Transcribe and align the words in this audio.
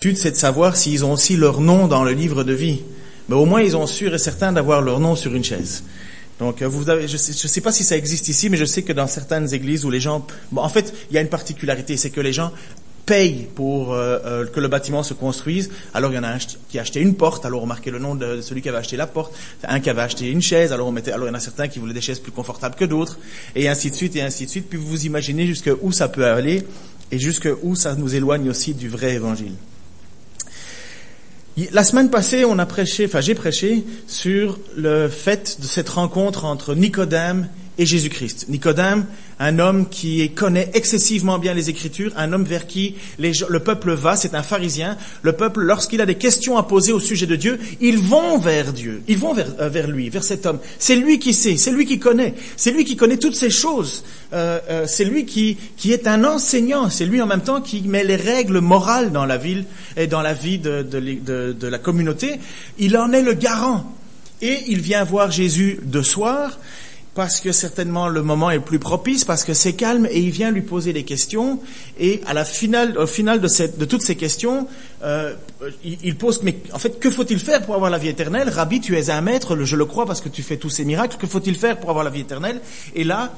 c'est 0.00 0.30
de 0.30 0.36
savoir 0.36 0.76
s'ils 0.76 1.04
ont 1.04 1.10
aussi 1.10 1.36
leur 1.36 1.60
nom 1.60 1.88
dans 1.88 2.04
le 2.04 2.12
livre 2.12 2.44
de 2.44 2.52
vie. 2.52 2.82
Mais 3.28 3.34
au 3.34 3.46
moins, 3.46 3.62
ils 3.62 3.76
ont 3.76 3.88
sûr 3.88 4.14
et 4.14 4.18
certain 4.18 4.52
d'avoir 4.52 4.80
leur 4.80 5.00
nom 5.00 5.16
sur 5.16 5.34
une 5.34 5.42
chaise. 5.42 5.82
Donc, 6.38 6.62
euh, 6.62 6.68
vous 6.68 6.88
avez, 6.88 7.08
je 7.08 7.14
ne 7.14 7.18
sais, 7.18 7.60
pas 7.60 7.72
si 7.72 7.82
ça 7.82 7.96
existe 7.96 8.28
ici, 8.28 8.48
mais 8.48 8.56
je 8.56 8.64
sais 8.64 8.82
que 8.82 8.92
dans 8.92 9.08
certaines 9.08 9.52
églises 9.52 9.84
où 9.84 9.90
les 9.90 9.98
gens... 9.98 10.24
Bon, 10.52 10.62
en 10.62 10.68
fait, 10.68 10.94
il 11.10 11.16
y 11.16 11.18
a 11.18 11.20
une 11.20 11.28
particularité, 11.28 11.96
c'est 11.96 12.10
que 12.10 12.20
les 12.20 12.32
gens 12.32 12.52
payent 13.06 13.48
pour 13.56 13.92
euh, 13.92 14.20
euh, 14.24 14.46
que 14.46 14.60
le 14.60 14.68
bâtiment 14.68 15.02
se 15.02 15.14
construise. 15.14 15.68
Alors, 15.94 16.12
il 16.12 16.14
y 16.14 16.18
en 16.18 16.22
a 16.22 16.28
un 16.28 16.38
qui 16.68 16.78
a 16.78 16.82
acheté 16.82 17.00
une 17.00 17.16
porte, 17.16 17.44
alors 17.44 17.64
on 17.64 17.66
marquait 17.66 17.90
le 17.90 17.98
nom 17.98 18.14
de 18.14 18.40
celui 18.40 18.62
qui 18.62 18.68
avait 18.68 18.78
acheté 18.78 18.96
la 18.96 19.08
porte. 19.08 19.34
Un 19.64 19.80
qui 19.80 19.90
avait 19.90 20.02
acheté 20.02 20.28
une 20.30 20.42
chaise, 20.42 20.72
alors 20.72 20.86
on 20.86 20.92
mettait... 20.92 21.10
Alors, 21.10 21.26
il 21.26 21.30
y 21.30 21.32
en 21.32 21.36
a 21.36 21.40
certains 21.40 21.66
qui 21.66 21.80
voulaient 21.80 21.92
des 21.92 22.00
chaises 22.00 22.20
plus 22.20 22.30
confortables 22.30 22.76
que 22.76 22.84
d'autres, 22.84 23.18
et 23.56 23.68
ainsi 23.68 23.90
de 23.90 23.96
suite, 23.96 24.14
et 24.14 24.22
ainsi 24.22 24.44
de 24.44 24.50
suite. 24.50 24.68
Puis, 24.68 24.78
vous 24.78 25.06
imaginez 25.06 25.44
jusqu'où 25.44 25.90
ça 25.90 26.06
peut 26.06 26.24
aller, 26.24 26.64
et 27.10 27.18
jusqu'où 27.18 27.74
ça 27.74 27.96
nous 27.96 28.14
éloigne 28.14 28.48
aussi 28.48 28.74
du 28.74 28.88
vrai 28.88 29.14
évangile. 29.14 29.54
La 31.72 31.82
semaine 31.82 32.08
passée, 32.08 32.44
on 32.44 32.58
a 32.58 32.66
prêché, 32.66 33.06
enfin 33.06 33.20
j'ai 33.20 33.34
prêché 33.34 33.84
sur 34.06 34.58
le 34.76 35.08
fait 35.08 35.58
de 35.60 35.66
cette 35.66 35.88
rencontre 35.88 36.44
entre 36.44 36.74
Nicodème 36.74 37.48
et 37.78 37.86
Jésus-Christ. 37.86 38.46
Nicodème, 38.48 39.06
un 39.40 39.58
homme 39.58 39.88
qui 39.88 40.30
connaît 40.30 40.70
excessivement 40.74 41.38
bien 41.38 41.54
les 41.54 41.70
Écritures, 41.70 42.12
un 42.16 42.32
homme 42.32 42.44
vers 42.44 42.66
qui 42.66 42.96
le 43.18 43.58
peuple 43.58 43.92
va, 43.92 44.16
c'est 44.16 44.34
un 44.34 44.42
pharisien. 44.42 44.96
Le 45.22 45.32
peuple, 45.32 45.60
lorsqu'il 45.60 46.00
a 46.00 46.06
des 46.06 46.16
questions 46.16 46.58
à 46.58 46.62
poser 46.62 46.92
au 46.92 47.00
sujet 47.00 47.26
de 47.26 47.36
Dieu, 47.36 47.58
ils 47.80 47.98
vont 47.98 48.38
vers 48.38 48.72
Dieu, 48.72 49.02
ils 49.08 49.18
vont 49.18 49.34
vers, 49.34 49.48
euh, 49.60 49.68
vers 49.68 49.88
lui, 49.88 50.08
vers 50.10 50.24
cet 50.24 50.46
homme. 50.46 50.58
C'est 50.78 50.96
lui 50.96 51.18
qui 51.18 51.32
sait, 51.34 51.56
c'est 51.56 51.70
lui 51.70 51.86
qui 51.86 51.98
connaît, 51.98 52.34
c'est 52.56 52.70
lui 52.70 52.84
qui 52.84 52.96
connaît 52.96 53.16
toutes 53.16 53.36
ces 53.36 53.50
choses. 53.50 54.04
Euh, 54.32 54.58
euh, 54.68 54.84
c'est 54.86 55.04
lui 55.04 55.24
qui, 55.24 55.56
qui 55.76 55.92
est 55.92 56.06
un 56.06 56.24
enseignant, 56.24 56.90
c'est 56.90 57.06
lui 57.06 57.22
en 57.22 57.26
même 57.26 57.42
temps 57.42 57.60
qui 57.60 57.82
met 57.82 58.04
les 58.04 58.16
règles 58.16 58.58
morales 58.58 59.12
dans 59.12 59.24
la 59.24 59.36
ville 59.36 59.64
et 59.96 60.06
dans 60.06 60.22
la 60.22 60.34
vie 60.34 60.58
de, 60.58 60.82
de, 60.82 61.52
de 61.52 61.66
la 61.68 61.78
communauté. 61.78 62.38
Il 62.78 62.96
en 62.96 63.12
est 63.12 63.22
le 63.22 63.34
garant. 63.34 63.94
Et 64.40 64.56
il 64.68 64.80
vient 64.80 65.02
voir 65.02 65.32
Jésus 65.32 65.80
de 65.82 66.00
soir 66.00 66.58
parce 67.18 67.40
que 67.40 67.50
certainement 67.50 68.06
le 68.06 68.22
moment 68.22 68.48
est 68.48 68.60
plus 68.60 68.78
propice, 68.78 69.24
parce 69.24 69.42
que 69.42 69.52
c'est 69.52 69.72
calme, 69.72 70.06
et 70.08 70.20
il 70.20 70.30
vient 70.30 70.52
lui 70.52 70.62
poser 70.62 70.92
des 70.92 71.02
questions. 71.02 71.58
Et 71.98 72.20
à 72.28 72.32
la 72.32 72.44
finale, 72.44 72.96
au 72.96 73.08
final 73.08 73.40
de, 73.40 73.84
toutes 73.86 74.02
ces 74.02 74.14
questions, 74.14 74.68
euh, 75.02 75.34
il, 75.82 76.16
pose, 76.16 76.44
mais 76.44 76.60
en 76.72 76.78
fait, 76.78 77.00
que 77.00 77.10
faut-il 77.10 77.40
faire 77.40 77.66
pour 77.66 77.74
avoir 77.74 77.90
la 77.90 77.98
vie 77.98 78.06
éternelle? 78.06 78.48
Rabbi, 78.48 78.80
tu 78.80 78.96
es 78.96 79.10
un 79.10 79.20
maître, 79.20 79.56
je 79.64 79.74
le 79.74 79.84
crois, 79.84 80.06
parce 80.06 80.20
que 80.20 80.28
tu 80.28 80.44
fais 80.44 80.58
tous 80.58 80.70
ces 80.70 80.84
miracles. 80.84 81.16
Que 81.18 81.26
faut-il 81.26 81.56
faire 81.56 81.80
pour 81.80 81.90
avoir 81.90 82.04
la 82.04 82.10
vie 82.10 82.20
éternelle? 82.20 82.60
Et 82.94 83.02
là, 83.02 83.32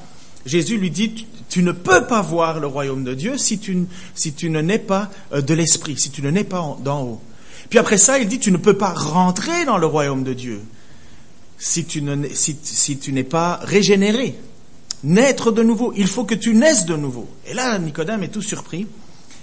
Jésus 0.45 0.77
lui 0.77 0.91
dit, 0.91 1.25
tu, 1.49 1.63
ne 1.63 1.71
peux 1.71 2.05
pas 2.05 2.21
voir 2.21 2.59
le 2.59 2.67
royaume 2.67 3.03
de 3.03 3.15
Dieu 3.15 3.39
si 3.39 3.57
tu, 3.57 3.87
si 4.13 4.33
tu 4.33 4.51
ne 4.51 4.61
nais 4.61 4.77
pas 4.77 5.09
euh, 5.33 5.41
de 5.41 5.55
l'esprit, 5.55 5.97
si 5.97 6.11
tu 6.11 6.21
ne 6.21 6.29
nais 6.29 6.43
pas 6.43 6.77
d'en 6.83 7.01
haut. 7.01 7.21
Puis 7.71 7.79
après 7.79 7.97
ça, 7.97 8.19
il 8.19 8.27
dit, 8.27 8.37
tu 8.37 8.51
ne 8.51 8.57
peux 8.57 8.77
pas 8.77 8.93
rentrer 8.93 9.65
dans 9.65 9.79
le 9.79 9.87
royaume 9.87 10.23
de 10.23 10.33
Dieu 10.33 10.61
si 11.61 11.85
tu, 11.85 12.01
ne, 12.01 12.27
si, 12.33 12.57
si 12.63 12.99
n'es 13.11 13.23
pas 13.23 13.59
régénéré. 13.61 14.35
Naître 15.03 15.51
de 15.51 15.61
nouveau, 15.61 15.93
il 15.95 16.07
faut 16.07 16.23
que 16.23 16.33
tu 16.33 16.55
naisses 16.55 16.85
de 16.85 16.95
nouveau. 16.95 17.29
Et 17.45 17.53
là, 17.53 17.77
Nicodème 17.77 18.23
est 18.23 18.29
tout 18.29 18.41
surpris. 18.41 18.87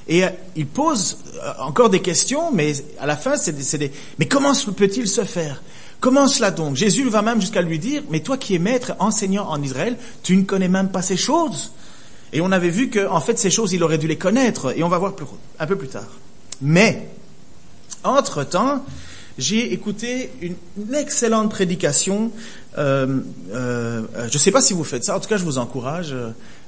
Et 0.08 0.24
euh, 0.24 0.28
il 0.56 0.66
pose 0.66 1.18
euh, 1.36 1.52
encore 1.60 1.90
des 1.90 2.02
questions, 2.02 2.50
mais 2.52 2.72
à 2.98 3.06
la 3.06 3.16
fin, 3.16 3.36
c'est 3.36 3.52
des, 3.52 3.78
des, 3.78 3.92
Mais 4.18 4.26
comment 4.26 4.52
peut-il 4.76 5.06
se 5.06 5.24
faire? 5.24 5.62
Comment 6.00 6.26
cela 6.26 6.50
donc? 6.50 6.74
Jésus 6.74 7.08
va 7.08 7.22
même 7.22 7.40
jusqu'à 7.40 7.62
lui 7.62 7.78
dire, 7.78 8.02
mais 8.10 8.20
toi 8.20 8.36
qui 8.36 8.56
es 8.56 8.58
maître, 8.58 8.94
enseignant 8.98 9.48
en 9.48 9.62
Israël, 9.62 9.96
tu 10.24 10.36
ne 10.36 10.42
connais 10.42 10.68
même 10.68 10.88
pas 10.88 11.02
ces 11.02 11.16
choses. 11.16 11.72
Et 12.32 12.40
on 12.40 12.50
avait 12.50 12.70
vu 12.70 12.90
que, 12.90 13.08
en 13.08 13.20
fait, 13.20 13.38
ces 13.38 13.50
choses, 13.50 13.72
il 13.72 13.82
aurait 13.84 13.98
dû 13.98 14.08
les 14.08 14.18
connaître, 14.18 14.76
et 14.76 14.82
on 14.82 14.88
va 14.88 14.98
voir 14.98 15.14
plus, 15.14 15.26
un 15.58 15.66
peu 15.66 15.76
plus 15.76 15.88
tard. 15.88 16.08
Mais, 16.60 17.10
entre-temps, 18.02 18.84
j'ai 19.38 19.72
écouté 19.72 20.30
une, 20.42 20.56
excellente 20.94 21.50
prédication. 21.50 22.32
Euh, 22.76 23.20
euh, 23.52 24.02
je 24.28 24.34
ne 24.34 24.38
sais 24.38 24.50
pas 24.50 24.60
si 24.60 24.74
vous 24.74 24.84
faites 24.84 25.04
ça, 25.04 25.16
en 25.16 25.20
tout 25.20 25.28
cas 25.28 25.36
je 25.36 25.44
vous 25.44 25.58
encourage. 25.58 26.14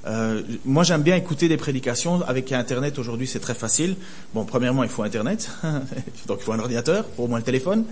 Euh, 0.06 0.42
moi 0.64 0.84
j'aime 0.84 1.02
bien 1.02 1.16
écouter 1.16 1.48
des 1.48 1.56
prédications. 1.56 2.22
Avec 2.22 2.52
Internet 2.52 2.98
aujourd'hui 2.98 3.26
c'est 3.26 3.40
très 3.40 3.54
facile. 3.54 3.96
Bon, 4.34 4.44
premièrement 4.44 4.84
il 4.84 4.88
faut 4.88 5.02
Internet, 5.02 5.50
donc 6.28 6.38
il 6.40 6.44
faut 6.44 6.52
un 6.52 6.60
ordinateur, 6.60 7.04
au 7.18 7.26
moins 7.26 7.38
le 7.38 7.44
téléphone. 7.44 7.84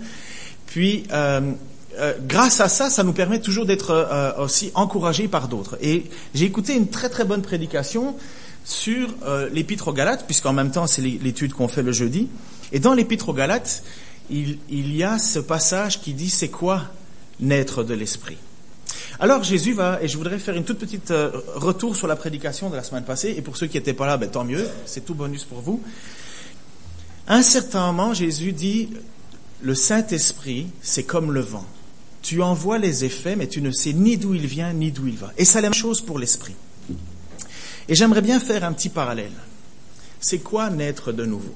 Puis 0.65 1.03
grâce 2.27 2.61
à 2.61 2.69
ça, 2.69 2.89
ça 2.89 3.03
nous 3.03 3.13
permet 3.13 3.41
toujours 3.41 3.65
d'être 3.65 4.35
aussi 4.39 4.71
encouragés 4.75 5.27
par 5.27 5.49
d'autres. 5.49 5.77
Et 5.81 6.05
j'ai 6.33 6.45
écouté 6.45 6.73
une 6.73 6.87
très 6.87 7.09
très 7.09 7.25
bonne 7.25 7.41
prédication 7.41 8.15
sur 8.63 9.09
l'épître 9.51 9.89
aux 9.89 9.93
Galates, 9.93 10.25
puisqu'en 10.25 10.53
même 10.53 10.71
temps 10.71 10.87
c'est 10.87 11.01
l'étude 11.01 11.53
qu'on 11.53 11.67
fait 11.67 11.83
le 11.83 11.91
jeudi. 11.91 12.29
Et 12.71 12.79
dans 12.79 12.93
l'épître 12.93 13.29
aux 13.29 13.33
Galates, 13.33 13.83
il, 14.29 14.95
y 14.95 15.03
a 15.03 15.17
ce 15.17 15.39
passage 15.39 16.01
qui 16.01 16.13
dit 16.13 16.29
c'est 16.29 16.49
quoi 16.49 16.83
naître 17.39 17.83
de 17.83 17.93
l'esprit? 17.93 18.37
Alors 19.19 19.43
Jésus 19.43 19.73
va, 19.73 20.01
et 20.01 20.07
je 20.07 20.17
voudrais 20.17 20.39
faire 20.39 20.55
une 20.55 20.63
toute 20.63 20.79
petite 20.79 21.11
euh, 21.11 21.31
retour 21.55 21.95
sur 21.95 22.07
la 22.07 22.15
prédication 22.15 22.69
de 22.69 22.75
la 22.75 22.83
semaine 22.83 23.03
passée, 23.03 23.33
et 23.37 23.41
pour 23.41 23.57
ceux 23.57 23.67
qui 23.67 23.77
n'étaient 23.77 23.93
pas 23.93 24.07
là, 24.07 24.17
ben, 24.17 24.29
tant 24.29 24.43
mieux, 24.45 24.67
c'est 24.85 25.05
tout 25.05 25.13
bonus 25.13 25.43
pour 25.43 25.61
vous. 25.61 25.81
Un 27.27 27.43
certain 27.43 27.87
moment, 27.87 28.13
Jésus 28.13 28.53
dit, 28.53 28.89
le 29.61 29.75
Saint-Esprit, 29.75 30.67
c'est 30.81 31.03
comme 31.03 31.31
le 31.31 31.41
vent. 31.41 31.65
Tu 32.21 32.41
envoies 32.41 32.77
les 32.77 33.05
effets, 33.05 33.35
mais 33.35 33.47
tu 33.47 33.61
ne 33.61 33.71
sais 33.71 33.93
ni 33.93 34.17
d'où 34.17 34.33
il 34.33 34.47
vient, 34.47 34.73
ni 34.73 34.91
d'où 34.91 35.07
il 35.07 35.15
va. 35.15 35.31
Et 35.37 35.45
c'est 35.45 35.57
la 35.57 35.63
même 35.63 35.73
chose 35.73 36.01
pour 36.01 36.17
l'Esprit. 36.19 36.55
Et 37.87 37.95
j'aimerais 37.95 38.21
bien 38.21 38.39
faire 38.39 38.63
un 38.63 38.73
petit 38.73 38.89
parallèle. 38.89 39.31
C'est 40.19 40.39
quoi 40.39 40.69
naître 40.69 41.11
de 41.11 41.25
nouveau? 41.25 41.55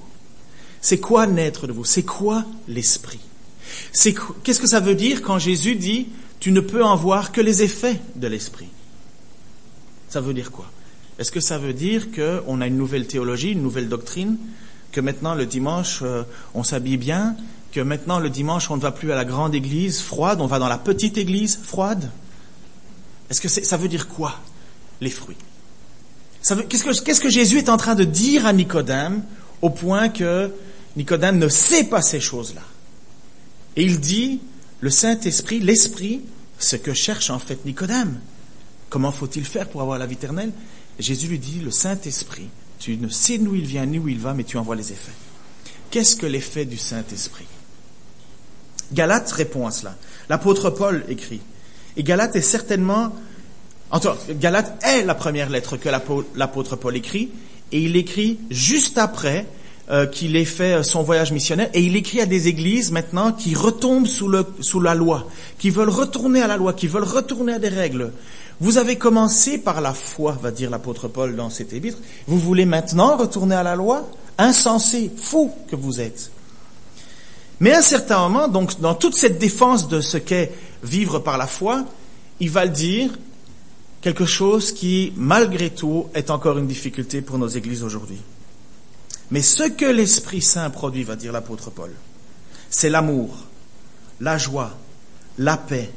C'est 0.83 0.99
quoi 0.99 1.27
naître 1.27 1.65
de 1.65 1.71
vous? 1.71 1.85
C'est 1.85 2.03
quoi 2.03 2.43
l'esprit? 2.67 3.21
Qu'est-ce 3.93 4.59
que 4.59 4.67
ça 4.67 4.81
veut 4.81 4.95
dire 4.95 5.21
quand 5.21 5.39
Jésus 5.39 5.75
dit 5.75 6.09
tu 6.41 6.51
ne 6.51 6.59
peux 6.59 6.83
en 6.83 6.97
voir 6.97 7.31
que 7.31 7.39
les 7.39 7.63
effets 7.63 8.01
de 8.15 8.27
l'esprit? 8.27 8.67
Ça 10.09 10.19
veut 10.19 10.33
dire 10.33 10.51
quoi? 10.51 10.69
Est-ce 11.17 11.31
que 11.31 11.39
ça 11.39 11.57
veut 11.57 11.71
dire 11.71 12.07
qu'on 12.11 12.59
a 12.59 12.67
une 12.67 12.75
nouvelle 12.75 13.07
théologie, 13.07 13.53
une 13.53 13.63
nouvelle 13.63 13.87
doctrine 13.87 14.35
Que 14.91 14.99
maintenant 14.99 15.35
le 15.35 15.45
dimanche 15.45 16.01
euh, 16.01 16.23
on 16.53 16.63
s'habille 16.63 16.97
bien 16.97 17.37
Que 17.71 17.79
maintenant 17.79 18.19
le 18.19 18.29
dimanche 18.29 18.69
on 18.69 18.75
ne 18.75 18.81
va 18.81 18.91
plus 18.91 19.13
à 19.13 19.15
la 19.15 19.23
grande 19.23 19.55
église 19.55 20.01
froide, 20.01 20.41
on 20.41 20.47
va 20.47 20.59
dans 20.59 20.67
la 20.67 20.77
petite 20.77 21.17
église 21.17 21.57
froide? 21.63 22.11
Est-ce 23.29 23.39
que 23.39 23.47
ça 23.47 23.77
veut 23.77 23.87
dire 23.87 24.09
quoi 24.09 24.37
Les 24.99 25.09
fruits? 25.09 25.37
Qu'est-ce 26.45 26.83
que, 26.83 27.03
qu'est-ce 27.05 27.21
que 27.21 27.29
Jésus 27.29 27.57
est 27.59 27.69
en 27.69 27.77
train 27.77 27.95
de 27.95 28.03
dire 28.03 28.45
à 28.45 28.51
Nicodème 28.51 29.23
au 29.61 29.69
point 29.69 30.09
que 30.09 30.51
Nicodème 30.95 31.37
ne 31.37 31.47
sait 31.47 31.85
pas 31.85 32.01
ces 32.01 32.19
choses-là. 32.19 32.61
Et 33.75 33.83
il 33.83 33.99
dit, 33.99 34.41
le 34.81 34.89
Saint-Esprit, 34.89 35.59
l'Esprit, 35.59 36.21
ce 36.59 36.75
que 36.75 36.93
cherche 36.93 37.29
en 37.29 37.39
fait 37.39 37.65
Nicodème. 37.65 38.19
Comment 38.89 39.11
faut-il 39.11 39.45
faire 39.45 39.69
pour 39.69 39.81
avoir 39.81 39.97
la 39.97 40.05
vie 40.05 40.13
éternelle? 40.13 40.51
Jésus 40.99 41.27
lui 41.27 41.39
dit, 41.39 41.59
le 41.59 41.71
Saint-Esprit, 41.71 42.49
tu 42.77 42.97
ne 42.97 43.09
sais 43.09 43.39
d'où 43.39 43.55
il 43.55 43.65
vient 43.65 43.85
ni 43.85 43.97
où 43.97 44.07
il 44.07 44.19
va, 44.19 44.33
mais 44.33 44.43
tu 44.43 44.57
envoies 44.57 44.75
les 44.75 44.91
effets. 44.91 45.11
Qu'est-ce 45.89 46.15
que 46.15 46.27
l'effet 46.27 46.65
du 46.65 46.77
Saint-Esprit? 46.77 47.47
Galate 48.91 49.31
répond 49.31 49.65
à 49.65 49.71
cela. 49.71 49.95
L'apôtre 50.29 50.69
Paul 50.69 51.03
écrit. 51.09 51.41
Et 51.97 52.03
Galate 52.03 52.35
est 52.35 52.41
certainement... 52.41 53.13
Enfin, 53.89 54.15
Galate 54.31 54.83
est 54.85 55.03
la 55.03 55.15
première 55.15 55.49
lettre 55.49 55.77
que 55.77 55.89
l'apôtre 56.35 56.75
Paul 56.75 56.95
écrit, 56.95 57.31
et 57.71 57.81
il 57.81 57.95
écrit 57.95 58.39
juste 58.49 58.97
après 58.97 59.47
euh, 59.89 60.05
qu'il 60.05 60.35
ait 60.37 60.45
fait 60.45 60.75
euh, 60.75 60.83
son 60.83 61.03
voyage 61.03 61.33
missionnaire 61.33 61.69
et 61.73 61.81
il 61.81 61.97
écrit 61.97 62.21
à 62.21 62.25
des 62.25 62.47
églises 62.47 62.91
maintenant 62.91 63.33
qui 63.33 63.53
retombent 63.53 64.07
sous, 64.07 64.29
le, 64.29 64.45
sous 64.61 64.79
la 64.79 64.95
loi, 64.95 65.27
qui 65.59 65.69
veulent 65.69 65.89
retourner 65.89 66.41
à 66.41 66.47
la 66.47 66.55
loi, 66.55 66.71
qui 66.71 66.87
veulent 66.87 67.03
retourner 67.03 67.53
à 67.53 67.59
des 67.59 67.67
règles. 67.67 68.13
Vous 68.61 68.77
avez 68.77 68.95
commencé 68.95 69.57
par 69.57 69.81
la 69.81 69.93
foi, 69.93 70.37
va 70.41 70.51
dire 70.51 70.69
l'apôtre 70.69 71.09
Paul 71.09 71.35
dans 71.35 71.49
cet 71.49 71.73
épître. 71.73 71.97
Vous 72.27 72.39
voulez 72.39 72.65
maintenant 72.65 73.17
retourner 73.17 73.55
à 73.55 73.63
la 73.63 73.75
loi? 73.75 74.07
Insensé, 74.37 75.11
fou 75.17 75.51
que 75.67 75.75
vous 75.75 75.99
êtes. 75.99 76.31
Mais 77.59 77.73
à 77.73 77.79
un 77.79 77.81
certain 77.81 78.19
moment, 78.19 78.47
donc 78.47 78.79
dans 78.79 78.95
toute 78.95 79.15
cette 79.15 79.37
défense 79.37 79.89
de 79.89 79.99
ce 79.99 80.17
qu'est 80.17 80.53
vivre 80.81 81.19
par 81.19 81.37
la 81.37 81.47
foi, 81.47 81.83
il 82.39 82.49
va 82.49 82.67
dire 82.67 83.11
quelque 84.01 84.25
chose 84.25 84.71
qui, 84.71 85.11
malgré 85.17 85.69
tout, 85.69 86.07
est 86.13 86.29
encore 86.29 86.57
une 86.57 86.67
difficulté 86.67 87.21
pour 87.21 87.37
nos 87.37 87.47
églises 87.47 87.83
aujourd'hui. 87.83 88.19
Mais 89.33 89.41
ce 89.41 89.63
que 89.63 89.85
l'Esprit 89.85 90.43
Saint 90.43 90.69
produit, 90.69 91.01
va 91.01 91.15
dire 91.15 91.31
l'apôtre 91.31 91.71
Paul, 91.71 91.89
c'est 92.69 92.91
l'amour, 92.91 93.35
la 94.21 94.37
joie, 94.37 94.77
la 95.39 95.57
paix, 95.57 95.89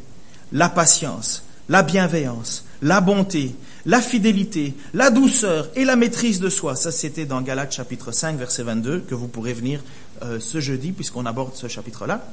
la 0.52 0.70
patience, 0.70 1.44
la 1.68 1.82
bienveillance, 1.82 2.64
la 2.80 3.02
bonté, 3.02 3.54
la 3.84 4.00
fidélité, 4.00 4.72
la 4.94 5.10
douceur 5.10 5.68
et 5.76 5.84
la 5.84 5.96
maîtrise 5.96 6.40
de 6.40 6.48
soi. 6.48 6.76
Ça, 6.76 6.90
c'était 6.90 7.26
dans 7.26 7.42
Galates 7.42 7.72
chapitre 7.72 8.10
5, 8.10 8.38
verset 8.38 8.62
22, 8.62 9.00
que 9.00 9.14
vous 9.14 9.28
pourrez 9.28 9.52
venir 9.52 9.84
euh, 10.22 10.40
ce 10.40 10.60
jeudi, 10.60 10.92
puisqu'on 10.92 11.26
aborde 11.26 11.54
ce 11.56 11.68
chapitre-là. 11.68 12.26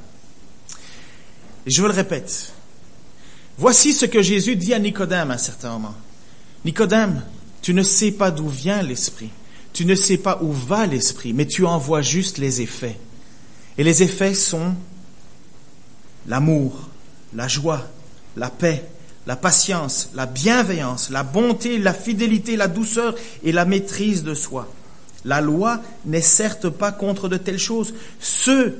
Je 1.66 1.82
vous 1.82 1.88
le 1.88 1.92
répète. 1.92 2.54
Voici 3.58 3.92
ce 3.92 4.06
que 4.06 4.22
Jésus 4.22 4.56
dit 4.56 4.72
à 4.72 4.78
Nicodème 4.78 5.30
à 5.30 5.34
un 5.34 5.38
certain 5.38 5.72
moment. 5.72 5.94
Nicodème, 6.64 7.20
tu 7.60 7.74
ne 7.74 7.82
sais 7.82 8.12
pas 8.12 8.30
d'où 8.30 8.48
vient 8.48 8.80
l'Esprit 8.80 9.28
tu 9.74 9.84
ne 9.84 9.96
sais 9.96 10.16
pas 10.16 10.38
où 10.40 10.52
va 10.52 10.86
l'Esprit, 10.86 11.34
mais 11.34 11.46
tu 11.46 11.66
en 11.66 11.78
vois 11.78 12.00
juste 12.00 12.38
les 12.38 12.62
effets. 12.62 12.96
Et 13.76 13.82
les 13.84 14.02
effets 14.02 14.32
sont 14.32 14.74
l'amour, 16.26 16.88
la 17.34 17.48
joie, 17.48 17.82
la 18.36 18.50
paix, 18.50 18.84
la 19.26 19.34
patience, 19.34 20.10
la 20.14 20.26
bienveillance, 20.26 21.10
la 21.10 21.24
bonté, 21.24 21.78
la 21.78 21.92
fidélité, 21.92 22.56
la 22.56 22.68
douceur 22.68 23.16
et 23.42 23.50
la 23.50 23.64
maîtrise 23.64 24.22
de 24.22 24.34
soi. 24.34 24.72
La 25.24 25.40
loi 25.40 25.82
n'est 26.06 26.20
certes 26.20 26.68
pas 26.68 26.92
contre 26.92 27.28
de 27.28 27.36
telles 27.36 27.58
choses. 27.58 27.94
Ceux 28.20 28.78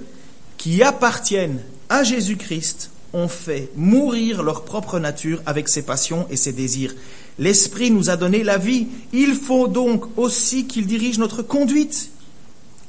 qui 0.59 0.83
appartiennent 0.83 1.61
à 1.89 2.05
Jésus-Christ 2.05 2.91
ont 3.13 3.29
fait 3.29 3.71
mourir 3.75 4.45
leur 4.45 4.65
propre 4.65 5.01
nature 5.01 5.43
avec 5.45 5.69
ses 5.69 5.83
passions 5.83 6.27
et 6.31 6.37
ses 6.37 6.53
désirs. 6.53 6.95
L'Esprit 7.39 7.91
nous 7.91 8.11
a 8.11 8.17
donné 8.17 8.45
la 8.45 8.59
vie. 8.59 8.87
Il 9.13 9.35
faut 9.35 9.69
donc 9.69 10.19
aussi 10.19 10.67
qu'il 10.67 10.87
dirige 10.87 11.19
notre 11.19 11.43
conduite. 11.43 12.11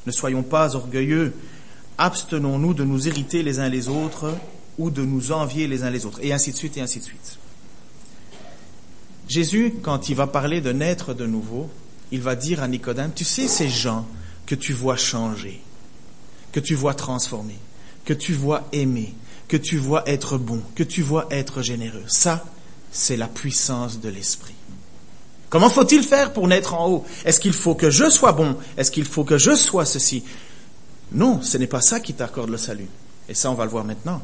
Ne 0.05 0.11
soyons 0.11 0.43
pas 0.43 0.75
orgueilleux. 0.75 1.33
Abstenons-nous 1.97 2.73
de 2.73 2.83
nous 2.83 3.07
irriter 3.07 3.41
les 3.41 3.59
uns 3.59 3.69
les 3.69 3.87
autres 3.87 4.33
ou 4.77 4.91
de 4.91 5.03
nous 5.03 5.31
envier 5.31 5.67
les 5.67 5.83
uns 5.83 5.89
les 5.89 6.05
autres. 6.05 6.19
Et 6.21 6.33
ainsi 6.33 6.51
de 6.51 6.57
suite, 6.57 6.77
et 6.77 6.81
ainsi 6.81 6.99
de 6.99 7.05
suite. 7.05 7.39
Jésus, 9.27 9.73
quand 9.81 10.09
il 10.09 10.15
va 10.15 10.27
parler 10.27 10.61
de 10.61 10.71
naître 10.71 11.13
de 11.13 11.25
nouveau, 11.25 11.69
il 12.11 12.21
va 12.21 12.35
dire 12.35 12.61
à 12.61 12.67
Nicodème, 12.67 13.11
tu 13.15 13.23
sais 13.23 13.47
ces 13.47 13.69
gens 13.69 14.05
que 14.45 14.53
tu 14.53 14.73
vois 14.73 14.97
changer, 14.97 15.61
que 16.51 16.59
tu 16.59 16.75
vois 16.75 16.93
transformer, 16.93 17.57
que 18.03 18.13
tu 18.13 18.33
vois 18.33 18.67
aimer, 18.71 19.15
que 19.47 19.57
tu 19.57 19.77
vois 19.77 20.07
être 20.07 20.37
bon, 20.37 20.61
que 20.75 20.83
tu 20.83 21.01
vois 21.01 21.27
être 21.31 21.63
généreux. 21.63 22.03
Ça, 22.07 22.45
c'est 22.95 23.17
la 23.17 23.27
puissance 23.27 23.99
de 23.99 24.07
l'esprit. 24.07 24.55
Comment 25.49 25.69
faut-il 25.69 26.01
faire 26.01 26.31
pour 26.31 26.47
naître 26.47 26.73
en 26.73 26.87
haut? 26.87 27.05
Est-ce 27.25 27.41
qu'il 27.41 27.51
faut 27.51 27.75
que 27.75 27.89
je 27.89 28.09
sois 28.09 28.31
bon? 28.31 28.55
Est-ce 28.77 28.89
qu'il 28.89 29.03
faut 29.03 29.25
que 29.25 29.37
je 29.37 29.53
sois 29.53 29.83
ceci? 29.83 30.23
Non, 31.11 31.41
ce 31.41 31.57
n'est 31.57 31.67
pas 31.67 31.81
ça 31.81 31.99
qui 31.99 32.13
t'accorde 32.13 32.49
le 32.49 32.57
salut. 32.57 32.87
Et 33.27 33.33
ça, 33.33 33.51
on 33.51 33.53
va 33.53 33.65
le 33.65 33.69
voir 33.69 33.83
maintenant. 33.83 34.21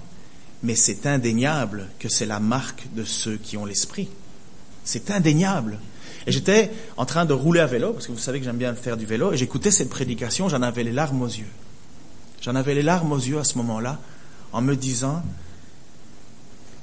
Mais 0.63 0.75
c'est 0.75 1.05
indéniable 1.05 1.89
que 1.99 2.07
c'est 2.07 2.25
la 2.25 2.39
marque 2.39 2.87
de 2.95 3.03
ceux 3.03 3.35
qui 3.35 3.57
ont 3.57 3.65
l'esprit. 3.65 4.07
C'est 4.85 5.11
indéniable. 5.11 5.77
Et 6.25 6.31
j'étais 6.31 6.71
en 6.95 7.05
train 7.05 7.25
de 7.25 7.33
rouler 7.33 7.59
à 7.59 7.67
vélo, 7.67 7.91
parce 7.91 8.07
que 8.07 8.13
vous 8.13 8.19
savez 8.19 8.39
que 8.39 8.45
j'aime 8.45 8.57
bien 8.57 8.73
faire 8.73 8.95
du 8.95 9.05
vélo, 9.05 9.33
et 9.33 9.37
j'écoutais 9.37 9.71
cette 9.71 9.89
prédication, 9.89 10.47
j'en 10.47 10.61
avais 10.61 10.83
les 10.83 10.93
larmes 10.93 11.21
aux 11.21 11.27
yeux. 11.27 11.51
J'en 12.41 12.55
avais 12.55 12.73
les 12.73 12.83
larmes 12.83 13.11
aux 13.11 13.19
yeux 13.19 13.37
à 13.37 13.43
ce 13.43 13.57
moment-là, 13.57 13.99
en 14.53 14.61
me 14.61 14.75
disant, 14.75 15.23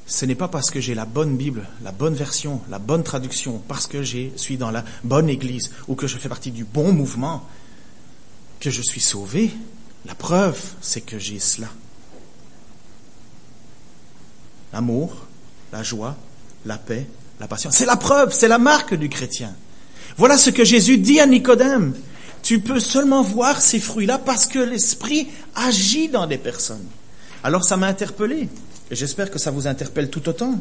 ce 0.09 0.25
n'est 0.25 0.35
pas 0.35 0.49
parce 0.49 0.71
que 0.71 0.81
j'ai 0.81 0.95
la 0.95 1.05
bonne 1.05 1.37
Bible, 1.37 1.69
la 1.85 1.93
bonne 1.93 2.15
version, 2.15 2.63
la 2.71 2.79
bonne 2.79 3.05
traduction, 3.05 3.63
parce 3.69 3.87
que 3.87 4.03
je 4.03 4.31
suis 4.37 4.57
dans 4.57 4.71
la 4.71 4.83
bonne 5.05 5.29
Église 5.29 5.71
ou 5.87 5.95
que 5.95 6.07
je 6.07 6.17
fais 6.17 6.31
partie 6.31 6.51
du 6.51 6.65
bon 6.65 6.93
mouvement, 6.93 7.47
que 8.59 8.71
je 8.71 8.81
suis 8.81 9.03
sauvé. 9.03 9.51
La 10.07 10.15
preuve, 10.15 10.59
c'est 10.81 11.03
que 11.03 11.19
j'ai 11.19 11.39
cela. 11.39 11.69
L'amour, 14.73 15.27
la 15.73 15.83
joie, 15.83 16.17
la 16.65 16.79
paix, 16.79 17.07
la 17.39 17.47
patience. 17.47 17.77
C'est 17.77 17.87
la 17.87 17.97
preuve, 17.97 18.33
c'est 18.33 18.49
la 18.49 18.59
marque 18.59 18.95
du 18.95 19.11
chrétien. 19.11 19.55
Voilà 20.17 20.39
ce 20.39 20.49
que 20.49 20.65
Jésus 20.65 20.97
dit 20.97 21.21
à 21.21 21.27
Nicodème. 21.27 21.95
Tu 22.43 22.61
peux 22.61 22.81
seulement 22.81 23.23
voir 23.23 23.61
ces 23.61 23.79
fruits-là 23.79 24.17
parce 24.17 24.47
que 24.47 24.59
l'Esprit 24.59 25.29
agit 25.55 26.09
dans 26.09 26.27
des 26.27 26.39
personnes. 26.39 26.87
Alors 27.45 27.65
ça 27.65 27.77
m'a 27.77 27.89
interpellé, 27.89 28.49
et 28.91 28.97
j'espère 28.97 29.31
que 29.31 29.39
ça 29.39 29.51
vous 29.51 29.67
interpelle 29.67 30.11
tout 30.11 30.29
autant. 30.29 30.61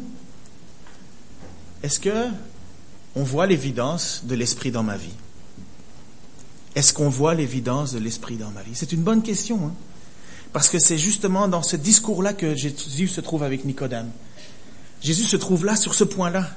Est-ce 1.82 2.00
que 2.00 2.26
on 3.14 3.22
voit 3.22 3.46
l'évidence 3.46 4.22
de 4.24 4.34
l'Esprit 4.34 4.70
dans 4.70 4.82
ma 4.82 4.96
vie? 4.96 5.14
Est-ce 6.74 6.92
qu'on 6.92 7.08
voit 7.08 7.34
l'évidence 7.34 7.92
de 7.92 7.98
l'Esprit 7.98 8.36
dans 8.36 8.50
ma 8.50 8.62
vie? 8.62 8.74
C'est 8.74 8.92
une 8.92 9.02
bonne 9.02 9.22
question, 9.22 9.66
hein 9.66 9.74
parce 10.52 10.68
que 10.68 10.78
c'est 10.78 10.98
justement 10.98 11.48
dans 11.48 11.62
ce 11.62 11.76
discours-là 11.76 12.32
que 12.32 12.54
Jésus 12.54 13.08
se 13.08 13.20
trouve 13.20 13.42
avec 13.42 13.64
Nicodème. 13.64 14.10
Jésus 15.02 15.24
se 15.24 15.36
trouve 15.36 15.64
là 15.64 15.76
sur 15.76 15.94
ce 15.94 16.04
point-là. 16.04 16.48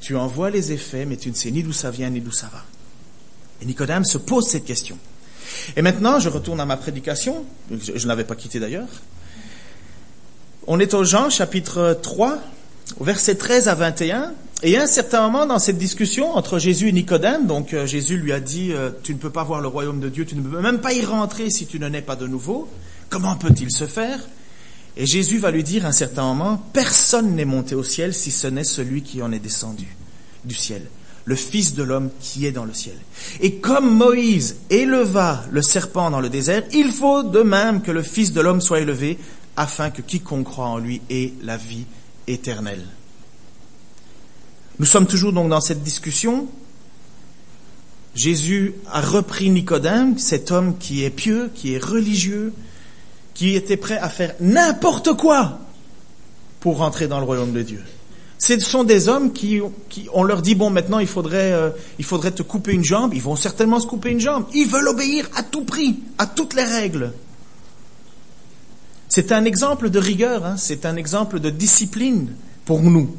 Tu 0.00 0.16
en 0.16 0.26
vois 0.26 0.50
les 0.50 0.72
effets, 0.72 1.06
mais 1.06 1.16
tu 1.16 1.30
ne 1.30 1.34
sais 1.34 1.50
ni 1.50 1.62
d'où 1.62 1.72
ça 1.72 1.90
vient 1.90 2.10
ni 2.10 2.20
d'où 2.20 2.32
ça 2.32 2.48
va. 2.52 2.64
Et 3.60 3.66
Nicodème 3.66 4.04
se 4.04 4.18
pose 4.18 4.46
cette 4.46 4.64
question. 4.64 4.98
Et 5.76 5.82
maintenant, 5.82 6.18
je 6.18 6.28
retourne 6.28 6.60
à 6.60 6.66
ma 6.66 6.76
prédication. 6.76 7.44
Je, 7.70 7.92
ne 7.92 8.06
l'avais 8.06 8.24
pas 8.24 8.36
quittée 8.36 8.60
d'ailleurs. 8.60 8.88
On 10.68 10.78
est 10.78 10.94
au 10.94 11.02
Jean 11.02 11.28
chapitre 11.28 11.98
3, 12.00 12.38
versets 13.00 13.34
13 13.34 13.66
à 13.66 13.74
21. 13.74 14.32
Et 14.62 14.78
à 14.78 14.84
un 14.84 14.86
certain 14.86 15.22
moment 15.22 15.44
dans 15.44 15.58
cette 15.58 15.76
discussion 15.76 16.36
entre 16.36 16.60
Jésus 16.60 16.88
et 16.88 16.92
Nicodème, 16.92 17.48
donc 17.48 17.74
euh, 17.74 17.84
Jésus 17.84 18.16
lui 18.16 18.32
a 18.32 18.38
dit, 18.38 18.72
euh, 18.72 18.90
tu 19.02 19.12
ne 19.12 19.18
peux 19.18 19.30
pas 19.30 19.42
voir 19.42 19.60
le 19.60 19.66
royaume 19.66 19.98
de 19.98 20.08
Dieu, 20.08 20.24
tu 20.24 20.36
ne 20.36 20.40
peux 20.40 20.60
même 20.60 20.80
pas 20.80 20.92
y 20.92 21.04
rentrer 21.04 21.50
si 21.50 21.66
tu 21.66 21.80
ne 21.80 21.88
nais 21.88 22.00
pas 22.00 22.14
de 22.14 22.28
nouveau. 22.28 22.68
Comment 23.10 23.34
peut-il 23.34 23.72
se 23.72 23.88
faire? 23.88 24.20
Et 24.96 25.04
Jésus 25.04 25.38
va 25.38 25.50
lui 25.50 25.64
dire 25.64 25.84
à 25.84 25.88
un 25.88 25.92
certain 25.92 26.22
moment, 26.22 26.62
personne 26.72 27.34
n'est 27.34 27.44
monté 27.44 27.74
au 27.74 27.82
ciel 27.82 28.14
si 28.14 28.30
ce 28.30 28.46
n'est 28.46 28.62
celui 28.62 29.02
qui 29.02 29.20
en 29.20 29.32
est 29.32 29.40
descendu 29.40 29.96
du 30.44 30.54
ciel, 30.54 30.82
le 31.24 31.34
Fils 31.34 31.74
de 31.74 31.82
l'homme 31.82 32.10
qui 32.20 32.46
est 32.46 32.52
dans 32.52 32.64
le 32.64 32.74
ciel. 32.74 32.94
Et 33.40 33.56
comme 33.56 33.92
Moïse 33.96 34.58
éleva 34.70 35.44
le 35.50 35.60
serpent 35.60 36.08
dans 36.12 36.20
le 36.20 36.28
désert, 36.28 36.62
il 36.72 36.92
faut 36.92 37.24
de 37.24 37.42
même 37.42 37.82
que 37.82 37.90
le 37.90 38.02
Fils 38.02 38.32
de 38.32 38.40
l'homme 38.40 38.60
soit 38.60 38.78
élevé, 38.78 39.18
afin 39.56 39.90
que 39.90 40.02
quiconque 40.02 40.44
croit 40.44 40.66
en 40.66 40.78
lui 40.78 41.00
ait 41.10 41.32
la 41.42 41.56
vie 41.56 41.84
éternelle. 42.26 42.86
Nous 44.78 44.86
sommes 44.86 45.06
toujours 45.06 45.32
donc 45.32 45.48
dans 45.48 45.60
cette 45.60 45.82
discussion. 45.82 46.48
Jésus 48.14 48.74
a 48.90 49.00
repris 49.00 49.50
Nicodème, 49.50 50.18
cet 50.18 50.50
homme 50.50 50.76
qui 50.78 51.04
est 51.04 51.10
pieux, 51.10 51.50
qui 51.54 51.74
est 51.74 51.82
religieux, 51.82 52.52
qui 53.34 53.54
étaient 53.54 53.76
prêts 53.76 53.98
à 53.98 54.08
faire 54.08 54.34
n'importe 54.40 55.14
quoi 55.14 55.58
pour 56.60 56.78
rentrer 56.78 57.08
dans 57.08 57.18
le 57.18 57.24
royaume 57.24 57.52
de 57.52 57.62
Dieu. 57.62 57.82
Ce 58.38 58.58
sont 58.58 58.82
des 58.82 59.08
hommes 59.08 59.32
qui, 59.32 59.60
qui 59.88 60.08
on 60.12 60.24
leur 60.24 60.42
dit 60.42 60.56
bon 60.56 60.68
maintenant 60.68 60.98
il 60.98 61.06
faudrait 61.06 61.52
euh, 61.52 61.70
il 62.00 62.04
faudrait 62.04 62.32
te 62.32 62.42
couper 62.42 62.72
une 62.72 62.84
jambe, 62.84 63.14
ils 63.14 63.22
vont 63.22 63.36
certainement 63.36 63.78
se 63.78 63.86
couper 63.86 64.10
une 64.10 64.20
jambe. 64.20 64.46
Ils 64.52 64.66
veulent 64.66 64.88
obéir 64.88 65.30
à 65.36 65.44
tout 65.44 65.64
prix, 65.64 66.00
à 66.18 66.26
toutes 66.26 66.54
les 66.54 66.64
règles. 66.64 67.12
C'est 69.14 69.30
un 69.30 69.44
exemple 69.44 69.90
de 69.90 69.98
rigueur, 69.98 70.46
hein, 70.46 70.56
c'est 70.56 70.86
un 70.86 70.96
exemple 70.96 71.38
de 71.38 71.50
discipline 71.50 72.32
pour 72.64 72.80
nous. 72.80 73.14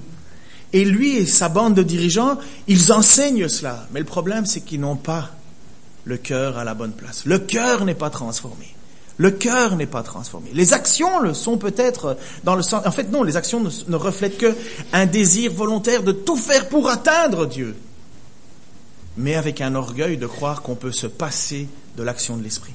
Et 0.74 0.86
lui 0.86 1.18
et 1.18 1.28
sa 1.28 1.50
bande 1.50 1.76
de 1.76 1.84
dirigeants, 1.84 2.40
ils 2.68 2.92
enseignent 2.92 3.48
cela. 3.48 3.88
Mais 3.94 4.00
le 4.00 4.06
problème, 4.08 4.48
c'est 4.48 4.62
qu'ils 4.62 4.80
n'ont 4.80 4.96
pas 4.96 5.30
le 6.04 6.18
cœur 6.18 6.58
à 6.58 6.64
la 6.64 6.74
bonne 6.74 6.94
place. 6.94 7.26
Le 7.26 7.38
cœur 7.38 7.86
n'est 7.86 7.94
pas 7.94 8.10
transformé. 8.10 8.74
Le 9.18 9.30
cœur 9.30 9.76
n'est 9.76 9.86
pas 9.86 10.02
transformé. 10.02 10.50
Les 10.56 10.74
actions 10.74 11.20
le 11.20 11.36
sont 11.36 11.60
peut-être 11.60 12.18
dans 12.44 12.56
le 12.56 12.64
sens. 12.64 12.84
En 12.88 12.92
fait, 12.92 13.12
non, 13.12 13.22
les 13.22 13.38
actions 13.38 13.62
ne, 13.62 13.96
reflètent 13.96 14.40
que 14.40 14.56
un 14.94 15.06
désir 15.06 15.54
volontaire 15.54 16.02
de 16.02 16.12
tout 16.12 16.38
faire 16.38 16.70
pour 16.70 16.90
atteindre 16.90 17.46
Dieu, 17.46 17.76
mais 19.16 19.36
avec 19.36 19.62
un 19.62 19.76
orgueil 19.76 20.18
de 20.18 20.26
croire 20.26 20.64
qu'on 20.64 20.74
peut 20.74 20.92
se 20.92 21.06
passer 21.06 21.68
de 21.98 22.02
l'action 22.02 22.36
de 22.36 22.42
l'esprit. 22.42 22.74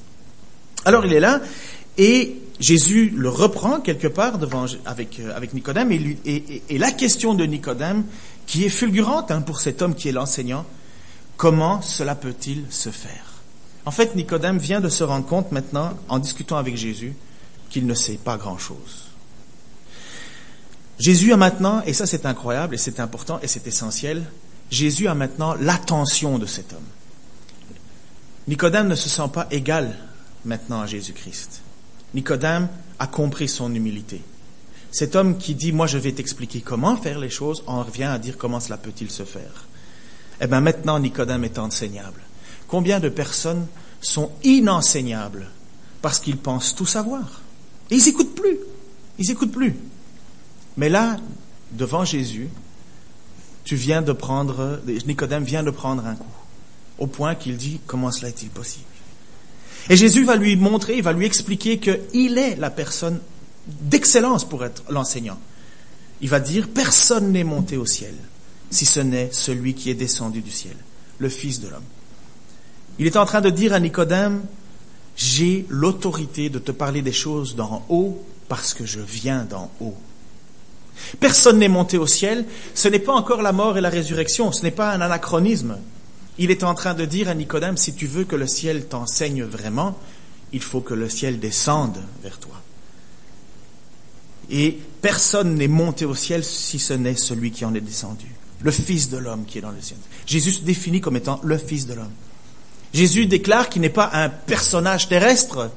Alors 0.85 1.05
il 1.05 1.11
est 1.11 1.19
là 1.19 1.41
et 1.97 2.37
Jésus 2.59 3.09
le 3.15 3.29
reprend 3.29 3.79
quelque 3.79 4.07
part 4.07 4.37
devant 4.37 4.65
avec 4.85 5.19
euh, 5.19 5.35
avec 5.35 5.53
Nicodème 5.53 5.91
et, 5.91 6.77
la 6.77 6.91
question 6.91 7.33
de 7.33 7.45
Nicodème 7.45 8.03
qui 8.45 8.65
est 8.65 8.69
fulgurante 8.69 9.31
hein, 9.31 9.41
pour 9.41 9.61
cet 9.61 9.81
homme 9.81 9.95
qui 9.95 10.09
est 10.09 10.11
l'enseignant. 10.13 10.65
Comment 11.37 11.81
cela 11.81 12.15
peut-il 12.15 12.65
se 12.69 12.89
faire? 12.89 13.41
En 13.85 13.91
fait, 13.91 14.15
Nicodème 14.15 14.57
vient 14.57 14.81
de 14.81 14.89
se 14.89 15.05
rendre 15.05 15.25
compte 15.25 15.53
maintenant, 15.53 15.93
en 16.09 16.19
discutant 16.19 16.57
avec 16.57 16.75
Jésus, 16.75 17.13
qu'il 17.69 17.85
ne 17.85 17.93
sait 17.93 18.19
pas 18.21 18.35
grand-chose. 18.35 19.07
Jésus 20.99 21.31
a 21.31 21.37
maintenant, 21.37 21.81
et 21.85 21.93
ça 21.93 22.05
c'est 22.05 22.25
incroyable, 22.25 22.75
et 22.75 22.77
c'est 22.77 22.99
important, 22.99 23.39
et 23.41 23.47
c'est 23.47 23.65
essentiel, 23.67 24.25
Jésus 24.69 25.07
a 25.07 25.15
maintenant 25.15 25.53
l'attention 25.53 26.37
de 26.37 26.45
cet 26.45 26.73
homme. 26.73 26.83
Nicodème 28.49 28.89
ne 28.89 28.95
se 28.95 29.07
sent 29.07 29.29
pas 29.33 29.47
égal 29.49 29.95
maintenant 30.43 30.81
à 30.81 30.85
Jésus-Christ. 30.85 31.61
Nicodème 32.13 32.67
a 32.97 33.07
compris 33.07 33.47
son 33.47 33.73
humilité. 33.73 34.21
Cet 34.91 35.15
homme 35.15 35.37
qui 35.37 35.55
dit, 35.55 35.71
moi 35.71 35.87
je 35.87 35.97
vais 35.97 36.11
t'expliquer 36.11 36.61
comment 36.61 36.97
faire 36.97 37.19
les 37.19 37.29
choses, 37.29 37.63
en 37.67 37.83
revient 37.83 38.03
à 38.03 38.17
dire 38.17 38.37
comment 38.37 38.59
cela 38.59 38.77
peut-il 38.77 39.11
se 39.11 39.23
faire. 39.23 39.67
Eh 40.41 40.47
bien 40.47 40.61
maintenant, 40.61 40.99
Nicodème 40.99 41.43
est 41.43 41.59
enseignable. 41.59 42.21
Combien 42.67 42.99
de 42.99 43.09
personnes 43.09 43.67
sont 44.01 44.31
inenseignables 44.43 45.47
parce 46.01 46.19
qu'ils 46.19 46.37
pensent 46.37 46.75
tout 46.75 46.85
savoir? 46.85 47.41
Et 47.91 47.95
ils 47.95 48.05
n'écoutent 48.05 48.35
plus. 48.35 48.57
Ils 49.17 49.27
n'écoutent 49.27 49.51
plus. 49.51 49.75
Mais 50.77 50.89
là, 50.89 51.17
devant 51.71 52.05
Jésus, 52.05 52.49
tu 53.63 53.75
viens 53.75 54.01
de 54.01 54.13
prendre, 54.13 54.79
Nicodème 55.05 55.43
vient 55.43 55.63
de 55.63 55.71
prendre 55.71 56.05
un 56.05 56.15
coup, 56.15 56.25
au 56.97 57.07
point 57.07 57.35
qu'il 57.35 57.57
dit, 57.57 57.79
comment 57.85 58.11
cela 58.11 58.29
est-il 58.29 58.49
possible? 58.49 58.85
Et 59.89 59.95
Jésus 59.95 60.23
va 60.23 60.35
lui 60.35 60.55
montrer, 60.55 60.97
il 60.97 61.03
va 61.03 61.13
lui 61.13 61.25
expliquer 61.25 61.79
qu'il 61.79 62.37
est 62.37 62.55
la 62.57 62.69
personne 62.69 63.19
d'excellence 63.67 64.45
pour 64.45 64.65
être 64.65 64.83
l'enseignant. 64.89 65.39
Il 66.21 66.29
va 66.29 66.39
dire, 66.39 66.67
personne 66.67 67.31
n'est 67.31 67.43
monté 67.43 67.77
au 67.77 67.85
ciel, 67.85 68.13
si 68.69 68.85
ce 68.85 68.99
n'est 68.99 69.29
celui 69.31 69.73
qui 69.73 69.89
est 69.89 69.95
descendu 69.95 70.41
du 70.41 70.51
ciel, 70.51 70.75
le 71.19 71.29
Fils 71.29 71.61
de 71.61 71.69
l'homme. 71.69 71.83
Il 72.97 73.07
est 73.07 73.17
en 73.17 73.25
train 73.25 73.41
de 73.41 73.49
dire 73.49 73.73
à 73.73 73.79
Nicodème, 73.79 74.41
j'ai 75.15 75.65
l'autorité 75.69 76.49
de 76.49 76.59
te 76.59 76.71
parler 76.71 77.01
des 77.01 77.13
choses 77.13 77.55
d'en 77.55 77.85
haut 77.89 78.23
parce 78.47 78.73
que 78.73 78.85
je 78.85 78.99
viens 78.99 79.43
d'en 79.43 79.71
haut. 79.79 79.95
Personne 81.19 81.59
n'est 81.59 81.69
monté 81.69 81.97
au 81.97 82.07
ciel, 82.07 82.45
ce 82.73 82.87
n'est 82.89 82.99
pas 82.99 83.13
encore 83.13 83.41
la 83.41 83.53
mort 83.53 83.77
et 83.77 83.81
la 83.81 83.89
résurrection, 83.89 84.51
ce 84.51 84.63
n'est 84.63 84.71
pas 84.71 84.91
un 84.91 85.01
anachronisme. 85.01 85.77
Il 86.39 86.51
est 86.51 86.63
en 86.63 86.73
train 86.73 86.93
de 86.93 87.03
dire 87.03 87.27
à 87.27 87.35
Nicodème, 87.35 87.75
si 87.75 87.93
tu 87.93 88.07
veux 88.07 88.23
que 88.23 88.37
le 88.37 88.47
ciel 88.47 88.85
t'enseigne 88.85 89.43
vraiment, 89.43 89.99
il 90.53 90.61
faut 90.61 90.79
que 90.79 90.93
le 90.93 91.09
ciel 91.09 91.37
descende 91.39 92.01
vers 92.23 92.39
toi. 92.39 92.55
Et 94.49 94.79
personne 95.01 95.55
n'est 95.55 95.67
monté 95.67 96.05
au 96.05 96.15
ciel 96.15 96.43
si 96.43 96.79
ce 96.79 96.93
n'est 96.93 97.15
celui 97.15 97.51
qui 97.51 97.65
en 97.65 97.75
est 97.75 97.81
descendu, 97.81 98.25
le 98.61 98.71
Fils 98.71 99.09
de 99.09 99.17
l'homme 99.17 99.45
qui 99.45 99.57
est 99.57 99.61
dans 99.61 99.69
le 99.69 99.81
ciel. 99.81 99.99
Jésus 100.25 100.53
se 100.53 100.61
définit 100.61 101.01
comme 101.01 101.17
étant 101.17 101.41
le 101.43 101.57
Fils 101.57 101.85
de 101.85 101.93
l'homme. 101.93 102.13
Jésus 102.93 103.27
déclare 103.27 103.67
qu'il 103.67 103.81
n'est 103.81 103.89
pas 103.89 104.09
un 104.13 104.29
personnage 104.29 105.09
terrestre. 105.09 105.69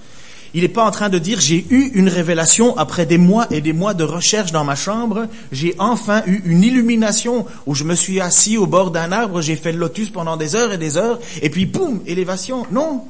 Il 0.54 0.62
n'est 0.62 0.68
pas 0.68 0.84
en 0.84 0.90
train 0.90 1.08
de 1.08 1.18
dire 1.18 1.40
j'ai 1.40 1.66
eu 1.70 1.92
une 1.94 2.08
révélation 2.08 2.76
après 2.76 3.06
des 3.06 3.16
mois 3.16 3.46
et 3.50 3.60
des 3.60 3.72
mois 3.72 3.94
de 3.94 4.04
recherche 4.04 4.52
dans 4.52 4.64
ma 4.64 4.76
chambre, 4.76 5.26
j'ai 5.50 5.74
enfin 5.78 6.22
eu 6.26 6.42
une 6.44 6.62
illumination 6.62 7.46
où 7.66 7.74
je 7.74 7.84
me 7.84 7.94
suis 7.94 8.20
assis 8.20 8.58
au 8.58 8.66
bord 8.66 8.90
d'un 8.90 9.12
arbre, 9.12 9.40
j'ai 9.40 9.56
fait 9.56 9.72
le 9.72 9.78
lotus 9.78 10.10
pendant 10.10 10.36
des 10.36 10.54
heures 10.54 10.72
et 10.72 10.78
des 10.78 10.98
heures, 10.98 11.18
et 11.40 11.48
puis 11.48 11.64
boum, 11.64 12.02
élévation. 12.06 12.66
Non. 12.70 13.04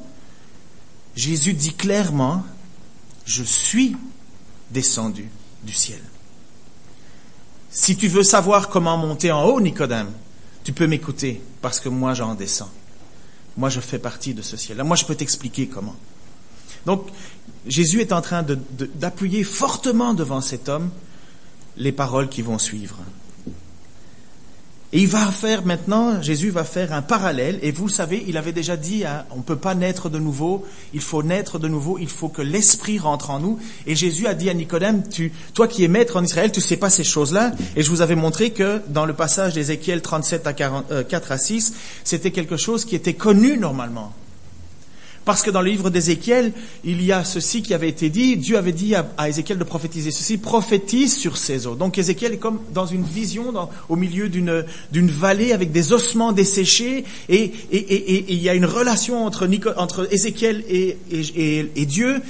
Jésus 1.16 1.54
dit 1.54 1.74
clairement, 1.74 2.44
je 3.24 3.42
suis 3.42 3.96
descendu 4.70 5.28
du 5.64 5.72
ciel. 5.72 6.00
Si 7.70 7.96
tu 7.96 8.06
veux 8.06 8.22
savoir 8.22 8.68
comment 8.68 8.96
monter 8.96 9.32
en 9.32 9.44
haut, 9.44 9.60
Nicodème, 9.60 10.12
tu 10.62 10.72
peux 10.72 10.86
m'écouter 10.86 11.40
parce 11.60 11.80
que 11.80 11.88
moi 11.88 12.14
j'en 12.14 12.34
descends. 12.34 12.70
Moi 13.56 13.68
je 13.68 13.80
fais 13.80 13.98
partie 13.98 14.34
de 14.34 14.42
ce 14.42 14.56
ciel-là. 14.56 14.84
Moi 14.84 14.96
je 14.96 15.04
peux 15.04 15.14
t'expliquer 15.14 15.66
comment. 15.66 15.96
Donc 16.86 17.08
Jésus 17.66 18.00
est 18.00 18.12
en 18.12 18.20
train 18.20 18.44
d'appuyer 18.94 19.44
fortement 19.44 20.14
devant 20.14 20.40
cet 20.40 20.68
homme 20.68 20.90
les 21.76 21.92
paroles 21.92 22.28
qui 22.28 22.42
vont 22.42 22.58
suivre. 22.58 22.98
Et 24.94 25.00
il 25.00 25.08
va 25.08 25.30
faire 25.30 25.64
maintenant, 25.64 26.20
Jésus 26.20 26.50
va 26.50 26.64
faire 26.64 26.92
un 26.92 27.00
parallèle, 27.00 27.58
et 27.62 27.72
vous 27.72 27.88
savez, 27.88 28.22
il 28.28 28.36
avait 28.36 28.52
déjà 28.52 28.76
dit, 28.76 29.06
hein, 29.06 29.24
on 29.30 29.38
ne 29.38 29.42
peut 29.42 29.56
pas 29.56 29.74
naître 29.74 30.10
de 30.10 30.18
nouveau, 30.18 30.66
il 30.92 31.00
faut 31.00 31.22
naître 31.22 31.58
de 31.58 31.66
nouveau, 31.66 31.96
il 31.98 32.10
faut 32.10 32.28
que 32.28 32.42
l'Esprit 32.42 32.98
rentre 32.98 33.30
en 33.30 33.40
nous. 33.40 33.58
Et 33.86 33.96
Jésus 33.96 34.26
a 34.26 34.34
dit 34.34 34.50
à 34.50 34.54
Nicodème, 34.54 35.08
tu, 35.08 35.32
toi 35.54 35.66
qui 35.66 35.82
es 35.82 35.88
maître 35.88 36.16
en 36.16 36.24
Israël, 36.24 36.52
tu 36.52 36.60
sais 36.60 36.76
pas 36.76 36.90
ces 36.90 37.04
choses-là. 37.04 37.52
Et 37.74 37.82
je 37.82 37.88
vous 37.88 38.02
avais 38.02 38.16
montré 38.16 38.50
que 38.50 38.82
dans 38.88 39.06
le 39.06 39.14
passage 39.14 39.54
d'Ézéchiel 39.54 40.02
37 40.02 40.46
à 40.46 40.52
4 40.52 40.84
euh, 40.90 41.04
à 41.10 41.38
6, 41.38 41.72
c'était 42.04 42.30
quelque 42.30 42.58
chose 42.58 42.84
qui 42.84 42.94
était 42.94 43.14
connu 43.14 43.56
normalement. 43.56 44.12
Parce 45.24 45.42
que 45.42 45.50
dans 45.50 45.60
le 45.60 45.70
livre 45.70 45.90
d'Ézéchiel, 45.90 46.52
il 46.84 47.02
y 47.02 47.12
a 47.12 47.22
ceci 47.22 47.62
qui 47.62 47.74
avait 47.74 47.88
été 47.88 48.10
dit. 48.10 48.36
Dieu 48.36 48.56
avait 48.56 48.72
dit 48.72 48.94
à, 48.94 49.28
Ézéchiel 49.28 49.58
de 49.58 49.64
prophétiser 49.64 50.10
ceci. 50.10 50.36
Prophétise 50.36 51.16
sur 51.16 51.36
ces 51.36 51.66
eaux. 51.66 51.76
Donc 51.76 51.96
Ézéchiel 51.96 52.32
est 52.32 52.38
comme 52.38 52.58
dans 52.74 52.86
une 52.86 53.04
vision 53.04 53.52
au 53.88 53.96
milieu 53.96 54.28
d'une, 54.28 54.64
vallée 54.92 55.52
avec 55.52 55.70
des 55.70 55.92
ossements 55.92 56.32
desséchés. 56.32 57.04
Et, 57.28 57.52
il 57.70 58.42
y 58.42 58.48
a 58.48 58.54
une 58.54 58.64
relation 58.64 59.24
entre, 59.24 59.46
Ézéchiel 60.10 60.64
et, 60.68 61.86
Dieu. 61.86 62.20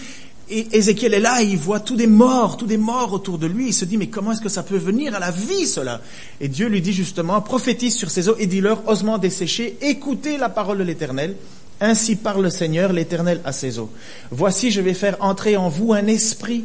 Et 0.51 0.77
Ézéchiel 0.77 1.15
est 1.15 1.21
là 1.21 1.43
et 1.43 1.47
il 1.47 1.57
voit 1.57 1.81
tous 1.81 1.97
des 1.97 2.07
morts, 2.07 2.59
tous 2.59 2.67
des 2.67 2.77
morts 2.77 3.15
autour 3.15 3.39
de 3.39 3.47
lui. 3.47 3.69
Il 3.69 3.73
se 3.73 3.87
dit, 3.87 3.97
mais 3.97 4.09
comment 4.09 4.33
est-ce 4.33 4.43
que 4.43 4.51
ça 4.51 4.63
peut 4.63 4.77
venir 4.77 5.15
à 5.15 5.19
la 5.19 5.31
vie, 5.31 5.67
cela? 5.67 6.03
Et 6.43 6.49
Dieu 6.49 6.67
lui 6.67 6.83
dit 6.83 6.93
justement, 6.93 7.41
prophétise 7.41 7.97
sur 7.97 8.11
ces 8.11 8.29
eaux 8.29 8.37
et 8.39 8.47
dis-leur, 8.47 8.87
ossements 8.87 9.17
desséchés, 9.17 9.79
écoutez 9.81 10.37
la 10.37 10.51
parole 10.51 10.77
de 10.77 10.85
l'Éternel. 10.85 11.37
Ainsi 11.83 12.15
parle 12.15 12.45
le 12.45 12.51
Seigneur, 12.51 12.93
l'Éternel, 12.93 13.41
à 13.45 13.51
ses 13.51 13.81
eaux. 13.81 13.91
Voici, 14.31 14.71
je 14.71 14.81
vais 14.81 14.95
faire 14.95 15.17
entrer 15.19 15.57
en 15.57 15.69
vous 15.69 15.93
un 15.93 16.07
esprit, 16.07 16.65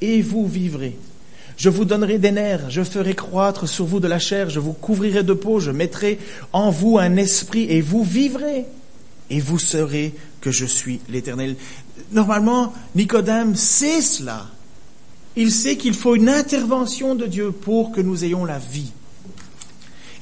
et 0.00 0.22
vous 0.22 0.46
vivrez. 0.46 0.96
Je 1.56 1.68
vous 1.68 1.84
donnerai 1.84 2.18
des 2.18 2.30
nerfs, 2.30 2.70
je 2.70 2.84
ferai 2.84 3.14
croître 3.14 3.68
sur 3.68 3.84
vous 3.84 3.98
de 3.98 4.06
la 4.06 4.20
chair, 4.20 4.50
je 4.50 4.60
vous 4.60 4.72
couvrirai 4.72 5.24
de 5.24 5.32
peau, 5.32 5.58
je 5.58 5.72
mettrai 5.72 6.20
en 6.52 6.70
vous 6.70 6.98
un 6.98 7.16
esprit, 7.16 7.66
et 7.68 7.80
vous 7.80 8.04
vivrez. 8.04 8.66
Et 9.28 9.40
vous 9.40 9.58
saurez 9.58 10.14
que 10.40 10.52
je 10.52 10.66
suis 10.66 11.00
l'Éternel. 11.08 11.56
Normalement, 12.12 12.72
Nicodème 12.94 13.56
sait 13.56 14.02
cela. 14.02 14.46
Il 15.34 15.50
sait 15.50 15.76
qu'il 15.76 15.94
faut 15.94 16.14
une 16.14 16.28
intervention 16.28 17.16
de 17.16 17.26
Dieu 17.26 17.50
pour 17.50 17.90
que 17.90 18.00
nous 18.00 18.24
ayons 18.24 18.44
la 18.44 18.60
vie. 18.60 18.92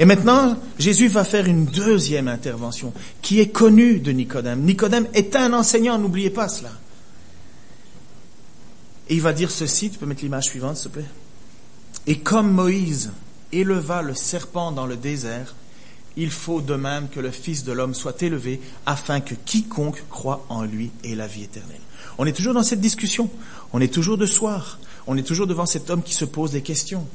Et 0.02 0.04
maintenant, 0.04 0.56
Jésus 0.80 1.06
va 1.06 1.22
faire 1.22 1.46
une 1.46 1.64
deuxième 1.64 2.26
intervention 2.26 2.92
qui 3.22 3.38
est 3.38 3.50
connue 3.50 4.00
de 4.00 4.10
Nicodème. 4.10 4.62
Nicodème 4.62 5.06
est 5.14 5.36
un 5.36 5.52
enseignant, 5.52 5.96
n'oubliez 5.96 6.30
pas 6.30 6.48
cela. 6.48 6.72
Et 9.08 9.14
il 9.14 9.20
va 9.20 9.32
dire 9.32 9.52
ceci, 9.52 9.90
tu 9.90 10.00
peux 10.00 10.06
mettre 10.06 10.24
l'image 10.24 10.46
suivante 10.46 10.76
s'il 10.76 10.90
te 10.90 10.94
plaît. 10.94 11.08
Et 12.08 12.18
comme 12.18 12.50
Moïse 12.50 13.12
éleva 13.52 14.02
le 14.02 14.16
serpent 14.16 14.72
dans 14.72 14.86
le 14.86 14.96
désert, 14.96 15.54
il 16.16 16.32
faut 16.32 16.60
de 16.60 16.74
même 16.74 17.08
que 17.08 17.20
le 17.20 17.30
Fils 17.30 17.62
de 17.62 17.70
l'homme 17.70 17.94
soit 17.94 18.20
élevé 18.24 18.60
afin 18.86 19.20
que 19.20 19.36
quiconque 19.36 20.02
croit 20.10 20.44
en 20.48 20.64
lui 20.64 20.90
ait 21.04 21.14
la 21.14 21.28
vie 21.28 21.44
éternelle. 21.44 21.78
On 22.18 22.26
est 22.26 22.32
toujours 22.32 22.54
dans 22.54 22.64
cette 22.64 22.80
discussion, 22.80 23.30
on 23.72 23.80
est 23.80 23.94
toujours 23.94 24.18
de 24.18 24.26
soir, 24.26 24.80
on 25.06 25.16
est 25.16 25.22
toujours 25.22 25.46
devant 25.46 25.64
cet 25.64 25.90
homme 25.90 26.02
qui 26.02 26.14
se 26.14 26.24
pose 26.24 26.50
des 26.50 26.62
questions. 26.62 27.06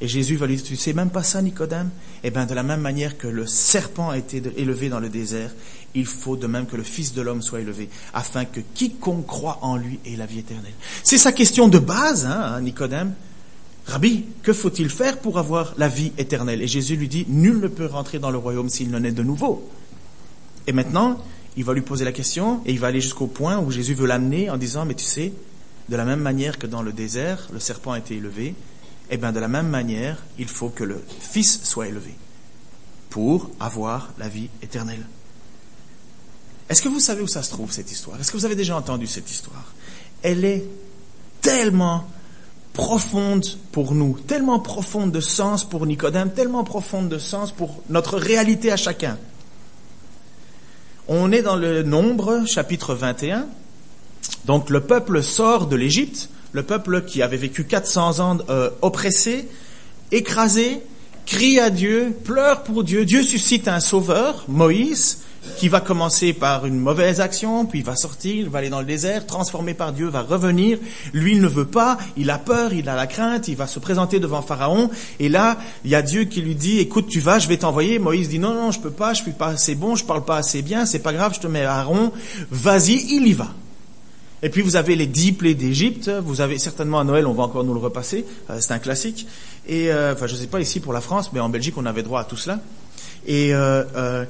Et 0.00 0.08
Jésus 0.08 0.36
va 0.36 0.46
lui 0.46 0.56
dire, 0.56 0.64
tu 0.64 0.76
sais 0.76 0.92
même 0.92 1.08
pas 1.08 1.22
ça, 1.22 1.40
Nicodème? 1.40 1.88
Eh 2.22 2.30
bien, 2.30 2.44
de 2.44 2.54
la 2.54 2.62
même 2.62 2.80
manière 2.80 3.16
que 3.16 3.26
le 3.26 3.46
serpent 3.46 4.10
a 4.10 4.18
été 4.18 4.42
élevé 4.56 4.90
dans 4.90 5.00
le 5.00 5.08
désert, 5.08 5.50
il 5.94 6.04
faut 6.04 6.36
de 6.36 6.46
même 6.46 6.66
que 6.66 6.76
le 6.76 6.82
Fils 6.82 7.14
de 7.14 7.22
l'homme 7.22 7.40
soit 7.40 7.60
élevé, 7.60 7.88
afin 8.12 8.44
que 8.44 8.60
quiconque 8.74 9.26
croit 9.26 9.58
en 9.62 9.76
lui 9.76 9.98
ait 10.04 10.16
la 10.16 10.26
vie 10.26 10.40
éternelle. 10.40 10.74
C'est 11.02 11.16
sa 11.16 11.32
question 11.32 11.68
de 11.68 11.78
base, 11.78 12.26
hein, 12.26 12.60
Nicodème. 12.60 13.14
Rabbi, 13.86 14.24
que 14.42 14.52
faut-il 14.52 14.90
faire 14.90 15.18
pour 15.18 15.38
avoir 15.38 15.74
la 15.78 15.88
vie 15.88 16.12
éternelle? 16.18 16.60
Et 16.60 16.66
Jésus 16.66 16.96
lui 16.96 17.08
dit, 17.08 17.24
nul 17.28 17.60
ne 17.60 17.68
peut 17.68 17.86
rentrer 17.86 18.18
dans 18.18 18.30
le 18.30 18.38
royaume 18.38 18.68
s'il 18.68 18.90
n'en 18.90 19.02
est 19.02 19.12
de 19.12 19.22
nouveau. 19.22 19.70
Et 20.66 20.72
maintenant, 20.72 21.24
il 21.56 21.64
va 21.64 21.72
lui 21.72 21.80
poser 21.80 22.04
la 22.04 22.12
question, 22.12 22.60
et 22.66 22.72
il 22.72 22.80
va 22.80 22.88
aller 22.88 23.00
jusqu'au 23.00 23.28
point 23.28 23.58
où 23.58 23.70
Jésus 23.70 23.94
veut 23.94 24.06
l'amener 24.06 24.50
en 24.50 24.58
disant, 24.58 24.84
mais 24.84 24.94
tu 24.94 25.04
sais, 25.04 25.32
de 25.88 25.96
la 25.96 26.04
même 26.04 26.20
manière 26.20 26.58
que 26.58 26.66
dans 26.66 26.82
le 26.82 26.92
désert, 26.92 27.48
le 27.52 27.60
serpent 27.60 27.92
a 27.92 27.98
été 27.98 28.16
élevé, 28.16 28.54
eh 29.10 29.16
bien, 29.16 29.32
de 29.32 29.40
la 29.40 29.48
même 29.48 29.68
manière, 29.68 30.22
il 30.38 30.48
faut 30.48 30.68
que 30.68 30.84
le 30.84 31.02
Fils 31.20 31.60
soit 31.62 31.88
élevé 31.88 32.14
pour 33.10 33.50
avoir 33.60 34.12
la 34.18 34.28
vie 34.28 34.48
éternelle. 34.62 35.06
Est-ce 36.68 36.82
que 36.82 36.88
vous 36.88 37.00
savez 37.00 37.22
où 37.22 37.28
ça 37.28 37.42
se 37.42 37.50
trouve, 37.50 37.70
cette 37.70 37.90
histoire? 37.90 38.20
Est-ce 38.20 38.32
que 38.32 38.36
vous 38.36 38.44
avez 38.44 38.56
déjà 38.56 38.76
entendu 38.76 39.06
cette 39.06 39.30
histoire? 39.30 39.72
Elle 40.22 40.44
est 40.44 40.64
tellement 41.40 42.08
profonde 42.72 43.46
pour 43.72 43.94
nous, 43.94 44.18
tellement 44.26 44.58
profonde 44.58 45.12
de 45.12 45.20
sens 45.20 45.64
pour 45.64 45.86
Nicodème, 45.86 46.32
tellement 46.32 46.64
profonde 46.64 47.08
de 47.08 47.18
sens 47.18 47.52
pour 47.52 47.82
notre 47.88 48.18
réalité 48.18 48.72
à 48.72 48.76
chacun. 48.76 49.16
On 51.08 51.30
est 51.30 51.42
dans 51.42 51.56
le 51.56 51.84
Nombre, 51.84 52.44
chapitre 52.46 52.94
21. 52.94 53.46
Donc 54.44 54.70
le 54.70 54.80
peuple 54.80 55.22
sort 55.22 55.68
de 55.68 55.76
l'Égypte 55.76 56.28
le 56.52 56.62
peuple 56.62 57.04
qui 57.04 57.22
avait 57.22 57.36
vécu 57.36 57.64
400 57.64 58.20
ans 58.20 58.38
euh, 58.48 58.70
oppressé, 58.82 59.48
écrasé, 60.12 60.80
crie 61.26 61.58
à 61.58 61.70
Dieu, 61.70 62.16
pleure 62.24 62.62
pour 62.62 62.84
Dieu. 62.84 63.04
Dieu 63.04 63.22
suscite 63.22 63.68
un 63.68 63.80
sauveur, 63.80 64.44
Moïse, 64.48 65.18
qui 65.58 65.68
va 65.68 65.80
commencer 65.80 66.32
par 66.32 66.66
une 66.66 66.78
mauvaise 66.78 67.20
action, 67.20 67.66
puis 67.66 67.80
il 67.80 67.84
va 67.84 67.96
sortir, 67.96 68.34
il 68.34 68.48
va 68.48 68.58
aller 68.58 68.68
dans 68.68 68.80
le 68.80 68.86
désert, 68.86 69.26
transformé 69.26 69.74
par 69.74 69.92
Dieu, 69.92 70.08
va 70.08 70.22
revenir. 70.22 70.78
Lui, 71.12 71.32
il 71.32 71.40
ne 71.40 71.48
veut 71.48 71.66
pas, 71.66 71.98
il 72.16 72.30
a 72.30 72.38
peur, 72.38 72.72
il 72.72 72.88
a 72.88 72.96
la 72.96 73.06
crainte, 73.06 73.48
il 73.48 73.56
va 73.56 73.66
se 73.66 73.78
présenter 73.78 74.20
devant 74.20 74.42
Pharaon. 74.42 74.90
Et 75.18 75.28
là, 75.28 75.58
il 75.84 75.90
y 75.90 75.94
a 75.94 76.02
Dieu 76.02 76.24
qui 76.24 76.40
lui 76.40 76.54
dit, 76.54 76.78
écoute, 76.78 77.08
tu 77.08 77.20
vas, 77.20 77.38
je 77.38 77.48
vais 77.48 77.56
t'envoyer. 77.56 77.98
Moïse 77.98 78.28
dit, 78.28 78.38
non, 78.38 78.54
non, 78.54 78.70
je 78.70 78.80
peux 78.80 78.90
pas, 78.90 79.14
je 79.14 79.22
suis 79.22 79.32
pas 79.32 79.48
assez 79.48 79.74
bon, 79.74 79.94
je 79.94 80.04
parle 80.04 80.24
pas 80.24 80.36
assez 80.36 80.62
bien, 80.62 80.86
c'est 80.86 81.00
pas 81.00 81.12
grave, 81.12 81.34
je 81.34 81.40
te 81.40 81.46
mets 81.46 81.64
Aaron. 81.64 82.12
Vas-y, 82.50 83.14
il 83.14 83.26
y 83.26 83.32
va. 83.32 83.48
Et 84.42 84.50
puis 84.50 84.60
vous 84.60 84.76
avez 84.76 84.96
les 84.96 85.06
dix 85.06 85.32
plaies 85.32 85.54
d'Égypte. 85.54 86.10
Vous 86.10 86.40
avez 86.40 86.58
certainement 86.58 87.00
à 87.00 87.04
Noël, 87.04 87.26
on 87.26 87.32
va 87.32 87.44
encore 87.44 87.64
nous 87.64 87.74
le 87.74 87.80
repasser. 87.80 88.24
Euh, 88.50 88.58
c'est 88.60 88.72
un 88.72 88.78
classique. 88.78 89.26
Et 89.66 89.90
euh, 89.90 90.12
enfin, 90.12 90.26
je 90.26 90.34
ne 90.34 90.38
sais 90.38 90.46
pas 90.46 90.60
ici 90.60 90.80
pour 90.80 90.92
la 90.92 91.00
France, 91.00 91.30
mais 91.32 91.40
en 91.40 91.48
Belgique, 91.48 91.74
on 91.78 91.86
avait 91.86 92.02
droit 92.02 92.20
à 92.20 92.24
tout 92.24 92.36
cela. 92.36 92.60
Et 93.26 93.50
euh, 93.54 94.24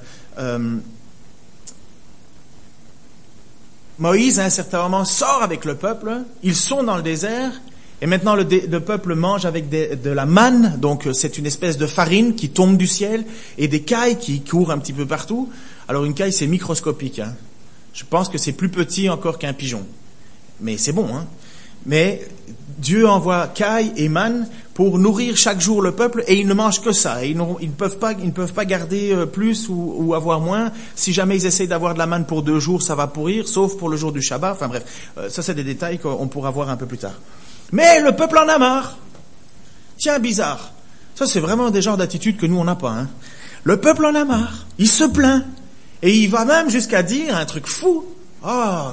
Moïse, 3.99 4.39
à 4.39 4.45
un 4.45 4.51
certain 4.51 4.83
moment, 4.83 5.05
sort 5.05 5.43
avec 5.43 5.65
le 5.65 5.75
peuple. 5.75 6.19
Ils 6.43 6.55
sont 6.55 6.85
dans 6.85 6.97
le 6.97 7.03
désert. 7.03 7.53
Et 8.03 8.07
maintenant, 8.07 8.37
le, 8.37 8.79
peuple 8.79 9.15
mange 9.15 9.47
avec 9.47 9.71
de 9.71 10.11
la 10.11 10.27
manne, 10.27 10.77
donc 10.79 11.09
c'est 11.15 11.39
une 11.39 11.47
espèce 11.47 11.79
de 11.79 11.87
farine 11.87 12.35
qui 12.35 12.51
tombe 12.51 12.77
du 12.77 12.87
ciel, 12.87 13.25
et 13.57 13.69
des 13.69 13.81
cailles 13.81 14.19
qui 14.19 14.43
courent 14.43 14.71
un 14.71 14.79
petit 14.79 14.93
peu 14.93 15.07
partout. 15.07 15.49
Alors 15.89 16.05
une 16.05 16.13
caille, 16.13 16.35
c'est 16.35 16.47
microscopique. 16.47 17.21
Hein. 17.21 17.35
Je 17.97 18.05
pense 18.05 18.29
que 18.29 18.37
c'est 18.37 18.53
plus 18.53 18.69
petit 18.69 19.09
encore 19.09 19.39
qu'un 19.39 19.55
pigeon. 19.55 19.85
Mais 20.61 20.77
c'est 20.77 20.93
bon, 20.93 21.09
hein. 21.15 21.27
Mais 21.87 22.29
Dieu 22.79 23.09
envoie 23.09 23.47
caille 23.47 23.93
et 23.97 24.09
manne 24.09 24.49
pour 24.75 24.99
nourrir 24.99 25.37
chaque 25.37 25.61
jour 25.61 25.81
le 25.81 25.93
peuple 25.93 26.25
et 26.27 26.39
ils 26.39 26.47
ne 26.47 26.53
mangent 26.53 26.83
que 26.83 26.93
ça. 26.93 27.25
Et 27.25 27.31
ils, 27.31 27.37
ne 27.37 27.69
peuvent 27.71 27.99
pas, 27.99 28.13
ils 28.13 28.27
ne 28.27 28.33
peuvent 28.33 28.53
pas 28.53 28.65
garder 28.65 29.13
euh, 29.13 29.25
plus 29.25 29.69
ou, 29.71 30.13
avoir 30.15 30.41
moins. 30.41 30.73
Si 30.95 31.15
jamais 31.15 31.37
ils 31.37 31.47
essayent 31.47 31.69
d'avoir 31.69 31.95
de 31.95 31.99
la 31.99 32.07
manne 32.07 32.27
pour 32.27 32.43
deux 32.43 32.59
jours, 32.59 32.83
ça 32.83 32.95
va 32.95 33.07
pourrir, 33.07 33.49
sauf 33.49 33.79
pour 33.79 33.89
le 33.89 33.97
jour 33.97 34.13
du 34.13 34.21
Shabbat. 34.21 34.53
Enfin 34.53 34.69
bref, 34.69 34.83
euh, 35.17 35.31
ça 35.31 35.43
c'est 35.43 35.55
des 35.55 35.65
détails 35.65 35.99
qu'on 35.99 36.29
pourra 36.29 36.51
voir 36.51 36.69
un 36.69 36.77
peu 36.77 36.87
plus 36.87 36.99
tard. 36.99 37.15
Mais 37.73 38.01
le 38.01 38.15
peuple 38.15 38.37
en 38.37 38.49
a 38.49 38.59
marre. 38.59 38.99
Tiens, 39.97 40.19
bizarre. 40.19 40.73
Ça 41.15 41.27
c'est 41.27 41.41
vraiment 41.41 41.71
des 41.71 41.81
genres 41.81 41.97
d'attitudes 41.97 42.37
que 42.37 42.47
nous 42.47 42.59
on 42.59 42.65
n'a 42.65 42.77
pas. 42.77 42.91
Hein. 42.91 43.09
Le 43.65 43.79
peuple 43.79 44.05
en 44.05 44.15
a 44.15 44.25
marre. 44.25 44.67
Il 44.79 44.89
se 44.89 45.05
plaint. 45.05 45.45
Et 46.07 46.19
il 46.19 46.31
va 46.31 46.45
même 46.45 46.71
jusqu'à 46.71 47.03
dire 47.03 47.37
un 47.37 47.45
truc 47.47 47.67
fou. 47.67 48.07
Oh, 48.45 48.93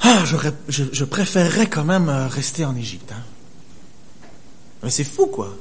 ah, 0.00 0.24
je, 0.68 1.04
préférerais 1.04 1.66
quand 1.66 1.84
même 1.84 2.08
euh, 2.08 2.26
rester 2.26 2.64
en 2.64 2.74
Égypte. 2.74 3.12
Hein. 3.12 3.22
Mais 4.82 4.88
c'est 4.88 5.04
fou, 5.04 5.26
quoi. 5.26 5.54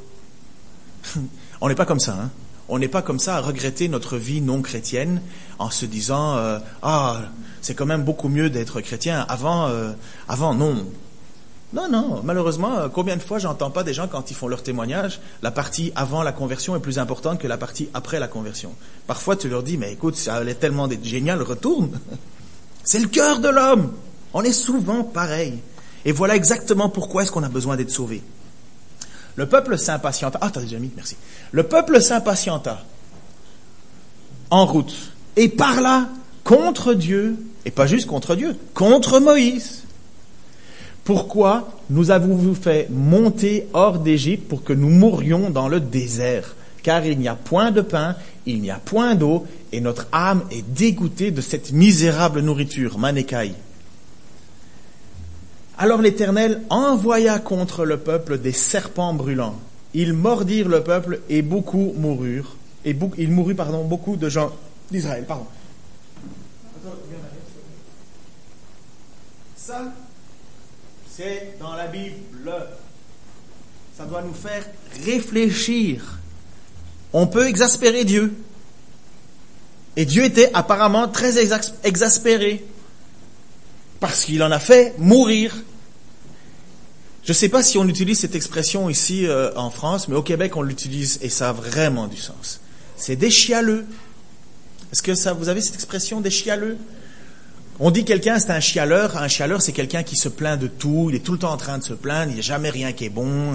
On 1.60 1.68
n'est 1.68 1.76
pas 1.76 1.86
comme 1.86 2.00
ça. 2.00 2.14
Hein. 2.14 2.30
On 2.70 2.80
n'est 2.80 2.88
pas 2.88 3.02
comme 3.02 3.20
ça 3.20 3.36
à 3.36 3.42
regretter 3.42 3.90
notre 3.90 4.16
vie 4.16 4.40
non 4.40 4.62
chrétienne 4.62 5.22
en 5.60 5.72
se 5.72 5.86
disant 5.86 6.38
euh, 6.38 6.60
ah 6.82 7.22
c'est 7.62 7.76
quand 7.76 7.86
même 7.86 8.04
beaucoup 8.04 8.28
mieux 8.28 8.50
d'être 8.50 8.82
chrétien 8.82 9.26
avant 9.30 9.68
euh, 9.68 9.94
avant 10.28 10.54
non 10.54 10.86
non 11.74 11.90
non 11.90 12.22
malheureusement 12.24 12.78
euh, 12.78 12.88
combien 12.90 13.18
de 13.18 13.22
fois 13.22 13.40
j'entends 13.40 13.72
pas 13.72 13.84
des 13.84 13.94
gens 13.94 14.08
quand 14.08 14.32
ils 14.32 14.36
font 14.36 14.48
leur 14.48 14.64
témoignage 14.64 15.20
la 15.42 15.52
partie 15.52 15.92
avant 15.96 16.24
la 16.24 16.32
conversion 16.32 16.76
est 16.76 16.80
plus 16.80 17.00
importante 17.00 17.40
que 17.40 17.48
la 17.48 17.58
partie 17.58 17.90
après 17.94 18.20
la 18.20 18.28
conversion 18.28 18.74
parfois 19.06 19.36
tu 19.36 19.50
leur 19.50 19.64
dis 19.64 19.78
mais 19.78 19.92
écoute 19.92 20.16
ça 20.16 20.36
allait 20.36 20.56
tellement 20.56 20.88
d'être 20.88 21.04
génial 21.04 21.42
retourne 21.42 22.00
c'est 22.84 23.00
le 23.00 23.08
cœur 23.08 23.40
de 23.40 23.50
l'homme 23.50 23.92
on 24.34 24.44
est 24.44 24.54
souvent 24.54 25.04
pareil 25.04 25.60
et 26.06 26.12
voilà 26.14 26.36
exactement 26.36 26.90
pourquoi 26.90 27.24
est-ce 27.24 27.32
qu'on 27.32 27.44
a 27.44 27.50
besoin 27.50 27.76
d'être 27.76 27.92
sauvé 27.92 28.24
le 29.38 29.46
peuple 29.46 29.78
s'impatienta. 29.78 30.40
Ah, 30.42 30.50
t'as 30.52 30.62
déjà 30.62 30.80
mis, 30.80 30.92
merci. 30.96 31.16
Le 31.52 31.64
peuple 31.64 32.02
s'impatienta 32.02 32.84
en 34.50 34.66
route 34.66 35.14
et 35.36 35.48
parla 35.48 36.10
contre 36.44 36.96
Dieu, 36.96 37.38
et 37.64 37.72
pas 37.72 37.86
juste 37.86 38.08
contre 38.08 38.36
Dieu, 38.36 38.58
contre 38.74 39.20
Moïse. 39.20 39.77
Pourquoi 41.08 41.70
nous 41.90 42.12
avons-vous 42.12 42.54
fait 42.54 42.90
monter 42.90 43.70
hors 43.72 44.00
d'Égypte 44.00 44.50
pour 44.50 44.66
que 44.66 44.74
nous 44.74 44.90
mourions 44.90 45.50
dans 45.50 45.70
le 45.70 45.80
désert? 45.80 46.54
Car 46.84 47.06
il 47.06 47.18
n'y 47.18 47.30
a 47.30 47.36
point 47.36 47.72
de 47.72 47.80
pain, 47.80 48.18
il 48.46 48.60
n'y 48.60 48.72
a 48.72 48.76
point 48.76 49.16
d'eau, 49.16 49.46
et 49.72 49.80
notre 49.80 50.10
âme 50.12 50.44
est 50.52 50.64
dégoûtée 50.64 51.32
de 51.32 51.40
cette 51.40 51.72
misérable 51.72 52.42
nourriture. 52.42 52.98
Manécaï. 52.98 53.54
Alors 55.78 56.02
l'Éternel 56.02 56.64
envoya 56.70 57.40
contre 57.40 57.86
le 57.86 57.96
peuple 57.96 58.38
des 58.38 58.52
serpents 58.52 59.14
brûlants. 59.14 59.56
Ils 59.94 60.12
mordirent 60.12 60.68
le 60.68 60.84
peuple 60.84 61.22
et 61.30 61.42
beaucoup 61.42 61.94
moururent. 61.96 62.58
Et 62.84 62.94
il 63.18 63.32
mourut, 63.32 63.56
pardon, 63.56 63.86
beaucoup 63.86 64.18
de 64.18 64.28
gens 64.28 64.52
d'Israël. 64.92 65.24
Pardon. 65.26 65.46
Ça, 69.56 69.94
c'est 71.18 71.58
dans 71.60 71.74
la 71.74 71.88
Bible. 71.88 72.54
Ça 73.98 74.06
doit 74.06 74.22
nous 74.22 74.36
faire 74.36 74.64
réfléchir. 75.04 76.20
On 77.12 77.26
peut 77.26 77.48
exaspérer 77.48 78.06
Dieu. 78.06 78.36
Et 79.96 80.06
Dieu 80.06 80.24
était 80.24 80.52
apparemment 80.54 81.08
très 81.08 81.40
exaspéré 81.84 82.64
parce 84.00 84.26
qu'il 84.26 84.44
en 84.44 84.52
a 84.52 84.60
fait 84.60 84.94
mourir. 85.00 85.56
Je 87.24 87.32
ne 87.32 87.34
sais 87.34 87.50
pas 87.50 87.64
si 87.64 87.80
on 87.80 87.88
utilise 87.88 88.20
cette 88.20 88.36
expression 88.36 88.88
ici 88.88 89.26
euh, 89.26 89.52
en 89.56 89.72
France, 89.72 90.08
mais 90.08 90.16
au 90.16 90.22
Québec 90.22 90.56
on 90.56 90.62
l'utilise 90.62 91.18
et 91.24 91.30
ça 91.30 91.50
a 91.50 91.54
vraiment 91.54 92.06
du 92.06 92.18
sens. 92.18 92.62
C'est 92.96 93.16
des 93.16 93.32
chialeux. 93.32 93.88
Est-ce 94.94 95.02
que 95.02 95.16
ça, 95.16 95.34
vous 95.34 95.50
avez 95.50 95.62
cette 95.62 95.76
expression 95.76 96.22
des 96.22 96.30
chialeux? 96.30 96.78
On 97.80 97.92
dit 97.92 98.06
quelqu'un 98.06 98.40
c'est 98.40 98.52
un 98.52 98.60
chialeur. 98.60 99.18
Un 99.18 99.28
chialeur 99.28 99.62
c'est 99.62 99.72
quelqu'un 99.72 100.04
qui 100.04 100.16
se 100.16 100.30
plaint 100.30 100.60
de 100.60 100.68
tout. 100.68 101.08
Il 101.10 101.16
est 101.16 101.20
tout 101.20 101.34
le 101.34 101.40
temps 101.40 101.52
en 101.52 101.58
train 101.58 101.78
de 101.78 101.84
se 101.84 101.94
plaindre. 101.94 102.32
Il 102.32 102.36
n'y 102.36 102.40
a 102.40 102.44
jamais 102.44 102.70
rien 102.70 102.92
qui 102.92 103.06
est 103.06 103.10
bon. 103.10 103.54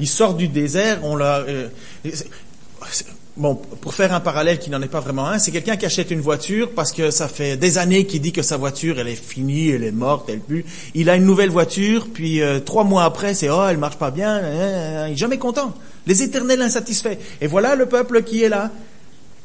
Il 0.00 0.08
sort 0.08 0.34
du 0.34 0.48
désert. 0.48 0.98
On 1.02 1.16
l'a. 1.16 1.38
Euh, 1.40 1.68
Bon, 3.36 3.56
pour 3.56 3.94
faire 3.94 4.14
un 4.14 4.20
parallèle 4.20 4.60
qui 4.60 4.70
n'en 4.70 4.80
est 4.80 4.88
pas 4.88 5.00
vraiment 5.00 5.26
un, 5.26 5.40
c'est 5.40 5.50
quelqu'un 5.50 5.76
qui 5.76 5.84
achète 5.84 6.12
une 6.12 6.20
voiture 6.20 6.70
parce 6.70 6.92
que 6.92 7.10
ça 7.10 7.26
fait 7.26 7.56
des 7.56 7.78
années 7.78 8.06
qu'il 8.06 8.20
dit 8.20 8.30
que 8.30 8.42
sa 8.42 8.56
voiture, 8.56 9.00
elle 9.00 9.08
est 9.08 9.16
finie, 9.16 9.70
elle 9.70 9.82
est 9.82 9.90
morte, 9.90 10.28
elle 10.28 10.38
pue. 10.38 10.64
Il 10.94 11.10
a 11.10 11.16
une 11.16 11.24
nouvelle 11.24 11.50
voiture, 11.50 12.06
puis 12.14 12.40
euh, 12.40 12.60
trois 12.60 12.84
mois 12.84 13.02
après, 13.02 13.34
c'est 13.34 13.50
oh, 13.50 13.64
elle 13.68 13.78
marche 13.78 13.96
pas 13.96 14.12
bien, 14.12 14.40
il 15.08 15.14
est 15.14 15.16
jamais 15.16 15.38
content. 15.38 15.74
Les 16.06 16.22
éternels 16.22 16.62
insatisfaits. 16.62 17.16
Et 17.40 17.48
voilà 17.48 17.74
le 17.74 17.86
peuple 17.86 18.22
qui 18.22 18.44
est 18.44 18.48
là. 18.48 18.70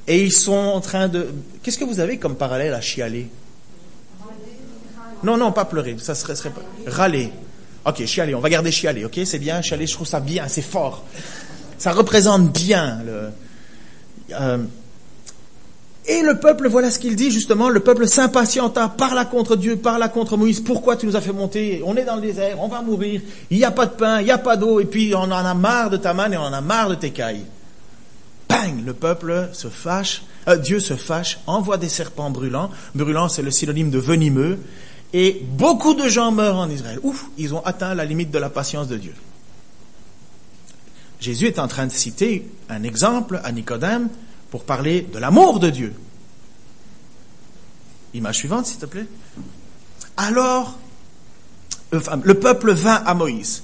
Et 0.08 0.24
ils 0.24 0.32
sont 0.32 0.54
en 0.54 0.82
train 0.82 1.08
de. 1.08 1.28
Qu'est-ce 1.62 1.78
que 1.78 1.86
vous 1.86 2.00
avez 2.00 2.18
comme 2.18 2.36
parallèle 2.36 2.74
à 2.74 2.82
chialer? 2.82 3.30
Non, 5.24 5.38
non, 5.38 5.52
pas 5.52 5.66
pleurer. 5.66 5.96
Ça 6.00 6.16
serait, 6.16 6.34
râler. 6.88 7.32
Ok, 7.86 8.06
chialer. 8.06 8.34
On 8.36 8.40
va 8.40 8.50
garder 8.50 8.72
chialer. 8.72 9.06
Ok, 9.06 9.20
c'est 9.26 9.40
bien. 9.40 9.62
Chialer, 9.62 9.86
je 9.86 9.94
trouve 9.94 10.08
ça 10.08 10.20
bien. 10.20 10.48
C'est 10.48 10.62
fort. 10.62 11.04
Ça 11.78 11.92
représente 11.92 12.52
bien 12.52 13.02
le 13.06 13.30
euh, 14.34 14.58
et 16.10 16.24
le 16.24 16.40
peuple, 16.40 16.68
voilà 16.70 16.90
ce 16.90 16.98
qu'il 16.98 17.16
dit 17.16 17.30
justement, 17.30 17.70
le 17.70 17.82
peuple 17.82 18.08
s'impatienta, 18.08 18.90
parla 18.90 19.26
contre 19.26 19.56
Dieu, 19.56 19.76
parla 19.76 20.10
contre 20.10 20.38
Moïse, 20.38 20.60
pourquoi 20.60 20.96
tu 20.96 21.06
nous 21.06 21.16
as 21.16 21.22
fait 21.22 21.32
monter? 21.32 21.84
On 21.86 21.96
est 21.96 22.04
dans 22.04 22.16
le 22.16 22.22
désert, 22.22 22.60
on 22.60 22.68
va 22.68 22.82
mourir, 22.82 23.22
il 23.52 23.58
n'y 23.58 23.64
a 23.64 23.70
pas 23.70 23.86
de 23.86 23.92
pain, 23.92 24.20
il 24.20 24.26
n'y 24.26 24.32
a 24.32 24.40
pas 24.40 24.58
d'eau, 24.58 24.80
et 24.80 24.86
puis 24.86 25.14
on 25.14 25.20
en 25.20 25.32
a 25.32 25.54
marre 25.54 25.92
de 25.92 25.98
ta 25.98 26.16
manne 26.16 26.34
et 26.34 26.38
on 26.38 26.42
en 26.42 26.54
a 26.54 26.62
marre 26.62 26.90
de 26.90 26.96
tes 26.96 27.12
cailles. 27.12 27.46
Bang 28.50 28.84
Le 28.84 28.94
peuple 28.94 29.50
se 29.54 29.68
fâche, 29.70 30.24
euh, 30.48 30.58
Dieu 30.58 30.80
se 30.80 30.96
fâche, 30.96 31.40
envoie 31.48 31.78
des 31.78 31.88
serpents 31.88 32.32
brûlants, 32.32 32.72
brûlant 32.96 33.30
c'est 33.30 33.44
le 33.44 33.52
synonyme 33.52 33.92
de 33.92 34.00
venimeux, 34.00 34.60
et 35.14 35.42
beaucoup 35.52 35.94
de 35.94 36.08
gens 36.08 36.32
meurent 36.32 36.58
en 36.58 36.70
Israël. 36.70 37.00
Ouf, 37.04 37.28
ils 37.38 37.54
ont 37.54 37.64
atteint 37.66 37.96
la 37.96 38.06
limite 38.06 38.32
de 38.32 38.40
la 38.40 38.50
patience 38.50 38.88
de 38.88 38.98
Dieu. 38.98 39.14
Jésus 41.20 41.48
est 41.48 41.60
en 41.60 41.68
train 41.68 41.86
de 41.86 41.92
citer 41.92 42.50
un 42.70 42.84
exemple 42.84 43.40
à 43.44 43.52
Nicodème 43.52 44.10
pour 44.52 44.64
parler 44.64 45.02
de 45.02 45.20
l'amour 45.20 45.60
de 45.60 45.70
Dieu. 45.70 45.94
Image 48.14 48.38
suivante, 48.38 48.66
s'il 48.66 48.80
te 48.80 48.86
plaît. 48.86 49.06
Alors, 50.18 50.78
le 51.92 52.34
peuple 52.34 52.74
vint 52.74 53.02
à 53.06 53.14
Moïse. 53.14 53.64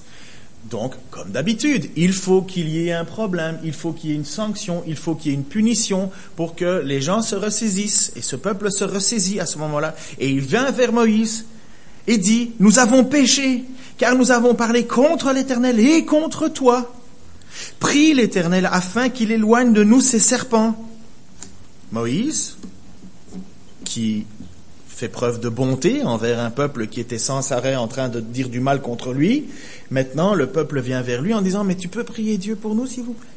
Donc, 0.70 0.96
comme 1.12 1.30
d'habitude, 1.32 1.92
il 1.96 2.12
faut 2.12 2.42
qu'il 2.42 2.70
y 2.70 2.88
ait 2.88 2.94
un 2.94 3.06
problème, 3.06 3.60
il 3.64 3.74
faut 3.74 3.92
qu'il 3.92 4.10
y 4.10 4.14
ait 4.14 4.16
une 4.16 4.26
sanction, 4.26 4.84
il 4.88 4.96
faut 4.96 5.14
qu'il 5.14 5.32
y 5.32 5.36
ait 5.36 5.38
une 5.38 5.44
punition 5.44 6.12
pour 6.36 6.56
que 6.56 6.82
les 6.84 7.02
gens 7.02 7.22
se 7.22 7.36
ressaisissent. 7.36 8.12
Et 8.16 8.22
ce 8.22 8.36
peuple 8.36 8.72
se 8.72 8.84
ressaisit 8.84 9.40
à 9.40 9.46
ce 9.46 9.60
moment-là. 9.60 9.96
Et 10.20 10.30
il 10.30 10.42
vient 10.42 10.72
vers 10.72 10.92
Moïse 10.92 11.46
et 12.08 12.18
dit, 12.18 12.52
nous 12.60 12.80
avons 12.80 13.04
péché, 13.04 13.64
car 13.98 14.16
nous 14.16 14.32
avons 14.32 14.56
parlé 14.56 14.86
contre 14.86 15.32
l'Éternel 15.34 15.80
et 15.80 16.04
contre 16.04 16.48
toi. 16.48 16.94
Prie 17.80 18.14
l'Éternel 18.14 18.68
afin 18.72 19.10
qu'il 19.10 19.32
éloigne 19.32 19.72
de 19.72 19.84
nous 19.84 20.02
ces 20.02 20.20
serpents. 20.20 20.76
Moïse, 21.92 22.58
qui 23.84 24.26
fait 24.96 25.10
preuve 25.10 25.42
de 25.42 25.50
bonté 25.50 26.04
envers 26.04 26.40
un 26.40 26.50
peuple 26.50 26.88
qui 26.88 27.02
était 27.02 27.18
sans 27.18 27.52
arrêt 27.52 27.76
en 27.76 27.90
train 27.90 28.08
de 28.08 28.22
dire 28.22 28.48
du 28.48 28.62
mal 28.62 28.82
contre 28.82 29.12
lui, 29.12 29.50
maintenant 29.92 30.34
le 30.34 30.48
peuple 30.48 30.80
vient 30.80 31.02
vers 31.02 31.22
lui 31.22 31.34
en 31.34 31.42
disant 31.42 31.66
Mais 31.66 31.76
tu 31.76 31.90
peux 31.90 32.06
prier 32.06 32.38
Dieu 32.38 32.56
pour 32.56 32.76
nous, 32.76 32.88
s'il 32.88 33.04
vous 33.04 33.14
plaît 33.14 33.30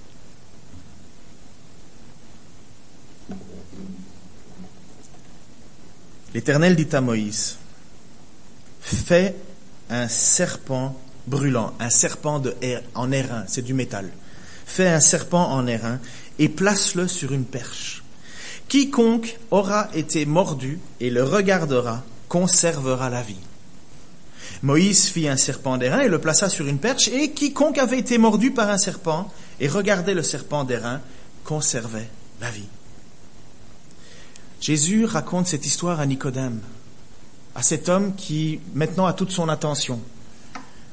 L'Éternel 6.32 6.76
dit 6.76 6.94
à 6.94 7.00
Moïse, 7.00 7.56
fais 8.80 9.34
un 9.90 10.06
serpent 10.06 10.96
brûlant, 11.26 11.72
un 11.80 11.90
serpent 11.90 12.40
en 12.94 13.10
airain, 13.10 13.44
c'est 13.48 13.62
du 13.62 13.74
métal. 13.74 14.08
Fais 14.64 14.86
un 14.86 15.00
serpent 15.00 15.50
en 15.50 15.66
airain 15.66 15.98
et 16.38 16.48
place-le 16.48 17.08
sur 17.08 17.32
une 17.32 17.44
perche. 17.44 18.04
Quiconque 18.68 19.38
aura 19.50 19.88
été 19.94 20.26
mordu 20.26 20.78
et 21.00 21.10
le 21.10 21.22
regardera 21.22 22.02
conservera 22.28 23.08
la 23.08 23.22
vie. 23.22 23.36
Moïse 24.62 25.06
fit 25.06 25.28
un 25.28 25.36
serpent 25.36 25.78
d'airain 25.78 26.00
et 26.00 26.08
le 26.08 26.20
plaça 26.20 26.48
sur 26.48 26.66
une 26.66 26.78
perche, 26.78 27.08
et 27.08 27.30
quiconque 27.30 27.78
avait 27.78 27.98
été 27.98 28.18
mordu 28.18 28.50
par 28.50 28.68
un 28.68 28.78
serpent 28.78 29.32
et 29.60 29.68
regardait 29.68 30.14
le 30.14 30.22
serpent 30.22 30.64
d'airain 30.64 31.00
conservait 31.44 32.08
la 32.40 32.50
vie. 32.50 32.68
Jésus 34.60 35.04
raconte 35.04 35.46
cette 35.46 35.64
histoire 35.64 36.00
à 36.00 36.06
Nicodème, 36.06 36.60
à 37.54 37.62
cet 37.62 37.88
homme 37.88 38.14
qui 38.16 38.60
maintenant 38.74 39.06
a 39.06 39.12
toute 39.12 39.30
son 39.30 39.48
attention 39.48 40.00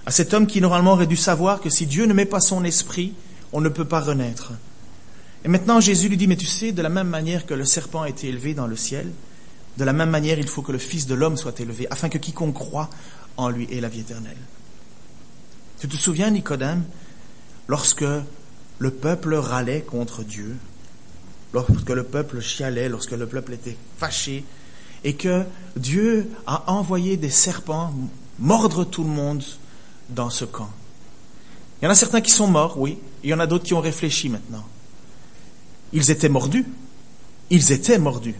à 0.06 0.12
cet 0.12 0.34
homme 0.34 0.48
qui 0.48 0.62
normalement 0.62 0.94
aurait 0.94 1.08
dû 1.08 1.16
savoir 1.16 1.60
que 1.60 1.70
si 1.70 1.86
Dieu 1.88 2.06
ne 2.06 2.14
met 2.14 2.26
pas 2.26 2.40
son 2.40 2.64
esprit, 2.64 3.14
on 3.54 3.62
ne 3.62 3.70
peut 3.70 3.86
pas 3.86 4.02
renaître. 4.02 4.54
Et 5.46 5.48
maintenant 5.48 5.80
Jésus 5.80 6.10
lui 6.10 6.18
dit, 6.18 6.26
mais 6.26 6.38
tu 6.38 6.48
sais, 6.48 6.72
de 6.72 6.82
la 6.82 6.90
même 6.90 7.08
manière 7.08 7.46
que 7.46 7.54
le 7.54 7.66
serpent 7.66 8.02
a 8.02 8.10
été 8.10 8.28
élevé 8.28 8.56
dans 8.56 8.66
le 8.66 8.76
ciel, 8.76 9.12
de 9.78 9.84
la 9.84 9.94
même 9.94 10.10
manière 10.10 10.40
il 10.40 10.48
faut 10.48 10.64
que 10.64 10.72
le 10.72 10.80
Fils 10.80 11.06
de 11.06 11.14
l'homme 11.14 11.38
soit 11.38 11.60
élevé, 11.60 11.86
afin 11.92 12.10
que 12.10 12.18
quiconque 12.18 12.56
croit 12.56 12.90
en 13.38 13.50
lui 13.50 13.68
ait 13.72 13.80
la 13.80 13.88
vie 13.88 14.00
éternelle. 14.00 14.40
Tu 15.80 15.88
te 15.88 15.96
souviens, 15.96 16.32
Nicodème, 16.32 16.84
lorsque 17.68 18.06
le 18.80 18.92
peuple 18.92 19.36
râlait 19.36 19.82
contre 19.82 20.24
Dieu, 20.24 20.56
lorsque 21.54 21.92
le 21.92 22.04
peuple 22.04 22.42
chialait, 22.42 22.90
lorsque 22.90 23.12
le 23.12 23.28
peuple 23.28 23.54
était 23.54 23.78
fâché, 24.00 24.44
et 25.04 25.14
que 25.14 25.44
Dieu 25.76 26.28
a 26.48 26.72
envoyé 26.72 27.18
des 27.18 27.30
serpents 27.30 27.94
mordre 28.40 28.84
tout 28.84 29.04
le 29.04 29.12
monde 29.12 29.44
dans 30.10 30.32
ce 30.32 30.46
camp? 30.46 30.72
Il 31.80 31.86
y 31.86 31.88
en 31.88 31.92
a 31.92 31.96
certains 31.96 32.22
qui 32.22 32.32
sont 32.32 32.48
morts, 32.48 32.80
oui, 32.80 32.98
il 33.24 33.30
y 33.30 33.34
en 33.36 33.40
a 33.40 33.46
d'autres 33.46 33.66
qui 33.66 33.76
ont 33.76 33.82
réfléchi 33.82 34.28
maintenant. 34.28 34.66
Ils 35.96 36.12
étaient 36.12 36.30
mordus. 36.30 36.66
Ils 37.50 37.72
étaient 37.72 37.98
mordus. 37.98 38.36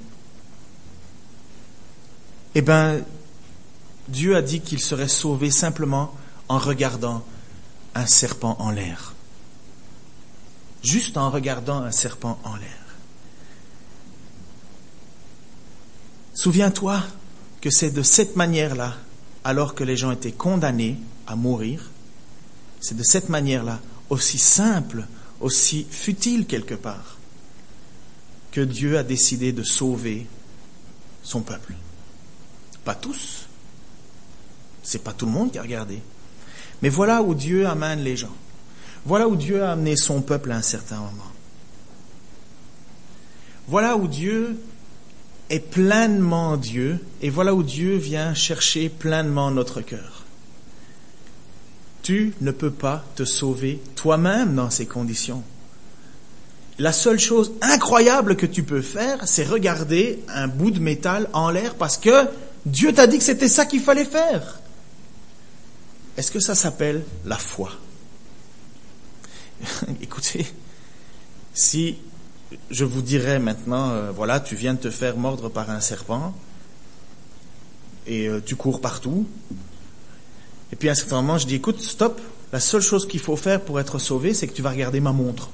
Eh 2.54 2.62
bien, 2.62 3.00
Dieu 4.10 4.36
a 4.36 4.42
dit 4.42 4.60
qu'ils 4.60 4.82
seraient 4.82 5.08
sauvés 5.08 5.52
simplement 5.52 6.14
en 6.50 6.60
regardant 6.60 7.26
un 7.96 8.06
serpent 8.06 8.58
en 8.60 8.72
l'air. 8.72 9.14
Juste 10.84 11.16
en 11.16 11.30
regardant 11.32 11.82
un 11.82 11.92
serpent 11.92 12.38
en 12.44 12.58
l'air. 12.58 12.86
Souviens-toi 16.34 17.02
que 17.62 17.70
c'est 17.72 17.92
de 17.92 18.02
cette 18.02 18.36
manière-là, 18.36 18.96
alors 19.46 19.76
que 19.76 19.86
les 19.86 19.96
gens 19.96 20.12
étaient 20.12 20.34
condamnés 20.34 20.98
à 21.26 21.38
mourir, 21.38 21.90
c'est 22.82 22.98
de 22.98 23.04
cette 23.04 23.30
manière-là, 23.30 23.80
aussi 24.10 24.38
simple, 24.38 25.08
aussi 25.40 25.88
futile 25.90 26.46
quelque 26.46 26.76
part, 26.76 27.15
que 28.56 28.62
Dieu 28.62 28.98
a 28.98 29.04
décidé 29.04 29.52
de 29.52 29.64
sauver 29.64 30.28
son 31.24 31.42
peuple. 31.42 31.74
Pas 32.86 32.96
tous. 32.96 33.50
C'est 34.82 35.04
pas 35.04 35.12
tout 35.12 35.26
le 35.26 35.34
monde 35.34 35.52
qui 35.52 35.58
a 35.58 35.62
regardé. 35.62 36.00
Mais 36.82 36.88
voilà 36.88 37.22
où 37.22 37.36
Dieu 37.36 37.68
amène 37.68 38.00
les 38.00 38.16
gens. 38.16 38.34
Voilà 39.06 39.28
où 39.28 39.36
Dieu 39.36 39.62
a 39.62 39.74
amené 39.74 39.98
son 39.98 40.22
peuple 40.22 40.54
à 40.54 40.56
un 40.56 40.62
certain 40.62 41.00
moment. 41.00 41.34
Voilà 43.68 43.98
où 43.98 44.08
Dieu 44.08 44.58
est 45.50 45.60
pleinement 45.60 46.56
Dieu, 46.56 47.04
et 47.22 47.30
voilà 47.30 47.54
où 47.54 47.62
Dieu 47.62 47.98
vient 47.98 48.34
chercher 48.34 48.88
pleinement 48.88 49.52
notre 49.52 49.82
cœur. 49.82 50.24
Tu 52.04 52.34
ne 52.40 52.52
peux 52.52 52.72
pas 52.72 53.04
te 53.18 53.26
sauver 53.26 53.82
toi-même 53.96 54.56
dans 54.56 54.70
ces 54.70 54.86
conditions. 54.86 55.44
La 56.78 56.92
seule 56.92 57.20
chose 57.20 57.54
incroyable 57.62 58.36
que 58.36 58.46
tu 58.46 58.64
peux 58.64 58.82
faire, 58.82 59.26
c'est 59.28 59.46
regarder 59.46 60.24
un 60.28 60.48
bout 60.48 60.72
de 60.72 60.80
métal 60.80 61.30
en 61.32 61.50
l'air 61.50 61.76
parce 61.76 61.98
que 61.98 62.28
Dieu 62.66 62.94
t'a 62.94 63.08
dit 63.08 63.18
que 63.18 63.24
c'était 63.24 63.48
ça 63.48 63.66
qu'il 63.66 63.82
fallait 63.82 64.06
faire. 64.06 64.60
Est-ce 66.18 66.32
que 66.32 66.40
ça 66.40 66.56
s'appelle 66.56 67.04
la 67.26 67.38
foi? 67.38 67.72
Écoutez, 70.02 70.46
si 71.54 71.98
je 72.70 72.84
vous 72.84 73.02
dirais 73.02 73.40
maintenant, 73.40 73.92
euh, 73.92 74.12
voilà, 74.12 74.40
tu 74.40 74.56
viens 74.56 74.74
de 74.74 74.80
te 74.80 74.90
faire 74.90 75.18
mordre 75.18 75.50
par 75.50 75.70
un 75.70 75.80
serpent 75.80 76.34
et 78.08 78.28
euh, 78.28 78.42
tu 78.46 78.56
cours 78.56 78.82
partout, 78.82 79.26
et 80.72 80.76
puis 80.76 80.90
à 80.90 80.92
un 80.92 80.96
certain 80.96 81.22
moment, 81.22 81.38
je 81.38 81.48
dis, 81.48 81.56
écoute, 81.56 81.82
stop, 81.82 82.20
la 82.52 82.60
seule 82.60 82.82
chose 82.82 83.08
qu'il 83.08 83.20
faut 83.20 83.36
faire 83.36 83.62
pour 83.62 83.80
être 83.80 84.00
sauvé, 84.00 84.34
c'est 84.34 84.48
que 84.48 84.54
tu 84.54 84.62
vas 84.62 84.72
regarder 84.72 85.00
ma 85.00 85.12
montre. 85.12 85.50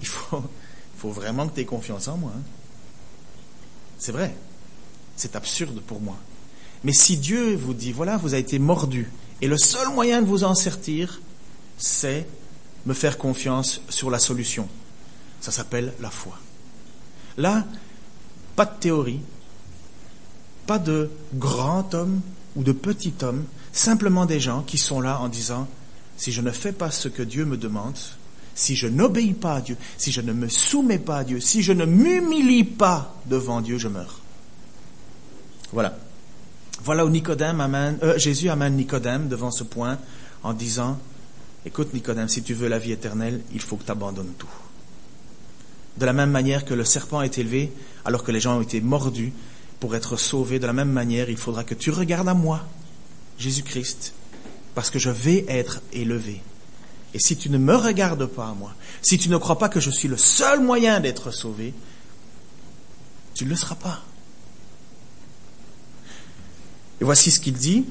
Il 0.00 0.06
faut, 0.06 0.42
faut 0.96 1.10
vraiment 1.10 1.48
que 1.48 1.54
tu 1.54 1.60
aies 1.60 1.64
confiance 1.64 2.08
en 2.08 2.16
moi. 2.16 2.32
Hein. 2.36 2.42
C'est 3.98 4.12
vrai. 4.12 4.34
C'est 5.16 5.36
absurde 5.36 5.80
pour 5.80 6.00
moi. 6.00 6.16
Mais 6.84 6.92
si 6.92 7.18
Dieu 7.18 7.54
vous 7.54 7.74
dit, 7.74 7.92
voilà, 7.92 8.16
vous 8.16 8.32
avez 8.32 8.42
été 8.42 8.58
mordu, 8.58 9.10
et 9.42 9.48
le 9.48 9.58
seul 9.58 9.88
moyen 9.88 10.22
de 10.22 10.26
vous 10.26 10.44
en 10.44 10.54
sortir, 10.54 11.20
c'est 11.78 12.26
me 12.86 12.94
faire 12.94 13.18
confiance 13.18 13.82
sur 13.88 14.10
la 14.10 14.18
solution. 14.18 14.68
Ça 15.40 15.50
s'appelle 15.50 15.92
la 16.00 16.10
foi. 16.10 16.38
Là, 17.36 17.66
pas 18.56 18.66
de 18.66 18.78
théorie, 18.78 19.20
pas 20.66 20.78
de 20.78 21.10
grand 21.34 21.94
homme 21.94 22.20
ou 22.56 22.62
de 22.62 22.72
petit 22.72 23.14
homme, 23.22 23.44
simplement 23.72 24.26
des 24.26 24.40
gens 24.40 24.62
qui 24.62 24.78
sont 24.78 25.00
là 25.00 25.20
en 25.20 25.28
disant, 25.28 25.68
si 26.16 26.32
je 26.32 26.40
ne 26.40 26.50
fais 26.50 26.72
pas 26.72 26.90
ce 26.90 27.08
que 27.08 27.22
Dieu 27.22 27.44
me 27.44 27.56
demande, 27.56 27.98
si 28.60 28.76
je 28.76 28.86
n'obéis 28.86 29.32
pas 29.32 29.56
à 29.56 29.60
Dieu, 29.62 29.76
si 29.96 30.12
je 30.12 30.20
ne 30.20 30.32
me 30.32 30.48
soumets 30.48 30.98
pas 30.98 31.18
à 31.18 31.24
Dieu, 31.24 31.40
si 31.40 31.62
je 31.62 31.72
ne 31.72 31.86
m'humilie 31.86 32.64
pas 32.64 33.16
devant 33.26 33.62
Dieu, 33.62 33.78
je 33.78 33.88
meurs. 33.88 34.20
Voilà. 35.72 35.96
Voilà 36.84 37.06
où 37.06 37.10
Nicodème 37.10 37.60
amène, 37.60 37.98
euh, 38.02 38.18
Jésus 38.18 38.50
amène 38.50 38.76
Nicodème 38.76 39.28
devant 39.28 39.50
ce 39.50 39.64
point 39.64 39.98
en 40.42 40.52
disant, 40.52 40.98
écoute 41.64 41.94
Nicodème, 41.94 42.28
si 42.28 42.42
tu 42.42 42.52
veux 42.52 42.68
la 42.68 42.78
vie 42.78 42.92
éternelle, 42.92 43.40
il 43.52 43.60
faut 43.60 43.76
que 43.76 43.84
tu 43.84 43.90
abandonnes 43.90 44.34
tout. 44.38 44.48
De 45.96 46.04
la 46.04 46.12
même 46.12 46.30
manière 46.30 46.64
que 46.64 46.74
le 46.74 46.84
serpent 46.84 47.22
est 47.22 47.38
élevé, 47.38 47.72
alors 48.04 48.24
que 48.24 48.32
les 48.32 48.40
gens 48.40 48.58
ont 48.58 48.62
été 48.62 48.80
mordus, 48.80 49.32
pour 49.80 49.96
être 49.96 50.16
sauvés, 50.16 50.58
de 50.58 50.66
la 50.66 50.74
même 50.74 50.92
manière, 50.92 51.30
il 51.30 51.38
faudra 51.38 51.64
que 51.64 51.74
tu 51.74 51.90
regardes 51.90 52.28
à 52.28 52.34
moi, 52.34 52.60
Jésus-Christ, 53.38 54.12
parce 54.74 54.90
que 54.90 54.98
je 54.98 55.10
vais 55.10 55.46
être 55.48 55.80
élevé. 55.94 56.42
Et 57.14 57.18
si 57.18 57.36
tu 57.36 57.50
ne 57.50 57.58
me 57.58 57.74
regardes 57.74 58.26
pas 58.26 58.48
à 58.48 58.54
moi, 58.54 58.72
si 59.02 59.18
tu 59.18 59.28
ne 59.28 59.36
crois 59.36 59.58
pas 59.58 59.68
que 59.68 59.80
je 59.80 59.90
suis 59.90 60.08
le 60.08 60.16
seul 60.16 60.60
moyen 60.60 61.00
d'être 61.00 61.30
sauvé, 61.30 61.74
tu 63.34 63.44
ne 63.44 63.50
le 63.50 63.56
seras 63.56 63.74
pas. 63.74 64.00
Et 67.00 67.04
voici 67.04 67.30
ce 67.30 67.40
qu'il 67.40 67.54
dit. 67.54 67.84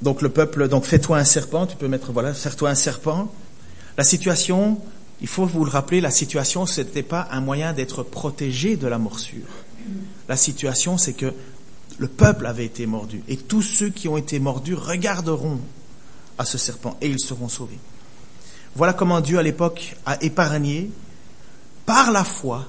Donc 0.00 0.22
le 0.22 0.30
peuple, 0.30 0.68
donc 0.68 0.84
fais-toi 0.84 1.18
un 1.18 1.24
serpent, 1.24 1.66
tu 1.66 1.76
peux 1.76 1.88
mettre, 1.88 2.12
voilà, 2.12 2.32
fais-toi 2.34 2.70
un 2.70 2.74
serpent. 2.74 3.32
La 3.96 4.04
situation, 4.04 4.80
il 5.20 5.28
faut 5.28 5.46
vous 5.46 5.64
le 5.64 5.70
rappeler, 5.70 6.00
la 6.00 6.10
situation, 6.10 6.66
ce 6.66 6.80
n'était 6.80 7.02
pas 7.02 7.28
un 7.30 7.40
moyen 7.40 7.72
d'être 7.72 8.02
protégé 8.02 8.76
de 8.76 8.86
la 8.88 8.98
morsure. 8.98 9.46
La 10.28 10.36
situation, 10.36 10.98
c'est 10.98 11.12
que 11.12 11.32
le 11.98 12.08
peuple 12.08 12.46
avait 12.46 12.64
été 12.64 12.86
mordu. 12.86 13.22
Et 13.28 13.36
tous 13.36 13.62
ceux 13.62 13.90
qui 13.90 14.08
ont 14.08 14.16
été 14.16 14.40
mordus 14.40 14.74
regarderont 14.74 15.60
à 16.38 16.44
ce 16.44 16.58
serpent 16.58 16.96
et 17.00 17.08
ils 17.08 17.20
seront 17.20 17.48
sauvés. 17.48 17.78
Voilà 18.74 18.92
comment 18.92 19.20
Dieu 19.20 19.38
à 19.38 19.42
l'époque 19.42 19.96
a 20.06 20.22
épargné 20.22 20.90
par 21.84 22.10
la 22.10 22.24
foi 22.24 22.66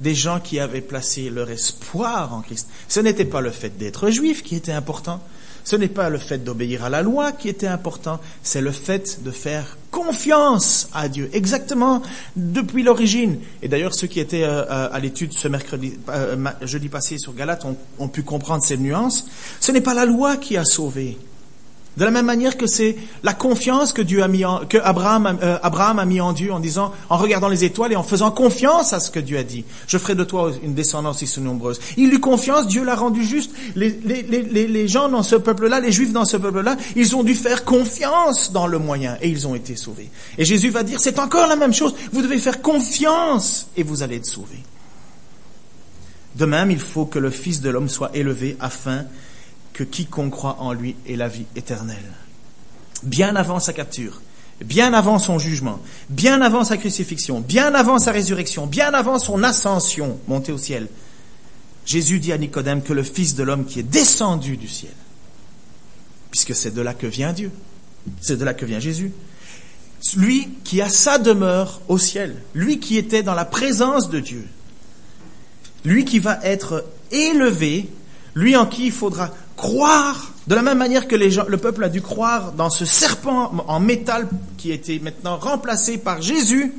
des 0.00 0.14
gens 0.14 0.40
qui 0.40 0.58
avaient 0.58 0.80
placé 0.80 1.30
leur 1.30 1.48
espoir 1.50 2.34
en 2.34 2.42
Christ. 2.42 2.68
Ce 2.88 3.00
n'était 3.00 3.24
pas 3.24 3.40
le 3.40 3.50
fait 3.50 3.78
d'être 3.78 4.10
juif 4.10 4.42
qui 4.42 4.56
était 4.56 4.72
important, 4.72 5.20
ce 5.64 5.76
n'est 5.76 5.88
pas 5.88 6.10
le 6.10 6.18
fait 6.18 6.38
d'obéir 6.38 6.84
à 6.84 6.90
la 6.90 7.02
loi 7.02 7.32
qui 7.32 7.48
était 7.48 7.68
important, 7.68 8.20
c'est 8.42 8.60
le 8.60 8.72
fait 8.72 9.22
de 9.22 9.30
faire 9.30 9.78
confiance 9.90 10.88
à 10.92 11.08
Dieu, 11.08 11.30
exactement 11.32 12.02
depuis 12.34 12.82
l'origine. 12.82 13.38
Et 13.62 13.68
d'ailleurs, 13.68 13.94
ceux 13.94 14.08
qui 14.08 14.18
étaient 14.18 14.42
euh, 14.42 14.64
euh, 14.64 14.88
à 14.92 14.98
l'étude 14.98 15.32
ce 15.32 15.48
mercredi, 15.48 15.94
euh, 16.08 16.36
jeudi 16.62 16.88
passé 16.88 17.18
sur 17.18 17.34
Galate 17.34 17.64
ont, 17.64 17.76
ont 17.98 18.08
pu 18.08 18.22
comprendre 18.24 18.64
ces 18.64 18.76
nuances. 18.76 19.26
Ce 19.60 19.70
n'est 19.70 19.80
pas 19.80 19.94
la 19.94 20.04
loi 20.04 20.36
qui 20.36 20.56
a 20.56 20.64
sauvé, 20.64 21.16
de 21.96 22.04
la 22.04 22.10
même 22.10 22.26
manière 22.26 22.56
que 22.56 22.66
c'est 22.66 22.96
la 23.22 23.34
confiance 23.34 23.92
que 23.92 24.00
Dieu 24.00 24.22
a 24.22 24.28
mis 24.28 24.44
en, 24.44 24.60
que 24.66 24.78
Abraham, 24.78 25.38
euh, 25.42 25.58
Abraham 25.62 25.98
a 25.98 26.04
mis 26.04 26.20
en 26.20 26.32
Dieu 26.32 26.52
en 26.52 26.60
disant, 26.60 26.92
en 27.10 27.18
regardant 27.18 27.48
les 27.48 27.64
étoiles 27.64 27.92
et 27.92 27.96
en 27.96 28.02
faisant 28.02 28.30
confiance 28.30 28.92
à 28.92 29.00
ce 29.00 29.10
que 29.10 29.20
Dieu 29.20 29.36
a 29.36 29.42
dit. 29.42 29.64
Je 29.86 29.98
ferai 29.98 30.14
de 30.14 30.24
toi 30.24 30.52
une 30.62 30.74
descendance 30.74 31.22
si 31.22 31.40
nombreuse. 31.40 31.80
Il 31.96 32.12
eut 32.14 32.20
confiance, 32.20 32.66
Dieu 32.66 32.84
l'a 32.84 32.94
rendu 32.94 33.24
juste. 33.24 33.52
Les, 33.76 33.90
les 33.90 34.88
gens 34.88 35.08
dans 35.08 35.22
ce 35.22 35.36
peuple-là, 35.36 35.80
les 35.80 35.92
Juifs 35.92 36.12
dans 36.12 36.24
ce 36.24 36.36
peuple-là, 36.36 36.76
ils 36.96 37.14
ont 37.14 37.22
dû 37.22 37.34
faire 37.34 37.64
confiance 37.64 38.52
dans 38.52 38.66
le 38.66 38.78
moyen 38.78 39.18
et 39.20 39.28
ils 39.28 39.46
ont 39.46 39.54
été 39.54 39.76
sauvés. 39.76 40.08
Et 40.38 40.44
Jésus 40.44 40.70
va 40.70 40.82
dire, 40.82 40.98
c'est 41.00 41.18
encore 41.18 41.46
la 41.46 41.56
même 41.56 41.74
chose. 41.74 41.94
Vous 42.12 42.22
devez 42.22 42.38
faire 42.38 42.62
confiance 42.62 43.68
et 43.76 43.82
vous 43.82 44.02
allez 44.02 44.16
être 44.16 44.26
sauvés. 44.26 44.62
De 46.36 46.46
même, 46.46 46.70
il 46.70 46.80
faut 46.80 47.04
que 47.04 47.18
le 47.18 47.30
Fils 47.30 47.60
de 47.60 47.68
l'homme 47.68 47.88
soit 47.88 48.10
élevé 48.14 48.56
afin 48.60 49.04
que 49.72 49.84
quiconque 49.84 50.32
croit 50.32 50.56
en 50.60 50.72
lui 50.72 50.96
ait 51.06 51.16
la 51.16 51.28
vie 51.28 51.46
éternelle. 51.56 52.12
Bien 53.02 53.36
avant 53.36 53.58
sa 53.58 53.72
capture, 53.72 54.20
bien 54.64 54.92
avant 54.92 55.18
son 55.18 55.38
jugement, 55.38 55.80
bien 56.08 56.40
avant 56.40 56.64
sa 56.64 56.76
crucifixion, 56.76 57.40
bien 57.40 57.74
avant 57.74 57.98
sa 57.98 58.12
résurrection, 58.12 58.66
bien 58.66 58.92
avant 58.94 59.18
son 59.18 59.42
ascension 59.42 60.18
montée 60.28 60.52
au 60.52 60.58
ciel, 60.58 60.88
Jésus 61.84 62.20
dit 62.20 62.32
à 62.32 62.38
Nicodème 62.38 62.82
que 62.82 62.92
le 62.92 63.02
Fils 63.02 63.34
de 63.34 63.42
l'homme 63.42 63.64
qui 63.64 63.80
est 63.80 63.84
descendu 63.84 64.56
du 64.56 64.68
ciel, 64.68 64.92
puisque 66.30 66.54
c'est 66.54 66.72
de 66.72 66.80
là 66.80 66.94
que 66.94 67.06
vient 67.06 67.32
Dieu, 67.32 67.50
c'est 68.20 68.36
de 68.36 68.44
là 68.44 68.54
que 68.54 68.64
vient 68.64 68.80
Jésus, 68.80 69.12
lui 70.16 70.48
qui 70.64 70.80
a 70.80 70.88
sa 70.88 71.18
demeure 71.18 71.80
au 71.88 71.98
ciel, 71.98 72.36
lui 72.54 72.78
qui 72.78 72.96
était 72.98 73.22
dans 73.22 73.34
la 73.34 73.44
présence 73.44 74.10
de 74.10 74.20
Dieu, 74.20 74.46
lui 75.84 76.04
qui 76.04 76.18
va 76.18 76.38
être 76.44 76.84
élevé, 77.10 77.88
lui 78.34 78.56
en 78.56 78.66
qui 78.66 78.86
il 78.86 78.92
faudra 78.92 79.30
croire 79.62 80.32
de 80.48 80.56
la 80.56 80.62
même 80.62 80.78
manière 80.78 81.06
que 81.06 81.14
le 81.14 81.56
peuple 81.56 81.84
a 81.84 81.88
dû 81.88 82.02
croire 82.02 82.50
dans 82.50 82.68
ce 82.68 82.84
serpent 82.84 83.52
en 83.68 83.78
métal 83.78 84.28
qui 84.58 84.72
a 84.72 84.74
été 84.74 84.98
maintenant 84.98 85.36
remplacé 85.38 85.98
par 85.98 86.20
Jésus, 86.20 86.74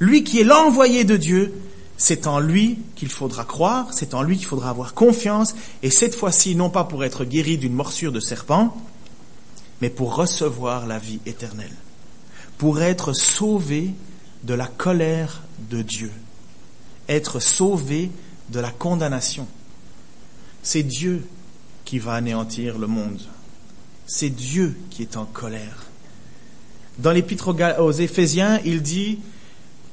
lui 0.00 0.24
qui 0.24 0.40
est 0.40 0.44
l'envoyé 0.44 1.04
de 1.04 1.16
Dieu, 1.16 1.54
C'est 1.96 2.26
en 2.26 2.40
lui 2.40 2.78
qu'il 2.96 3.10
faudra 3.10 3.44
croire, 3.44 3.88
c'est 3.92 4.14
en 4.14 4.22
lui 4.22 4.38
qu'il 4.38 4.46
faudra 4.46 4.70
avoir 4.70 4.94
confiance, 4.94 5.54
et 5.82 5.90
cette 5.90 6.14
fois-ci, 6.14 6.56
non 6.56 6.70
pas 6.70 6.84
pour 6.84 7.04
être 7.04 7.24
guéri 7.24 7.58
d'une 7.58 7.74
morsure 7.74 8.10
de 8.10 8.20
serpent, 8.20 8.74
mais 9.82 9.90
pour 9.90 10.16
recevoir 10.16 10.86
la 10.86 10.98
vie 10.98 11.20
éternelle, 11.26 11.76
pour 12.56 12.80
être 12.80 13.12
sauvé 13.12 13.90
de 14.44 14.54
la 14.54 14.66
colère 14.66 15.42
de 15.70 15.82
Dieu, 15.82 16.10
être 17.08 17.38
sauvé 17.38 18.10
de 18.48 18.60
la 18.60 18.70
condamnation. 18.70 19.46
C'est 20.62 20.82
Dieu 20.82 21.22
qui 21.90 21.98
va 21.98 22.12
anéantir 22.12 22.78
le 22.78 22.86
monde. 22.86 23.20
C'est 24.06 24.30
Dieu 24.30 24.76
qui 24.90 25.02
est 25.02 25.16
en 25.16 25.24
colère. 25.24 25.86
Dans 27.00 27.10
l'épître 27.10 27.52
aux 27.80 27.90
Éphésiens, 27.90 28.60
il 28.64 28.80
dit 28.80 29.18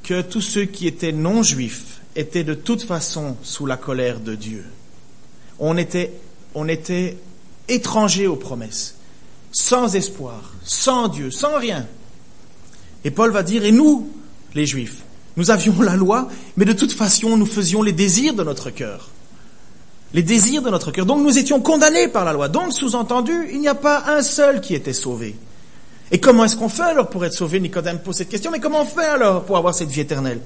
que 0.04 0.22
tous 0.22 0.42
ceux 0.42 0.66
qui 0.66 0.86
étaient 0.86 1.12
non 1.12 1.42
juifs 1.42 2.02
était 2.16 2.44
de 2.44 2.54
toute 2.54 2.84
façon 2.84 3.36
sous 3.42 3.66
la 3.66 3.78
colère 3.78 4.20
de 4.20 4.36
Dieu. 4.36 4.64
On 5.58 5.76
était, 5.76 6.14
on 6.54 6.68
était 6.68 7.18
étrangers 7.68 8.28
aux 8.28 8.36
promesses, 8.36 8.94
sans 9.52 9.96
espoir, 9.96 10.54
sans 10.64 11.08
Dieu, 11.08 11.32
sans 11.32 11.58
rien. 11.58 11.88
Et 13.06 13.10
Paul 13.10 13.32
va 13.32 13.42
dire, 13.42 13.66
et 13.66 13.72
nous, 13.72 14.08
les 14.54 14.68
Juifs, 14.68 15.02
nous 15.36 15.50
avions 15.50 15.82
la 15.82 15.96
loi, 15.96 16.30
mais 16.58 16.66
de 16.66 16.74
toute 16.74 16.94
façon, 16.94 17.38
nous 17.38 17.48
faisions 17.48 17.82
les 17.82 17.92
désirs 17.92 18.36
de 18.36 18.44
notre 18.44 18.70
cœur. 18.70 19.10
Les 20.14 20.24
désirs 20.24 20.62
de 20.62 20.70
notre 20.70 20.92
cœur. 20.92 21.06
Donc 21.06 21.22
nous 21.22 21.38
étions 21.38 21.60
condamnés 21.60 22.08
par 22.08 22.26
la 22.26 22.34
loi. 22.34 22.48
Donc, 22.48 22.74
sous-entendu, 22.74 23.50
il 23.52 23.60
n'y 23.60 23.68
a 23.68 23.76
pas 23.76 24.06
un 24.08 24.22
seul 24.22 24.62
qui 24.62 24.74
était 24.74 24.94
sauvé. 24.94 25.36
Et 26.12 26.20
comment 26.20 26.46
est-ce 26.46 26.56
qu'on 26.56 26.70
fait 26.70 26.84
alors 26.84 27.10
pour 27.10 27.26
être 27.26 27.34
sauvé 27.34 27.60
Nicodème 27.60 28.00
pose 28.00 28.16
cette 28.16 28.30
question, 28.30 28.50
mais 28.50 28.60
comment 28.60 28.82
on 28.82 28.86
fait 28.86 29.06
alors 29.06 29.44
pour 29.44 29.58
avoir 29.58 29.74
cette 29.74 29.90
vie 29.90 30.02
éternelle? 30.02 30.40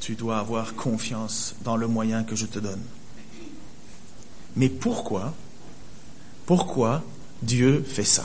Tu 0.00 0.14
dois 0.14 0.38
avoir 0.38 0.74
confiance 0.74 1.56
dans 1.64 1.76
le 1.76 1.88
moyen 1.88 2.22
que 2.22 2.36
je 2.36 2.46
te 2.46 2.58
donne. 2.58 2.80
Mais 4.56 4.68
pourquoi 4.68 5.34
Pourquoi 6.46 7.02
Dieu 7.42 7.84
fait 7.86 8.04
ça? 8.04 8.24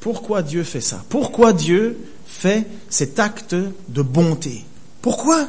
Pourquoi 0.00 0.42
Dieu 0.42 0.64
fait 0.64 0.80
ça? 0.80 1.04
Pourquoi 1.08 1.52
Dieu 1.52 1.98
fait 2.26 2.66
cet 2.88 3.18
acte 3.20 3.54
de 3.54 4.02
bonté? 4.02 4.64
Pourquoi? 5.02 5.46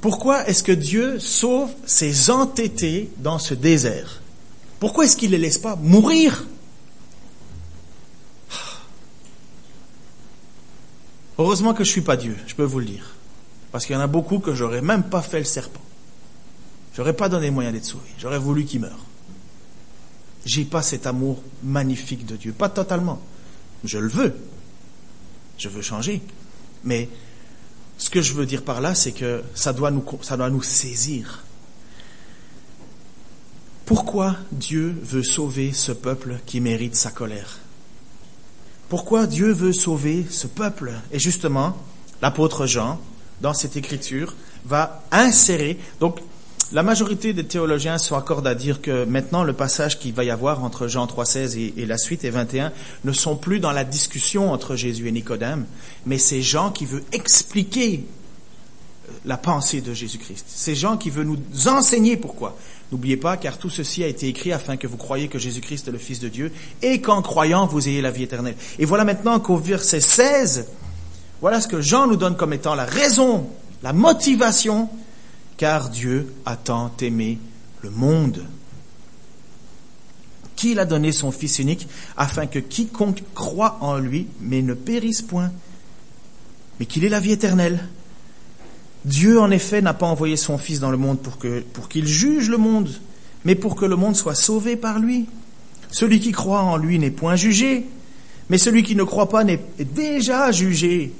Pourquoi 0.00 0.46
est-ce 0.48 0.62
que 0.62 0.72
Dieu 0.72 1.18
sauve 1.18 1.70
ses 1.84 2.30
entêtés 2.30 3.10
dans 3.18 3.38
ce 3.38 3.54
désert? 3.54 4.22
Pourquoi 4.78 5.04
est-ce 5.04 5.16
qu'il 5.16 5.30
ne 5.30 5.36
les 5.36 5.42
laisse 5.42 5.58
pas 5.58 5.76
mourir? 5.76 6.46
Heureusement 11.38 11.74
que 11.74 11.84
je 11.84 11.90
suis 11.90 12.00
pas 12.00 12.16
Dieu, 12.16 12.36
je 12.46 12.54
peux 12.54 12.64
vous 12.64 12.80
le 12.80 12.86
dire. 12.86 13.14
Parce 13.70 13.86
qu'il 13.86 13.94
y 13.94 13.98
en 13.98 14.02
a 14.02 14.08
beaucoup 14.08 14.38
que 14.38 14.54
j'aurais 14.54 14.82
même 14.82 15.04
pas 15.04 15.22
fait 15.22 15.38
le 15.38 15.44
serpent. 15.44 15.80
J'aurais 16.96 17.12
pas 17.12 17.28
donné 17.28 17.50
moyen 17.50 17.70
d'être 17.70 17.84
sauvé. 17.84 18.08
J'aurais 18.18 18.38
voulu 18.38 18.64
qu'il 18.64 18.80
meure. 18.80 19.06
J'ai 20.44 20.64
pas 20.64 20.82
cet 20.82 21.06
amour 21.06 21.42
magnifique 21.62 22.26
de 22.26 22.36
Dieu. 22.36 22.52
Pas 22.52 22.68
totalement. 22.68 23.20
Je 23.84 23.98
le 23.98 24.08
veux. 24.08 24.34
Je 25.58 25.68
veux 25.68 25.82
changer. 25.82 26.22
Mais 26.82 27.08
ce 27.98 28.10
que 28.10 28.22
je 28.22 28.32
veux 28.32 28.46
dire 28.46 28.62
par 28.62 28.80
là, 28.80 28.94
c'est 28.94 29.12
que 29.12 29.42
ça 29.54 29.72
doit 29.72 29.90
nous, 29.90 30.62
saisir. 30.62 31.44
Pourquoi 33.84 34.36
Dieu 34.52 34.96
veut 35.02 35.24
sauver 35.24 35.72
ce 35.72 35.92
peuple 35.92 36.38
qui 36.46 36.60
mérite 36.60 36.94
sa 36.94 37.10
colère? 37.10 37.58
Pourquoi 38.88 39.26
Dieu 39.26 39.52
veut 39.52 39.72
sauver 39.72 40.24
ce 40.30 40.46
peuple? 40.46 40.92
Et 41.10 41.18
justement, 41.18 41.76
l'apôtre 42.22 42.66
Jean, 42.66 43.00
dans 43.40 43.52
cette 43.52 43.76
écriture, 43.76 44.36
va 44.64 45.02
insérer. 45.10 45.78
Donc, 46.00 46.20
la 46.72 46.82
majorité 46.82 47.32
des 47.32 47.44
théologiens 47.44 47.98
sont 47.98 48.16
accordent 48.16 48.46
à 48.46 48.54
dire 48.54 48.82
que 48.82 49.04
maintenant 49.04 49.42
le 49.42 49.52
passage 49.52 49.98
qu'il 49.98 50.12
va 50.12 50.24
y 50.24 50.30
avoir 50.30 50.62
entre 50.64 50.86
Jean 50.86 51.06
3,16 51.06 51.56
et, 51.58 51.74
et 51.78 51.86
la 51.86 51.96
suite 51.96 52.24
et 52.24 52.30
21 52.30 52.72
ne 53.04 53.12
sont 53.12 53.36
plus 53.36 53.60
dans 53.60 53.72
la 53.72 53.84
discussion 53.84 54.52
entre 54.52 54.76
Jésus 54.76 55.08
et 55.08 55.12
Nicodème, 55.12 55.64
mais 56.04 56.18
c'est 56.18 56.42
Jean 56.42 56.70
qui 56.70 56.84
veut 56.84 57.04
expliquer 57.12 58.04
la 59.24 59.36
pensée 59.36 59.80
de 59.80 59.92
Jésus-Christ. 59.94 60.44
C'est 60.48 60.74
Jean 60.74 60.96
qui 60.96 61.10
veut 61.10 61.24
nous 61.24 61.38
enseigner 61.66 62.16
pourquoi. 62.16 62.56
N'oubliez 62.92 63.16
pas, 63.16 63.36
car 63.36 63.58
tout 63.58 63.70
ceci 63.70 64.04
a 64.04 64.06
été 64.06 64.28
écrit 64.28 64.52
afin 64.52 64.76
que 64.76 64.86
vous 64.86 64.96
croyiez 64.96 65.28
que 65.28 65.38
Jésus-Christ 65.38 65.88
est 65.88 65.92
le 65.92 65.98
Fils 65.98 66.20
de 66.20 66.28
Dieu 66.28 66.52
et 66.82 67.00
qu'en 67.00 67.22
croyant, 67.22 67.66
vous 67.66 67.88
ayez 67.88 68.00
la 68.00 68.10
vie 68.10 68.22
éternelle. 68.22 68.56
Et 68.78 68.84
voilà 68.84 69.04
maintenant 69.04 69.40
qu'au 69.40 69.56
verset 69.56 70.00
16, 70.00 70.66
voilà 71.40 71.60
ce 71.60 71.68
que 71.68 71.80
Jean 71.80 72.06
nous 72.06 72.16
donne 72.16 72.36
comme 72.36 72.52
étant 72.52 72.74
la 72.74 72.84
raison, 72.84 73.48
la 73.82 73.92
motivation, 73.92 74.88
car 75.58 75.90
Dieu 75.90 76.32
a 76.46 76.56
tant 76.56 76.90
aimé 77.02 77.38
le 77.82 77.90
monde 77.90 78.46
qu'il 80.56 80.78
a 80.80 80.84
donné 80.84 81.12
son 81.12 81.30
Fils 81.30 81.60
unique, 81.60 81.86
afin 82.16 82.46
que 82.46 82.58
quiconque 82.58 83.22
croit 83.34 83.78
en 83.80 83.98
lui, 83.98 84.26
mais 84.40 84.60
ne 84.60 84.74
périsse 84.74 85.22
point, 85.22 85.52
mais 86.80 86.86
qu'il 86.86 87.04
ait 87.04 87.08
la 87.08 87.20
vie 87.20 87.30
éternelle? 87.30 87.86
Dieu, 89.04 89.40
en 89.40 89.52
effet, 89.52 89.82
n'a 89.82 89.94
pas 89.94 90.06
envoyé 90.06 90.36
son 90.36 90.58
Fils 90.58 90.80
dans 90.80 90.90
le 90.90 90.96
monde 90.96 91.20
pour 91.20 91.38
qu'il 91.38 91.62
pour 91.62 91.88
qu'il 91.88 92.08
juge 92.08 92.48
le 92.48 92.58
monde, 92.58 92.90
mais 93.44 93.54
pour 93.54 93.76
que 93.76 93.84
le 93.84 93.94
monde 93.94 94.16
soit 94.16 94.34
sauvé 94.34 94.74
par 94.74 94.98
lui. 94.98 95.26
Celui 95.90 96.18
qui 96.18 96.32
croit 96.32 96.62
en 96.62 96.76
lui 96.76 96.98
n'est 96.98 97.12
point 97.12 97.36
jugé, 97.36 97.86
mais 98.50 98.58
celui 98.58 98.82
qui 98.82 98.96
ne 98.96 99.04
croit 99.04 99.28
pas 99.28 99.44
est 99.44 99.94
déjà 99.94 100.50
jugé, 100.50 101.12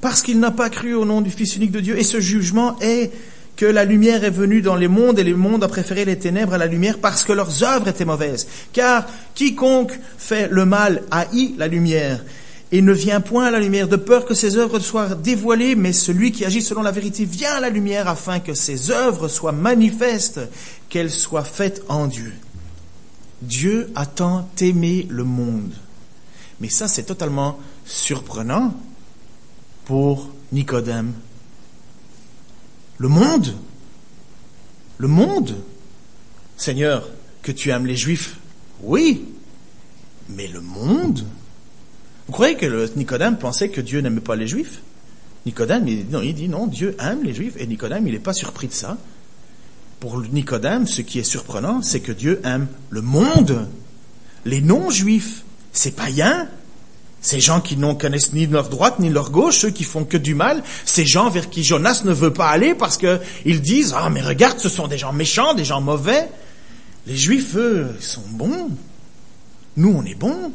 parce 0.00 0.22
qu'il 0.22 0.40
n'a 0.40 0.50
pas 0.50 0.68
cru 0.68 0.94
au 0.94 1.04
nom 1.04 1.20
du 1.20 1.30
Fils 1.30 1.54
unique 1.54 1.70
de 1.70 1.80
Dieu. 1.80 1.98
Et 1.98 2.04
ce 2.04 2.18
jugement 2.18 2.76
est 2.80 3.12
que 3.60 3.66
la 3.66 3.84
lumière 3.84 4.24
est 4.24 4.30
venue 4.30 4.62
dans 4.62 4.74
les 4.74 4.88
mondes 4.88 5.18
et 5.18 5.22
les 5.22 5.34
mondes 5.34 5.62
a 5.62 5.68
préféré 5.68 6.06
les 6.06 6.18
ténèbres 6.18 6.54
à 6.54 6.58
la 6.58 6.64
lumière 6.64 6.98
parce 6.98 7.24
que 7.24 7.34
leurs 7.34 7.62
œuvres 7.62 7.88
étaient 7.88 8.06
mauvaises. 8.06 8.46
Car 8.72 9.04
quiconque 9.34 9.92
fait 10.16 10.48
le 10.50 10.64
mal 10.64 11.02
haït 11.10 11.56
la 11.58 11.68
lumière 11.68 12.24
et 12.72 12.80
ne 12.80 12.94
vient 12.94 13.20
point 13.20 13.44
à 13.44 13.50
la 13.50 13.60
lumière 13.60 13.86
de 13.86 13.96
peur 13.96 14.24
que 14.24 14.32
ses 14.32 14.56
œuvres 14.56 14.78
soient 14.78 15.14
dévoilées, 15.14 15.74
mais 15.74 15.92
celui 15.92 16.32
qui 16.32 16.46
agit 16.46 16.62
selon 16.62 16.80
la 16.80 16.90
vérité 16.90 17.26
vient 17.26 17.52
à 17.52 17.60
la 17.60 17.68
lumière 17.68 18.08
afin 18.08 18.40
que 18.40 18.54
ses 18.54 18.90
œuvres 18.90 19.28
soient 19.28 19.52
manifestes, 19.52 20.40
qu'elles 20.88 21.10
soient 21.10 21.44
faites 21.44 21.82
en 21.90 22.06
Dieu. 22.06 22.32
Dieu 23.42 23.92
a 23.94 24.06
tant 24.06 24.48
aimé 24.62 25.06
le 25.10 25.24
monde. 25.24 25.74
Mais 26.62 26.70
ça, 26.70 26.88
c'est 26.88 27.02
totalement 27.02 27.58
surprenant 27.84 28.72
pour 29.84 30.30
Nicodème. 30.50 31.12
Le 33.00 33.08
monde 33.08 33.54
Le 34.98 35.08
monde 35.08 35.56
Seigneur, 36.58 37.08
que 37.40 37.50
tu 37.50 37.70
aimes 37.70 37.86
les 37.86 37.96
Juifs 37.96 38.36
Oui, 38.82 39.24
mais 40.28 40.46
le 40.48 40.60
monde. 40.60 41.24
Vous 42.26 42.32
croyez 42.34 42.56
que 42.56 42.66
le 42.66 42.92
Nicodème 42.96 43.38
pensait 43.38 43.70
que 43.70 43.80
Dieu 43.80 44.02
n'aimait 44.02 44.20
pas 44.20 44.36
les 44.36 44.46
Juifs? 44.46 44.82
Nicodème, 45.46 45.86
non, 46.10 46.20
il 46.20 46.34
dit 46.34 46.50
non, 46.50 46.66
Dieu 46.66 46.94
aime 47.00 47.24
les 47.24 47.32
Juifs, 47.32 47.54
et 47.56 47.66
Nicodème, 47.66 48.06
il 48.06 48.12
n'est 48.12 48.18
pas 48.18 48.34
surpris 48.34 48.66
de 48.66 48.74
ça. 48.74 48.98
Pour 49.98 50.20
Nicodème, 50.20 50.86
ce 50.86 51.00
qui 51.00 51.20
est 51.20 51.24
surprenant, 51.24 51.80
c'est 51.80 52.00
que 52.00 52.12
Dieu 52.12 52.42
aime 52.44 52.68
le 52.90 53.00
monde, 53.00 53.66
les 54.44 54.60
non-juifs, 54.60 55.44
ces 55.72 55.92
païens, 55.92 56.50
ces 57.20 57.40
gens 57.40 57.60
qui 57.60 57.76
n'ont 57.76 57.94
connaissent 57.94 58.32
ni 58.32 58.46
leur 58.46 58.68
droite 58.68 58.98
ni 58.98 59.10
leur 59.10 59.30
gauche, 59.30 59.58
ceux 59.58 59.70
qui 59.70 59.84
font 59.84 60.04
que 60.04 60.16
du 60.16 60.34
mal, 60.34 60.62
ces 60.86 61.04
gens 61.04 61.28
vers 61.28 61.50
qui 61.50 61.62
Jonas 61.62 62.02
ne 62.04 62.12
veut 62.12 62.32
pas 62.32 62.48
aller 62.48 62.74
parce 62.74 62.96
qu'ils 62.96 63.60
disent 63.60 63.94
ah 63.96 64.08
mais 64.10 64.22
regarde, 64.22 64.58
ce 64.58 64.68
sont 64.68 64.88
des 64.88 64.98
gens 64.98 65.12
méchants, 65.12 65.54
des 65.54 65.64
gens 65.64 65.80
mauvais. 65.80 66.28
Les 67.06 67.16
Juifs 67.16 67.56
eux, 67.56 67.94
sont 68.00 68.24
bons. 68.30 68.70
Nous 69.76 69.92
on 69.92 70.04
est 70.04 70.14
bons. 70.14 70.52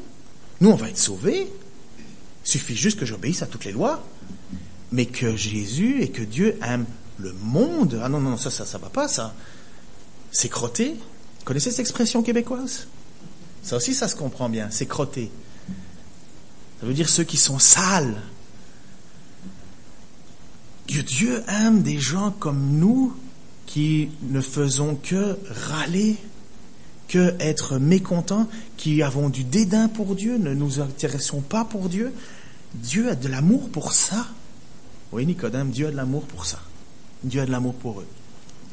Nous 0.61 0.69
on 0.69 0.75
va 0.75 0.89
être 0.89 0.97
sauvés. 0.97 1.51
Il 2.45 2.49
suffit 2.49 2.75
juste 2.75 2.99
que 2.99 3.05
j'obéisse 3.05 3.41
à 3.41 3.45
toutes 3.45 3.65
les 3.65 3.71
lois. 3.71 4.03
Mais 4.91 5.05
que 5.05 5.35
Jésus 5.35 6.01
et 6.01 6.09
que 6.09 6.21
Dieu 6.21 6.57
aiment 6.63 6.85
le 7.17 7.33
monde. 7.33 7.99
Ah 8.03 8.09
non, 8.09 8.19
non, 8.19 8.37
ça, 8.37 8.49
ça, 8.49 8.65
ça 8.65 8.77
va 8.77 8.89
pas, 8.89 9.07
ça. 9.07 9.33
C'est 10.31 10.49
crotté. 10.49 10.95
Connaissez 11.43 11.71
cette 11.71 11.79
expression 11.79 12.23
québécoise? 12.23 12.87
Ça 13.63 13.77
aussi, 13.77 13.93
ça 13.93 14.07
se 14.07 14.15
comprend 14.15 14.47
bien. 14.47 14.67
C'est 14.69 14.85
crotté. 14.85 15.31
Ça 16.79 16.85
veut 16.85 16.93
dire 16.93 17.09
ceux 17.09 17.23
qui 17.23 17.37
sont 17.37 17.59
sales. 17.59 18.21
Que 20.87 20.99
Dieu 21.01 21.43
aime 21.47 21.81
des 21.81 21.99
gens 21.99 22.31
comme 22.31 22.77
nous 22.77 23.15
qui 23.65 24.09
ne 24.21 24.41
faisons 24.41 24.95
que 24.95 25.37
râler, 25.69 26.17
que 27.07 27.35
être 27.39 27.79
mécontents, 27.79 28.47
qui 28.77 29.01
avons 29.01 29.29
du 29.29 29.43
dédain 29.43 29.87
pour 29.87 30.15
Dieu, 30.15 30.37
ne 30.37 30.53
nous 30.53 30.79
intéressons 30.79 31.41
pas 31.41 31.65
pour 31.65 31.89
Dieu, 31.89 32.13
Dieu 32.75 33.09
a 33.09 33.15
de 33.15 33.27
l'amour 33.27 33.69
pour 33.69 33.93
ça. 33.93 34.27
Oui, 35.11 35.25
Nicodème, 35.25 35.71
Dieu 35.71 35.87
a 35.87 35.91
de 35.91 35.95
l'amour 35.95 36.23
pour 36.23 36.45
ça. 36.45 36.59
Dieu 37.23 37.41
a 37.41 37.45
de 37.45 37.51
l'amour 37.51 37.73
pour 37.75 38.01
eux. 38.01 38.07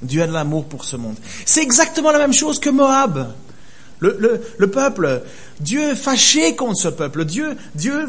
Dieu 0.03 0.23
a 0.23 0.27
de 0.27 0.33
l'amour 0.33 0.67
pour 0.67 0.85
ce 0.85 0.97
monde. 0.97 1.17
C'est 1.47 1.63
exactement 1.63 2.11
la 2.11 2.19
même 2.19 2.33
chose 2.33 2.59
que 2.59 2.71
Moab. 2.71 3.35
Le, 4.03 4.17
le, 4.19 4.41
le, 4.59 4.67
peuple, 4.67 5.23
Dieu 5.61 5.93
est 5.93 5.95
fâché 5.95 6.57
contre 6.57 6.77
ce 6.77 6.89
peuple. 6.89 7.25
Dieu, 7.25 7.57
Dieu, 7.77 8.09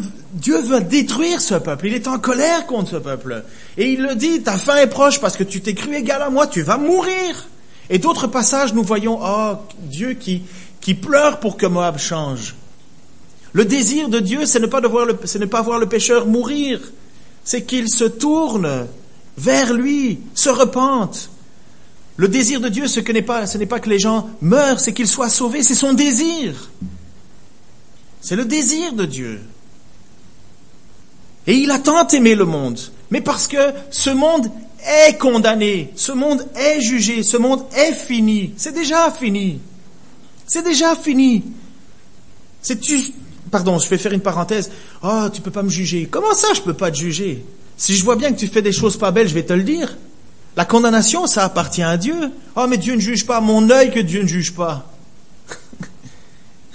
veut 0.60 0.82
détruire 0.82 1.40
ce 1.40 1.54
peuple. 1.54 1.86
Il 1.86 1.94
est 1.94 2.08
en 2.08 2.18
colère 2.18 2.66
contre 2.66 2.90
ce 2.90 2.96
peuple. 2.96 3.44
Et 3.78 3.92
il 3.92 4.02
le 4.02 4.16
dit, 4.16 4.42
ta 4.42 4.58
fin 4.58 4.78
est 4.78 4.88
proche 4.88 5.22
parce 5.22 5.38
que 5.38 5.44
tu 5.44 5.62
t'es 5.62 5.76
cru 5.76 5.94
égal 5.96 6.24
à 6.24 6.32
moi, 6.32 6.48
tu 6.48 6.64
vas 6.64 6.78
mourir. 6.78 7.48
Et 7.92 8.00
d'autres 8.00 8.26
passages, 8.26 8.74
nous 8.74 8.82
voyons, 8.82 9.20
oh, 9.22 9.54
Dieu 9.82 10.14
qui, 10.16 10.42
pleure 10.96 11.40
pour 11.40 11.58
que 11.58 11.68
Moab 11.68 12.00
change. 12.00 12.56
Le 13.52 13.64
désir 13.64 14.10
de 14.10 14.20
Dieu, 14.20 14.48
c'est 14.48 14.60
ne 14.60 14.66
pas 14.66 14.82
de 14.82 14.88
voir 14.88 15.06
le, 15.06 15.16
c'est 15.26 15.38
ne 15.38 15.46
pas 15.46 15.62
voir 15.62 15.78
le 15.78 15.86
pécheur 15.86 16.26
mourir. 16.26 16.80
C'est 17.44 17.62
qu'il 17.62 17.88
se 17.88 18.06
tourne 18.06 18.88
vers 19.38 19.72
lui, 19.76 20.22
se 20.34 20.50
repente. 20.50 21.30
Le 22.16 22.28
désir 22.28 22.60
de 22.62 22.70
Dieu, 22.70 22.88
ce, 22.88 23.00
n'est 23.00 23.22
pas 23.66 23.80
que 23.80 23.90
les 23.90 24.00
gens 24.00 24.30
meurent, 24.42 24.80
c'est 24.80 24.94
qu'ils 24.94 25.08
soient 25.08 25.30
sauvés, 25.30 25.64
c'est 25.64 25.76
son 25.76 25.94
désir. 25.94 26.70
C'est 28.22 28.36
le 28.36 28.46
désir 28.46 28.94
de 28.94 29.06
Dieu. 29.06 29.42
Et 31.48 31.56
il 31.56 31.72
a 31.72 31.80
tant 31.80 32.08
aimé 32.08 32.36
le 32.36 32.46
monde, 32.46 32.80
mais 33.10 33.20
parce 33.20 33.48
que 33.48 33.74
ce 33.90 34.10
monde 34.10 34.50
est 35.08 35.18
condamné, 35.18 35.92
ce 35.96 36.12
monde 36.12 36.48
est 36.56 36.82
jugé, 36.82 37.24
ce 37.24 37.38
monde 37.38 37.64
est 37.76 37.94
fini, 37.94 38.54
c'est 38.58 38.74
déjà 38.74 39.12
fini. 39.12 39.60
C'est 40.46 40.64
déjà 40.64 40.96
fini. 40.96 41.44
C'est 42.62 42.80
tu, 42.80 43.00
pardon, 43.50 43.80
je 43.80 43.90
vais 43.90 43.98
faire 43.98 44.14
une 44.14 44.22
parenthèse. 44.22 44.72
Oh, 45.02 45.28
tu 45.34 45.42
peux 45.42 45.52
pas 45.52 45.64
me 45.64 45.70
juger. 45.70 46.08
Comment 46.10 46.34
ça, 46.34 46.50
je 46.54 46.62
peux 46.62 46.74
pas 46.74 46.92
te 46.92 46.98
juger? 46.98 47.44
Si 47.76 47.96
je 47.96 48.04
vois 48.04 48.16
bien 48.16 48.32
que 48.32 48.40
tu 48.40 48.48
fais 48.48 48.62
des 48.62 48.72
choses 48.72 48.98
pas 48.98 49.12
belles, 49.12 49.28
je 49.28 49.34
vais 49.34 49.44
te 49.44 49.54
le 49.54 49.64
dire. 49.64 49.98
La 50.56 50.66
condamnation, 50.66 51.26
ça 51.28 51.44
appartient 51.44 51.84
à 51.84 51.98
Dieu. 51.98 52.32
Oh, 52.56 52.66
mais 52.68 52.78
Dieu 52.78 52.96
ne 52.96 53.00
juge 53.00 53.26
pas. 53.26 53.42
Mon 53.42 53.70
œil 53.70 53.92
que 53.92 54.00
Dieu 54.00 54.22
ne 54.22 54.28
juge 54.28 54.54
pas. 54.54 54.86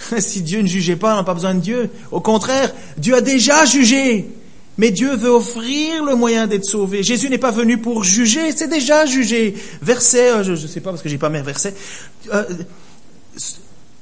si 0.19 0.43
Dieu 0.43 0.61
ne 0.61 0.67
jugeait 0.67 0.97
pas, 0.97 1.15
on 1.15 1.17
n'a 1.17 1.25
pas 1.25 1.35
besoin 1.35 1.55
de 1.55 1.61
Dieu. 1.61 1.91
Au 2.11 2.21
contraire, 2.21 2.73
Dieu 2.97 3.15
a 3.15 3.21
déjà 3.21 3.65
jugé. 3.65 4.29
Mais 4.79 4.93
Dieu 4.93 5.17
veut 5.17 5.31
offrir 5.31 6.05
le 6.05 6.15
moyen 6.15 6.47
d'être 6.47 6.65
sauvé. 6.65 7.03
Jésus 7.03 7.29
n'est 7.29 7.39
pas 7.39 7.51
venu 7.51 7.79
pour 7.79 8.05
juger, 8.05 8.53
c'est 8.55 8.69
déjà 8.69 9.07
jugé. 9.07 9.55
Verset, 9.83 10.31
euh, 10.31 10.45
je 10.45 10.53
ne 10.53 10.57
sais 10.57 10.81
pas 10.81 10.91
parce 10.91 11.03
que 11.03 11.09
j'ai 11.09 11.19
pas 11.19 11.31
mes 11.31 11.43
versets. 11.43 11.75
Euh, 12.33 12.45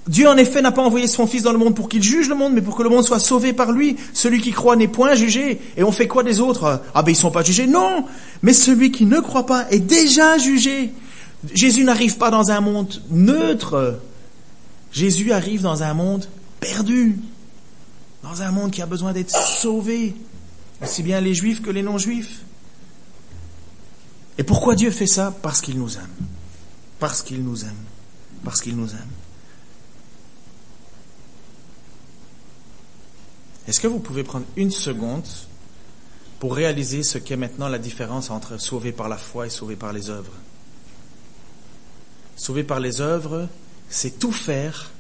Dieu 0.07 0.29
en 0.29 0.37
effet 0.37 0.61
n'a 0.61 0.71
pas 0.71 0.83
envoyé 0.83 1.07
son 1.09 1.27
Fils 1.27 1.43
dans 1.43 1.53
le 1.53 1.59
monde 1.59 1.75
pour 1.75 1.89
qu'il 1.89 2.03
juge 2.03 2.29
le 2.29 2.35
monde, 2.35 2.53
mais 2.53 2.61
pour 2.61 2.77
que 2.77 2.83
le 2.83 2.91
monde 2.91 3.05
soit 3.05 3.19
sauvé 3.19 3.55
par 3.55 3.73
lui. 3.73 3.97
Celui 4.13 4.41
qui 4.43 4.53
croit 4.53 4.77
n'est 4.77 4.87
point 4.87 5.15
jugé. 5.15 5.61
Et 5.79 5.83
on 5.83 5.93
fait 5.93 6.07
quoi 6.07 6.23
des 6.23 6.41
autres? 6.41 6.83
Ah 6.95 7.03
ben 7.03 7.11
ils 7.11 7.17
sont 7.17 7.31
pas 7.31 7.43
jugés. 7.43 7.67
Non, 7.67 8.05
mais 8.43 8.53
celui 8.53 8.93
qui 8.93 9.07
ne 9.07 9.21
croit 9.21 9.47
pas 9.47 9.71
est 9.71 9.81
déjà 9.81 10.39
jugé. 10.39 10.93
Jésus 11.55 11.85
n'arrive 11.85 12.17
pas 12.17 12.31
dans 12.31 12.51
un 12.51 12.61
monde 12.61 13.03
neutre. 13.11 14.01
Jésus 14.93 15.33
arrive 15.33 15.63
dans 15.63 15.83
un 15.83 15.95
monde 15.95 16.27
perdu, 16.61 17.19
dans 18.23 18.43
un 18.43 18.51
monde 18.51 18.71
qui 18.71 18.83
a 18.83 18.87
besoin 18.87 19.13
d'être 19.13 19.31
sauvé, 19.31 20.15
aussi 20.83 21.03
bien 21.03 21.21
les 21.21 21.35
juifs 21.35 21.63
que 21.63 21.71
les 21.71 21.83
non-juifs. 21.83 22.41
Et 24.39 24.43
pourquoi 24.43 24.75
Dieu 24.75 24.91
fait 24.91 25.07
ça? 25.07 25.35
Parce 25.43 25.61
qu'il 25.61 25.79
nous 25.79 25.97
aime. 25.97 26.27
Parce 26.99 27.23
qu'il 27.23 27.43
nous 27.43 27.65
aime. 27.65 27.85
Parce 28.45 28.61
qu'il 28.61 28.77
nous 28.77 28.91
aime. 28.91 29.11
Est-ce 33.67 33.81
que 33.81 33.87
vous 33.87 33.99
pouvez 33.99 34.23
prendre 34.23 34.47
une 34.57 34.71
seconde 34.71 35.27
pour 36.39 36.55
réaliser 36.55 37.03
ce 37.03 37.19
qu'est 37.19 37.37
maintenant 37.37 37.69
la 37.69 37.79
différence 37.79 38.31
entre 38.31 38.59
sauvé 38.59 38.93
par 38.93 39.09
la 39.09 39.17
foi 39.17 39.47
et 39.47 39.51
sauvé 39.51 39.77
par 39.77 39.93
les 39.93 40.11
œuvres 40.11 40.33
Sauvé 42.37 42.65
par 42.65 42.81
les 42.81 43.01
œuvres, 43.01 43.49
c'est 43.89 44.19
tout 44.19 44.33
faire 44.33 44.91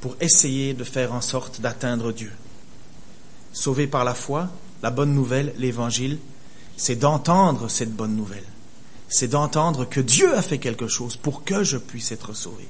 pour 0.00 0.16
essayer 0.20 0.72
de 0.72 0.82
faire 0.82 1.12
en 1.12 1.20
sorte 1.20 1.60
d'atteindre 1.60 2.10
Dieu. 2.10 2.32
Sauvé 3.52 3.86
par 3.86 4.04
la 4.04 4.14
foi, 4.14 4.48
la 4.82 4.90
bonne 4.90 5.12
nouvelle, 5.12 5.54
l'évangile, 5.58 6.18
c'est 6.76 6.96
d'entendre 6.96 7.68
cette 7.68 7.92
bonne 7.92 8.16
nouvelle. 8.16 8.44
C'est 9.08 9.28
d'entendre 9.28 9.84
que 9.84 10.00
Dieu 10.00 10.34
a 10.34 10.42
fait 10.42 10.58
quelque 10.58 10.88
chose 10.88 11.16
pour 11.16 11.44
que 11.44 11.62
je 11.62 11.76
puisse 11.76 12.10
être 12.12 12.32
sauvé. 12.32 12.66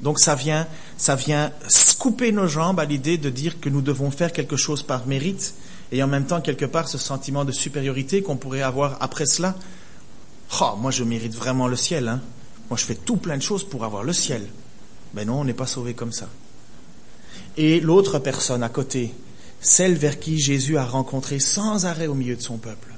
Donc 0.00 0.18
ça 0.18 0.34
vient, 0.34 0.66
ça 0.96 1.14
vient 1.14 1.52
couper 1.98 2.32
nos 2.32 2.46
jambes 2.46 2.80
à 2.80 2.84
l'idée 2.84 3.18
de 3.18 3.30
dire 3.30 3.60
que 3.60 3.68
nous 3.68 3.82
devons 3.82 4.10
faire 4.10 4.32
quelque 4.32 4.56
chose 4.56 4.82
par 4.82 5.06
mérite 5.06 5.54
et 5.92 6.02
en 6.02 6.06
même 6.06 6.26
temps 6.26 6.40
quelque 6.40 6.64
part 6.64 6.88
ce 6.88 6.98
sentiment 6.98 7.44
de 7.44 7.52
supériorité 7.52 8.22
qu'on 8.22 8.36
pourrait 8.36 8.62
avoir 8.62 8.98
après 9.00 9.26
cela. 9.26 9.56
Oh, 10.60 10.76
moi 10.78 10.90
je 10.90 11.04
mérite 11.04 11.34
vraiment 11.34 11.68
le 11.68 11.76
ciel. 11.76 12.08
Hein. 12.08 12.20
Moi 12.70 12.76
je 12.78 12.84
fais 12.84 12.94
tout 12.94 13.16
plein 13.16 13.36
de 13.36 13.42
choses 13.42 13.64
pour 13.64 13.84
avoir 13.84 14.02
le 14.02 14.12
ciel. 14.12 14.42
Mais 15.14 15.24
non, 15.24 15.40
on 15.40 15.44
n'est 15.44 15.54
pas 15.54 15.66
sauvé 15.66 15.94
comme 15.94 16.12
ça. 16.12 16.28
Et 17.56 17.80
l'autre 17.80 18.18
personne 18.18 18.62
à 18.62 18.68
côté, 18.68 19.12
celle 19.60 19.94
vers 19.94 20.20
qui 20.20 20.38
Jésus 20.38 20.78
a 20.78 20.84
rencontré 20.84 21.40
sans 21.40 21.86
arrêt 21.86 22.06
au 22.06 22.14
milieu 22.14 22.36
de 22.36 22.42
son 22.42 22.58
peuple, 22.58 22.94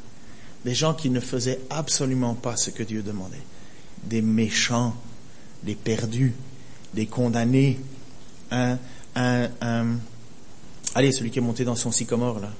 des 0.64 0.74
gens 0.74 0.94
qui 0.94 1.10
ne 1.10 1.20
faisaient 1.20 1.60
absolument 1.70 2.34
pas 2.34 2.56
ce 2.56 2.70
que 2.70 2.82
Dieu 2.82 3.02
demandait, 3.02 3.42
des 4.04 4.20
méchants, 4.20 4.94
des 5.62 5.74
perdus, 5.74 6.34
des 6.94 7.06
condamnés. 7.06 7.80
Un, 8.50 8.78
un, 9.14 9.48
un, 9.60 9.86
allez, 10.94 11.12
celui 11.12 11.30
qui 11.30 11.38
est 11.38 11.42
monté 11.42 11.64
dans 11.64 11.76
son 11.76 11.92
sycomore, 11.92 12.40
là, 12.40 12.50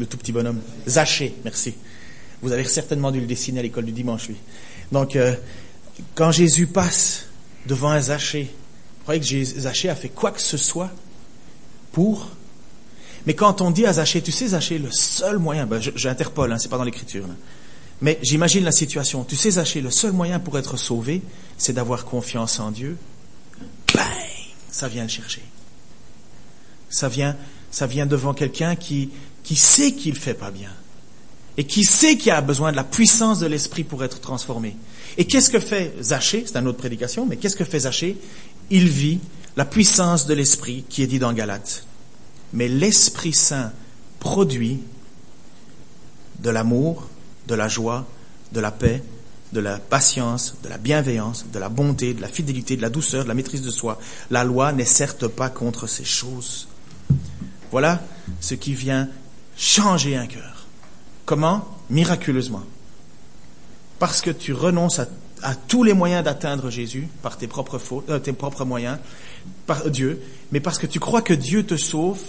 le 0.00 0.06
tout 0.06 0.16
petit 0.16 0.32
bonhomme, 0.32 0.60
Zaché, 0.88 1.34
merci. 1.44 1.74
Vous 2.42 2.52
avez 2.52 2.64
certainement 2.64 3.10
dû 3.10 3.20
le 3.20 3.26
dessiner 3.26 3.60
à 3.60 3.62
l'école 3.62 3.84
du 3.84 3.92
dimanche, 3.92 4.28
lui. 4.28 4.36
Donc, 4.90 5.14
euh, 5.14 5.36
quand 6.14 6.32
Jésus 6.32 6.66
passe 6.66 7.26
devant 7.66 7.90
un 7.90 8.00
Zaché, 8.00 8.44
vous 8.44 9.02
croyez 9.02 9.20
que 9.20 9.44
Zaché 9.60 9.88
a 9.88 9.94
fait 9.94 10.08
quoi 10.08 10.32
que 10.32 10.40
ce 10.40 10.56
soit 10.56 10.90
pour? 11.92 12.30
Mais 13.26 13.34
quand 13.34 13.60
on 13.60 13.70
dit 13.70 13.86
à 13.86 13.92
Zaché, 13.92 14.22
tu 14.22 14.32
sais, 14.32 14.48
Zaché, 14.48 14.78
le 14.78 14.90
seul 14.90 15.38
moyen, 15.38 15.66
ben, 15.66 15.80
j'interpole, 15.80 16.52
hein, 16.52 16.58
c'est 16.58 16.70
pas 16.70 16.78
dans 16.78 16.84
l'écriture, 16.84 17.26
mais 18.00 18.18
j'imagine 18.22 18.64
la 18.64 18.72
situation. 18.72 19.24
Tu 19.24 19.36
sais, 19.36 19.52
Zaché, 19.52 19.82
le 19.82 19.90
seul 19.90 20.12
moyen 20.12 20.40
pour 20.40 20.58
être 20.58 20.78
sauvé, 20.78 21.20
c'est 21.58 21.74
d'avoir 21.74 22.06
confiance 22.06 22.58
en 22.58 22.70
Dieu 22.70 22.96
ça 24.70 24.88
vient 24.88 25.02
le 25.02 25.08
chercher. 25.08 25.42
Ça 26.88 27.08
vient, 27.08 27.36
ça 27.70 27.86
vient 27.86 28.06
devant 28.06 28.34
quelqu'un 28.34 28.76
qui, 28.76 29.10
qui 29.42 29.56
sait 29.56 29.92
qu'il 29.92 30.16
fait 30.16 30.34
pas 30.34 30.50
bien. 30.50 30.70
Et 31.56 31.64
qui 31.64 31.84
sait 31.84 32.16
qu'il 32.16 32.32
a 32.32 32.40
besoin 32.40 32.70
de 32.70 32.76
la 32.76 32.84
puissance 32.84 33.40
de 33.40 33.46
l'esprit 33.46 33.84
pour 33.84 34.02
être 34.04 34.20
transformé. 34.20 34.76
Et 35.18 35.26
qu'est-ce 35.26 35.50
que 35.50 35.60
fait 35.60 35.94
Zachée? 36.00 36.44
C'est 36.46 36.56
une 36.56 36.68
autre 36.68 36.78
prédication, 36.78 37.26
mais 37.26 37.36
qu'est-ce 37.36 37.56
que 37.56 37.64
fait 37.64 37.80
Zachée? 37.80 38.16
Il 38.70 38.88
vit 38.88 39.18
la 39.56 39.64
puissance 39.64 40.26
de 40.26 40.34
l'esprit 40.34 40.84
qui 40.88 41.02
est 41.02 41.06
dit 41.06 41.18
dans 41.18 41.32
Galate. 41.32 41.84
Mais 42.52 42.68
l'Esprit 42.68 43.32
Saint 43.32 43.72
produit 44.20 44.80
de 46.38 46.50
l'amour, 46.50 47.08
de 47.46 47.54
la 47.54 47.68
joie, 47.68 48.06
de 48.52 48.60
la 48.60 48.70
paix, 48.70 49.02
de 49.52 49.60
la 49.60 49.78
patience, 49.78 50.54
de 50.62 50.68
la 50.68 50.78
bienveillance, 50.78 51.46
de 51.52 51.58
la 51.58 51.68
bonté, 51.68 52.14
de 52.14 52.20
la 52.20 52.28
fidélité, 52.28 52.76
de 52.76 52.82
la 52.82 52.90
douceur, 52.90 53.24
de 53.24 53.28
la 53.28 53.34
maîtrise 53.34 53.62
de 53.62 53.70
soi. 53.70 53.98
La 54.30 54.44
loi 54.44 54.72
n'est 54.72 54.84
certes 54.84 55.26
pas 55.26 55.50
contre 55.50 55.86
ces 55.86 56.04
choses. 56.04 56.68
Voilà 57.70 58.00
ce 58.40 58.54
qui 58.54 58.74
vient 58.74 59.08
changer 59.56 60.16
un 60.16 60.26
cœur. 60.26 60.66
Comment? 61.24 61.66
Miraculeusement. 61.90 62.62
Parce 63.98 64.20
que 64.20 64.30
tu 64.30 64.52
renonces 64.52 65.00
à, 65.42 65.54
tous 65.68 65.84
les 65.84 65.92
moyens 65.92 66.24
d'atteindre 66.24 66.70
Jésus 66.70 67.08
par 67.22 67.36
tes 67.38 67.46
propres, 67.46 67.80
euh, 68.08 68.18
tes 68.18 68.32
propres 68.32 68.64
moyens, 68.64 68.98
par 69.66 69.88
Dieu, 69.90 70.20
mais 70.52 70.60
parce 70.60 70.78
que 70.78 70.86
tu 70.86 71.00
crois 71.00 71.22
que 71.22 71.32
Dieu 71.32 71.64
te 71.64 71.76
sauve 71.76 72.20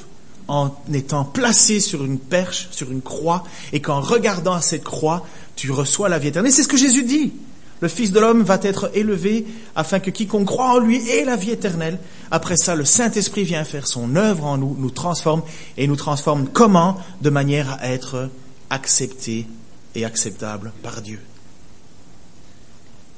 en 0.47 0.75
étant 0.93 1.23
placé 1.23 1.79
sur 1.79 2.03
une 2.03 2.19
perche, 2.19 2.69
sur 2.71 2.91
une 2.91 3.01
croix, 3.01 3.43
et 3.73 3.81
qu'en 3.81 4.01
regardant 4.01 4.53
à 4.53 4.61
cette 4.61 4.83
croix, 4.83 5.25
tu 5.55 5.71
reçois 5.71 6.09
la 6.09 6.19
vie 6.19 6.29
éternelle. 6.29 6.51
C'est 6.51 6.63
ce 6.63 6.67
que 6.67 6.77
Jésus 6.77 7.03
dit. 7.03 7.33
Le 7.81 7.87
Fils 7.87 8.11
de 8.11 8.19
l'homme 8.19 8.43
va 8.43 8.59
être 8.61 8.91
élevé 8.93 9.45
afin 9.75 9.99
que 9.99 10.11
quiconque 10.11 10.45
croit 10.45 10.75
en 10.75 10.79
lui 10.79 11.09
ait 11.09 11.25
la 11.25 11.35
vie 11.35 11.51
éternelle. 11.51 11.99
Après 12.29 12.55
ça, 12.55 12.75
le 12.75 12.85
Saint-Esprit 12.85 13.43
vient 13.43 13.63
faire 13.63 13.87
son 13.87 14.15
œuvre 14.15 14.45
en 14.45 14.57
nous, 14.57 14.75
nous 14.77 14.91
transforme, 14.91 15.41
et 15.77 15.87
nous 15.87 15.95
transforme 15.95 16.47
comment? 16.47 16.97
De 17.21 17.29
manière 17.29 17.77
à 17.81 17.89
être 17.89 18.29
accepté 18.69 19.47
et 19.95 20.05
acceptable 20.05 20.71
par 20.83 21.01
Dieu. 21.01 21.19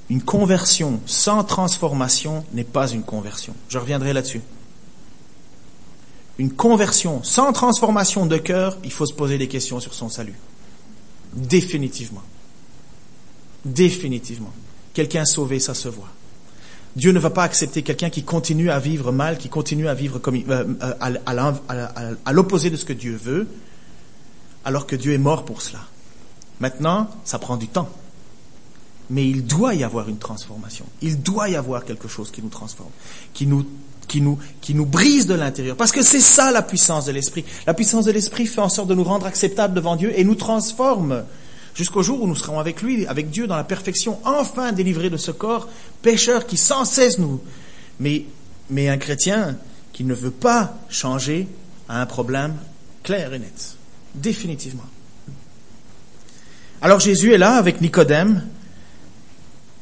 Une 0.09 0.23
conversion 0.23 0.99
sans 1.05 1.43
transformation 1.43 2.45
n'est 2.53 2.63
pas 2.63 2.87
une 2.87 3.03
conversion. 3.03 3.53
Je 3.69 3.77
reviendrai 3.77 4.13
là-dessus 4.13 4.41
une 6.37 6.51
conversion 6.51 7.21
sans 7.23 7.53
transformation 7.53 8.25
de 8.25 8.37
cœur, 8.37 8.77
il 8.83 8.91
faut 8.91 9.05
se 9.05 9.13
poser 9.13 9.37
des 9.37 9.47
questions 9.47 9.79
sur 9.79 9.93
son 9.93 10.09
salut. 10.09 10.37
Définitivement. 11.33 12.23
Définitivement. 13.65 14.53
Quelqu'un 14.93 15.25
sauvé, 15.25 15.59
ça 15.59 15.73
se 15.73 15.89
voit. 15.89 16.09
Dieu 16.95 17.11
ne 17.11 17.19
va 17.19 17.31
pas 17.31 17.43
accepter 17.43 17.81
quelqu'un 17.81 18.09
qui 18.09 18.23
continue 18.23 18.69
à 18.69 18.79
vivre 18.79 19.11
mal, 19.11 19.37
qui 19.37 19.49
continue 19.49 19.87
à 19.87 19.93
vivre 19.95 20.19
comme, 20.19 20.35
euh, 20.49 20.63
euh, 20.81 22.15
à 22.25 22.33
l'opposé 22.33 22.69
de 22.69 22.77
ce 22.77 22.85
que 22.85 22.93
Dieu 22.93 23.19
veut, 23.21 23.47
alors 24.63 24.85
que 24.85 24.95
Dieu 24.95 25.13
est 25.13 25.17
mort 25.17 25.45
pour 25.45 25.61
cela. 25.61 25.79
Maintenant, 26.59 27.09
ça 27.25 27.39
prend 27.39 27.57
du 27.57 27.67
temps. 27.67 27.89
mais 29.09 29.27
il 29.27 29.45
doit 29.45 29.75
y 29.75 29.83
avoir 29.83 30.07
une 30.07 30.17
transformation. 30.17 30.85
Il 31.01 31.21
doit 31.21 31.49
y 31.49 31.55
avoir 31.55 31.83
quelque 31.83 32.07
chose 32.07 32.31
qui 32.31 32.41
nous 32.41 32.49
transforme, 32.49 32.89
qui 33.33 33.45
nous, 33.45 33.65
qui 34.07 34.21
nous, 34.21 34.39
qui 34.61 34.73
nous 34.73 34.85
brise 34.85 35.27
de 35.27 35.33
l'intérieur. 35.33 35.75
Parce 35.75 35.91
que 35.91 36.01
c'est 36.01 36.21
ça 36.21 36.51
la 36.51 36.61
puissance 36.61 37.05
de 37.05 37.11
l'esprit. 37.11 37.43
La 37.67 37.73
puissance 37.73 38.05
de 38.05 38.11
l'esprit 38.11 38.47
fait 38.47 38.61
en 38.61 38.69
sorte 38.69 38.87
de 38.87 38.95
nous 38.95 39.03
rendre 39.03 39.25
acceptables 39.25 39.73
devant 39.73 39.97
Dieu 39.97 40.17
et 40.17 40.23
nous 40.23 40.35
transforme 40.35 41.23
jusqu'au 41.75 42.03
jour 42.03 42.21
où 42.21 42.27
nous 42.27 42.35
serons 42.35 42.59
avec 42.59 42.81
lui, 42.81 43.05
avec 43.07 43.29
Dieu 43.29 43.47
dans 43.47 43.55
la 43.55 43.63
perfection, 43.63 44.19
enfin 44.25 44.71
délivrés 44.71 45.09
de 45.09 45.17
ce 45.17 45.31
corps 45.31 45.67
pécheur 46.01 46.45
qui 46.45 46.57
sans 46.57 46.85
cesse 46.85 47.17
nous. 47.17 47.41
Mais, 47.99 48.25
mais 48.69 48.89
un 48.89 48.97
chrétien 48.97 49.57
qui 49.91 50.03
ne 50.03 50.13
veut 50.13 50.31
pas 50.31 50.77
changer 50.89 51.47
a 51.89 52.01
un 52.01 52.05
problème 52.05 52.55
clair 53.03 53.33
et 53.33 53.39
net, 53.39 53.75
définitivement. 54.15 54.83
Alors 56.81 56.99
Jésus 56.99 57.33
est 57.33 57.37
là 57.37 57.55
avec 57.55 57.81
Nicodème 57.81 58.43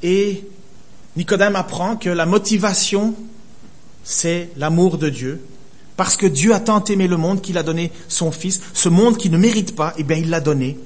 et 0.03 0.43
Nicodème 1.15 1.55
apprend 1.55 1.97
que 1.97 2.09
la 2.09 2.25
motivation, 2.25 3.15
c'est 4.03 4.49
l'amour 4.55 4.97
de 4.97 5.09
Dieu. 5.09 5.41
Parce 5.97 6.15
que 6.15 6.25
Dieu 6.25 6.53
a 6.53 6.59
tant 6.59 6.83
aimé 6.85 7.07
le 7.07 7.17
monde 7.17 7.41
qu'il 7.41 7.57
a 7.57 7.63
donné 7.63 7.91
son 8.07 8.31
Fils. 8.31 8.61
Ce 8.73 8.89
monde 8.89 9.17
qui 9.17 9.29
ne 9.29 9.37
mérite 9.37 9.75
pas, 9.75 9.93
eh 9.97 10.03
bien, 10.03 10.17
il 10.17 10.29
l'a 10.29 10.39
donné. 10.39 10.79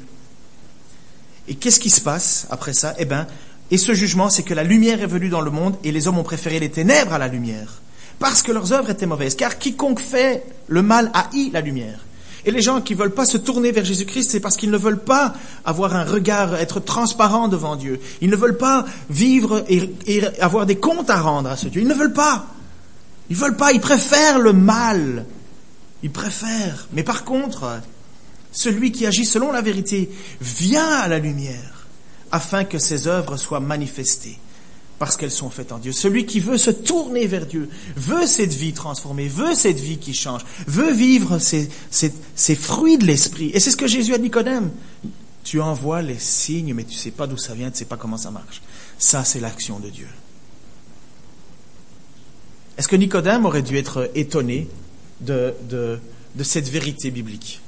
Et 1.48 1.56
qu'est-ce 1.56 1.80
qui 1.80 1.90
se 1.90 2.02
passe 2.02 2.48
après 2.50 2.74
ça? 2.74 2.94
Eh 2.98 3.06
bien, 3.06 3.28
et 3.72 3.78
ce 3.78 3.94
jugement, 3.94 4.30
c'est 4.30 4.44
que 4.44 4.54
la 4.54 4.64
lumière 4.64 5.02
est 5.02 5.08
venue 5.08 5.30
dans 5.30 5.42
le 5.42 5.52
monde 5.52 5.76
et 5.84 5.92
les 5.92 6.08
hommes 6.08 6.18
ont 6.18 6.24
préféré 6.24 6.60
les 6.60 6.70
ténèbres 6.70 7.14
à 7.14 7.18
la 7.18 7.28
lumière. 7.28 7.82
Parce 8.20 8.42
que 8.42 8.52
leurs 8.52 8.74
œuvres 8.74 8.92
étaient 8.92 9.06
mauvaises. 9.06 9.36
Car 9.36 9.58
quiconque 9.58 10.00
fait 10.00 10.44
le 10.68 10.82
mal 10.82 11.12
haït 11.14 11.50
la 11.52 11.62
lumière. 11.62 12.00
Et 12.46 12.52
les 12.52 12.62
gens 12.62 12.80
qui 12.80 12.94
veulent 12.94 13.14
pas 13.14 13.26
se 13.26 13.38
tourner 13.38 13.72
vers 13.72 13.84
Jésus-Christ, 13.84 14.30
c'est 14.30 14.40
parce 14.40 14.56
qu'ils 14.56 14.70
ne 14.70 14.78
veulent 14.78 15.04
pas 15.04 15.34
avoir 15.66 15.96
un 15.96 16.04
regard, 16.04 16.56
être 16.56 16.80
transparent 16.80 17.48
devant 17.48 17.76
Dieu. 17.76 18.00
Ils 18.22 18.30
ne 18.30 18.36
veulent 18.36 18.58
pas 18.58 18.86
vivre 19.10 19.66
et, 19.68 20.22
avoir 20.40 20.68
des 20.68 20.76
comptes 20.76 21.10
à 21.10 21.20
rendre 21.20 21.50
à 21.50 21.58
ce 21.58 21.68
Dieu. 21.68 21.82
Ils 21.82 21.88
ne 21.88 21.96
veulent 21.96 22.14
pas. 22.14 22.46
Ils 23.32 23.36
veulent 23.36 23.58
pas. 23.58 23.72
Ils 23.72 23.82
préfèrent 23.82 24.38
le 24.38 24.54
mal. 24.54 25.26
Ils 26.04 26.12
préfèrent. 26.12 26.88
Mais 26.94 27.02
par 27.02 27.24
contre, 27.24 27.82
celui 28.56 28.92
qui 28.94 29.06
agit 29.06 29.26
selon 29.26 29.52
la 29.52 29.62
vérité 29.62 30.10
vient 30.40 30.90
à 30.90 31.08
la 31.10 31.20
lumière 31.20 31.88
afin 32.32 32.64
que 32.64 32.80
ses 32.80 33.06
œuvres 33.08 33.36
soient 33.36 33.60
manifestées 33.60 34.40
parce 34.98 35.18
qu'elles 35.18 35.30
sont 35.30 35.50
faites 35.50 35.74
en 35.74 35.78
Dieu. 35.78 35.92
Celui 35.92 36.26
qui 36.26 36.40
veut 36.40 36.58
se 36.58 36.72
tourner 36.72 37.28
vers 37.28 37.46
Dieu, 37.46 37.70
veut 37.98 38.26
cette 38.26 38.54
vie 38.54 38.72
transformée, 38.72 39.28
veut 39.28 39.54
cette 39.54 39.78
vie 39.78 39.98
qui 39.98 40.14
change, 40.14 40.42
veut 40.68 40.94
vivre 40.94 41.38
ces, 41.38 41.68
fruits 42.56 42.98
de 42.98 43.06
l'esprit. 43.06 43.52
Et 43.54 43.60
c'est 43.60 43.72
ce 43.72 43.78
que 43.78 43.88
Jésus 43.88 44.14
a 44.14 44.18
dit 44.18 44.24
Nicodème. 44.24 44.72
Tu 45.44 45.60
envoies 45.60 46.02
les 46.02 46.18
signes, 46.18 46.74
mais 46.74 46.86
tu 46.86 46.96
ne 46.96 47.00
sais 47.00 47.12
pas 47.12 47.28
d'où 47.28 47.38
ça 47.38 47.54
vient, 47.54 47.68
tu 47.68 47.74
ne 47.74 47.78
sais 47.80 47.86
pas 47.86 47.98
comment 47.98 48.18
ça 48.18 48.32
marche. 48.32 48.62
Ça, 48.98 49.26
c'est 49.26 49.42
l'action 49.42 49.80
de 49.80 49.90
Dieu. 49.90 50.08
Est-ce 52.78 52.88
que 52.88 52.96
Nicodème 52.96 53.46
aurait 53.46 53.62
dû 53.62 53.78
être 53.78 54.10
étonné 54.16 54.70
de 55.20 56.00
cette 56.42 56.70
vérité 56.70 57.12
biblique? 57.12 57.62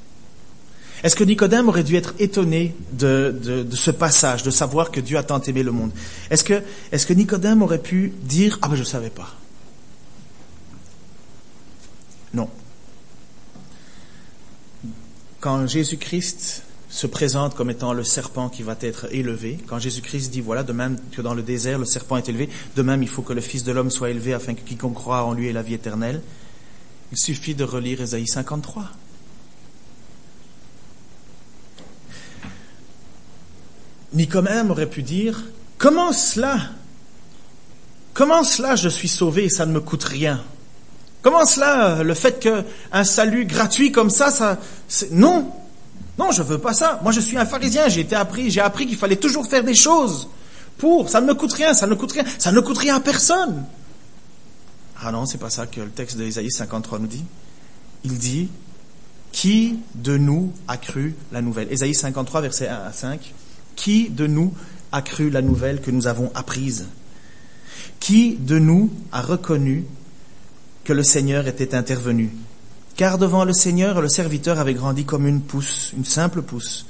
Est-ce 1.03 1.15
que 1.15 1.23
Nicodème 1.23 1.69
aurait 1.69 1.83
dû 1.83 1.95
être 1.95 2.13
étonné 2.19 2.75
de, 2.91 3.67
ce 3.71 3.91
passage, 3.91 4.43
de 4.43 4.49
savoir 4.49 4.91
que 4.91 4.99
Dieu 4.99 5.17
a 5.17 5.23
tant 5.23 5.41
aimé 5.41 5.63
le 5.63 5.71
monde? 5.71 5.91
Est-ce 6.31 6.43
que, 6.43 7.13
Nicodème 7.13 7.61
aurait 7.61 7.81
pu 7.81 8.13
dire 8.23 8.57
Ah 8.61 8.67
ben 8.67 8.75
je 8.75 8.81
ne 8.81 8.85
savais 8.85 9.09
pas 9.09 9.35
Non. 12.33 12.49
Quand 15.39 15.67
Jésus-Christ 15.67 16.63
se 16.89 17.05
présente 17.05 17.53
comme 17.53 17.69
étant 17.69 17.93
le 17.93 18.03
serpent 18.03 18.49
qui 18.49 18.63
va 18.63 18.75
être 18.81 19.13
élevé, 19.13 19.59
quand 19.67 19.77
Jésus-Christ 19.77 20.31
dit 20.31 20.41
voilà, 20.41 20.63
de 20.63 20.73
même 20.73 20.97
que 21.11 21.21
dans 21.21 21.35
le 21.35 21.43
désert 21.43 21.77
le 21.77 21.85
serpent 21.85 22.17
est 22.17 22.27
élevé, 22.27 22.49
de 22.75 22.81
même 22.81 23.03
il 23.03 23.09
faut 23.09 23.21
que 23.21 23.33
le 23.33 23.41
Fils 23.41 23.63
de 23.63 23.71
l'homme 23.71 23.91
soit 23.91 24.09
élevé 24.09 24.33
afin 24.33 24.55
que 24.55 24.61
quiconque 24.61 24.95
croit 24.95 25.23
en 25.23 25.33
lui 25.33 25.47
ait 25.47 25.53
la 25.53 25.61
vie 25.61 25.75
éternelle, 25.75 26.21
il 27.11 27.17
suffit 27.17 27.53
de 27.53 27.63
relire 27.63 28.01
Ésaïe 28.01 28.27
53. 28.27 28.85
Nicomème 34.13 34.71
aurait 34.71 34.89
pu 34.89 35.03
dire, 35.03 35.43
comment 35.77 36.13
cela? 36.13 36.57
Comment 38.13 38.43
cela 38.43 38.75
je 38.75 38.89
suis 38.89 39.07
sauvé 39.07 39.45
et 39.45 39.49
ça 39.49 39.65
ne 39.65 39.71
me 39.71 39.81
coûte 39.81 40.03
rien? 40.03 40.43
Comment 41.21 41.45
cela, 41.45 42.03
le 42.03 42.13
fait 42.13 42.39
qu'un 42.39 43.03
salut 43.03 43.45
gratuit 43.45 43.91
comme 43.91 44.09
ça, 44.09 44.31
ça, 44.31 44.57
non, 45.11 45.51
non, 46.17 46.31
je 46.31 46.41
veux 46.41 46.57
pas 46.57 46.73
ça. 46.73 46.99
Moi, 47.03 47.11
je 47.11 47.19
suis 47.19 47.37
un 47.37 47.45
pharisien. 47.45 47.87
J'ai 47.89 48.01
été 48.01 48.15
appris, 48.15 48.49
j'ai 48.49 48.61
appris 48.61 48.87
qu'il 48.87 48.97
fallait 48.97 49.17
toujours 49.17 49.45
faire 49.45 49.63
des 49.63 49.75
choses 49.75 50.27
pour. 50.77 51.09
Ça 51.09 51.21
ne 51.21 51.27
me 51.27 51.35
coûte 51.35 51.53
rien, 51.53 51.73
ça 51.73 51.85
ne 51.85 51.93
coûte 51.93 52.13
rien, 52.13 52.23
ça 52.39 52.51
ne 52.51 52.59
coûte 52.59 52.77
rien 52.77 52.95
à 52.95 52.99
personne. 52.99 53.65
Ah 54.99 55.11
non, 55.11 55.25
c'est 55.25 55.37
pas 55.37 55.51
ça 55.51 55.67
que 55.67 55.81
le 55.81 55.89
texte 55.89 56.17
d'Ésaïe 56.17 56.49
53 56.49 56.99
nous 56.99 57.07
dit. 57.07 57.23
Il 58.03 58.17
dit, 58.17 58.49
qui 59.31 59.77
de 59.93 60.17
nous 60.17 60.51
a 60.67 60.77
cru 60.77 61.15
la 61.31 61.41
nouvelle? 61.41 61.71
Ésaïe 61.71 61.93
53, 61.93 62.41
verset 62.41 62.67
1 62.67 62.75
à 62.87 62.93
5. 62.93 63.33
Qui 63.77 64.09
de 64.09 64.27
nous 64.27 64.53
a 64.91 65.01
cru 65.01 65.29
la 65.29 65.41
nouvelle 65.41 65.79
que 65.79 65.91
nous 65.91 66.07
avons 66.07 66.29
apprise? 66.35 66.87
Qui 68.01 68.35
de 68.35 68.59
nous 68.59 68.91
a 69.13 69.21
reconnu 69.21 69.85
que 70.83 70.91
le 70.91 71.03
Seigneur 71.03 71.47
était 71.47 71.73
intervenu? 71.73 72.31
Car 72.97 73.17
devant 73.17 73.45
le 73.45 73.53
Seigneur, 73.53 74.01
le 74.01 74.09
serviteur 74.09 74.59
avait 74.59 74.73
grandi 74.73 75.05
comme 75.05 75.27
une 75.27 75.41
pousse, 75.41 75.93
une 75.95 76.03
simple 76.03 76.41
pousse, 76.41 76.87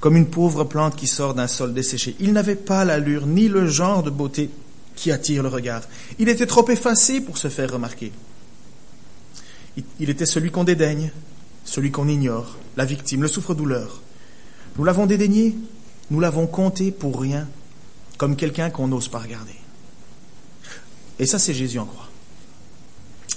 comme 0.00 0.16
une 0.16 0.26
pauvre 0.26 0.64
plante 0.64 0.96
qui 0.96 1.06
sort 1.06 1.34
d'un 1.34 1.46
sol 1.46 1.74
desséché. 1.74 2.16
Il 2.18 2.32
n'avait 2.32 2.56
pas 2.56 2.84
l'allure 2.84 3.26
ni 3.26 3.48
le 3.48 3.66
genre 3.66 4.02
de 4.02 4.10
beauté 4.10 4.50
qui 4.96 5.12
attire 5.12 5.42
le 5.42 5.50
regard. 5.50 5.82
Il 6.18 6.28
était 6.28 6.46
trop 6.46 6.66
effacé 6.70 7.20
pour 7.20 7.36
se 7.36 7.48
faire 7.48 7.72
remarquer. 7.72 8.12
Il 10.00 10.08
était 10.08 10.26
celui 10.26 10.50
qu'on 10.50 10.64
dédaigne, 10.64 11.10
celui 11.64 11.90
qu'on 11.90 12.08
ignore, 12.08 12.56
la 12.76 12.84
victime, 12.84 13.22
le 13.22 13.28
souffre-douleur. 13.28 14.00
Nous 14.78 14.84
l'avons 14.84 15.06
dédaigné, 15.06 15.56
nous 16.10 16.20
l'avons 16.20 16.46
compté 16.46 16.90
pour 16.90 17.20
rien, 17.20 17.48
comme 18.18 18.36
quelqu'un 18.36 18.70
qu'on 18.70 18.88
n'ose 18.88 19.08
pas 19.08 19.18
regarder. 19.18 19.54
Et 21.18 21.26
ça, 21.26 21.38
c'est 21.38 21.54
Jésus 21.54 21.78
en 21.78 21.86
croix. 21.86 22.08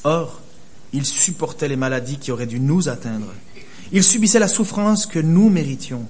Or, 0.03 0.41
il 0.93 1.05
supportait 1.05 1.67
les 1.67 1.75
maladies 1.75 2.17
qui 2.17 2.31
auraient 2.31 2.47
dû 2.47 2.59
nous 2.59 2.89
atteindre. 2.89 3.33
Il 3.91 4.03
subissait 4.03 4.39
la 4.39 4.47
souffrance 4.47 5.05
que 5.05 5.19
nous 5.19 5.49
méritions. 5.49 6.05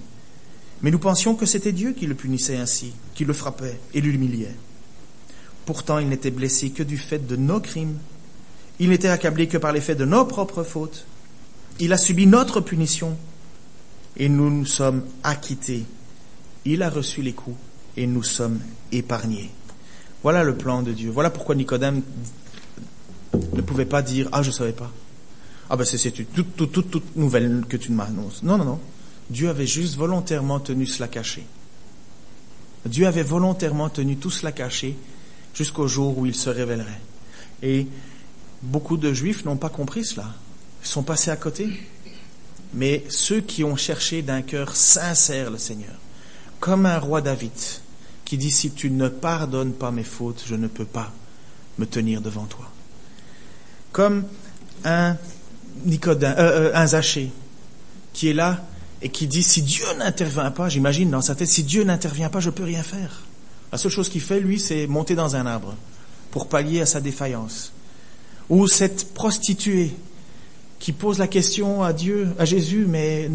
Mais 0.82 0.92
nous 0.92 1.00
pensions 1.00 1.36
que 1.36 1.46
c'était 1.46 1.72
Dieu 1.72 1.94
qui 1.94 2.06
le 2.06 2.16
punissait 2.16 2.58
ainsi, 2.58 2.94
qui 3.16 3.26
le 3.26 3.34
frappait 3.34 3.80
et 3.94 4.02
l'humiliait. 4.02 4.56
Pourtant, 5.66 6.00
il 6.00 6.08
n'était 6.08 6.32
blessé 6.32 6.70
que 6.70 6.84
du 6.84 6.98
fait 6.98 7.26
de 7.26 7.36
nos 7.36 7.60
crimes. 7.60 7.98
Il 8.80 8.90
n'était 8.90 9.10
accablé 9.10 9.48
que 9.48 9.58
par 9.58 9.74
l'effet 9.74 9.96
de 9.96 10.06
nos 10.06 10.26
propres 10.26 10.64
fautes. 10.64 11.06
Il 11.80 11.94
a 11.94 11.98
subi 11.98 12.28
notre 12.28 12.62
punition 12.62 13.18
et 14.16 14.30
nous 14.30 14.50
nous 14.50 14.66
sommes 14.66 15.04
acquittés 15.24 15.86
il 16.74 16.84
a 16.84 16.90
reçu 16.90 17.22
les 17.22 17.34
coups 17.34 17.58
et 17.96 18.08
nous 18.08 18.24
sommes 18.24 18.60
épargnés. 18.92 19.52
Voilà 20.24 20.44
le 20.44 20.56
plan 20.56 20.82
de 20.82 20.92
Dieu. 20.92 21.10
Voilà 21.10 21.30
pourquoi 21.30 21.56
Nicodème 21.56 22.02
ne 23.54 23.62
pouvait 23.62 23.86
pas 23.86 24.02
dire 24.02 24.28
Ah, 24.32 24.44
je 24.44 24.50
ne 24.50 24.54
savais 24.54 24.74
pas. 24.74 24.92
Ah, 25.70 25.76
ben 25.76 25.86
c'est 25.86 26.12
toute, 26.12 27.16
nouvelle 27.16 27.66
que 27.68 27.78
tu 27.78 27.92
m'annonces. 27.92 28.44
Non, 28.44 28.58
non, 28.58 28.66
non. 28.66 28.80
Dieu 29.30 29.50
avait 29.50 29.68
juste 29.68 29.96
volontairement 29.96 30.60
tenu 30.60 30.86
cela 30.86 31.08
caché. 31.08 31.46
Dieu 32.86 33.06
avait 33.06 33.24
volontairement 33.24 33.90
tenu 33.90 34.16
tout 34.16 34.30
cela 34.30 34.54
caché 34.54 34.96
jusqu'au 35.54 35.88
jour 35.88 36.18
où 36.18 36.26
il 36.26 36.36
se 36.36 36.50
révélerait. 36.50 37.02
Et 37.62 37.88
beaucoup 38.62 38.96
de 38.96 39.12
juifs 39.12 39.44
n'ont 39.44 39.58
pas 39.58 39.70
compris 39.70 40.06
cela. 40.06 40.34
Ils 40.84 40.88
sont 40.88 41.04
passés 41.04 41.32
à 41.32 41.36
côté. 41.36 41.70
Mais 42.74 43.04
ceux 43.10 43.42
qui 43.42 43.64
ont 43.64 43.76
cherché 43.76 44.22
d'un 44.22 44.42
cœur 44.42 44.76
sincère 44.76 45.52
le 45.52 45.58
Seigneur, 45.58 45.96
comme 46.60 46.86
un 46.86 47.00
roi 47.00 47.22
David 47.22 47.52
qui 48.26 48.38
dit 48.38 48.52
si 48.52 48.72
tu 48.72 48.90
ne 48.90 49.08
pardonnes 49.08 49.74
pas 49.74 49.92
mes 49.92 50.04
fautes, 50.04 50.44
je 50.46 50.56
ne 50.56 50.68
peux 50.68 50.86
pas 50.86 51.12
me 51.78 51.86
tenir 51.86 52.22
devant 52.22 52.46
toi. 52.46 52.70
Comme 53.92 54.26
un 54.84 55.16
Nicodème, 55.86 56.36
euh, 56.38 56.70
euh, 56.70 56.72
un 56.76 56.88
Zachée 56.88 57.32
qui 58.14 58.30
est 58.30 58.34
là 58.34 58.66
et 59.02 59.10
qui 59.10 59.28
dit 59.28 59.44
si 59.44 59.62
Dieu 59.62 59.86
n'intervient 59.98 60.52
pas, 60.52 60.70
j'imagine 60.70 61.10
dans 61.10 61.22
sa 61.22 61.36
tête, 61.36 61.48
si 61.48 61.64
Dieu 61.64 61.84
n'intervient 61.84 62.30
pas, 62.30 62.40
je 62.40 62.50
ne 62.50 62.54
peux 62.54 62.64
rien 62.64 62.84
faire. 62.84 63.24
La 63.72 63.78
seule 63.78 63.92
chose 63.92 64.10
qu'il 64.10 64.22
fait, 64.22 64.40
lui, 64.40 64.60
c'est 64.60 64.88
monter 64.88 65.16
dans 65.16 65.36
un 65.36 65.46
arbre 65.46 65.76
pour 66.32 66.48
pallier 66.48 66.82
à 66.82 66.86
sa 66.86 67.00
défaillance. 67.00 67.72
Ou 68.50 68.68
cette 68.68 69.14
prostituée 69.14 69.96
qui 70.80 70.92
pose 70.92 71.18
la 71.18 71.28
question 71.28 71.82
à 71.84 71.92
Dieu, 71.92 72.30
à 72.38 72.46
Jésus, 72.46 72.86
mais 72.88 73.30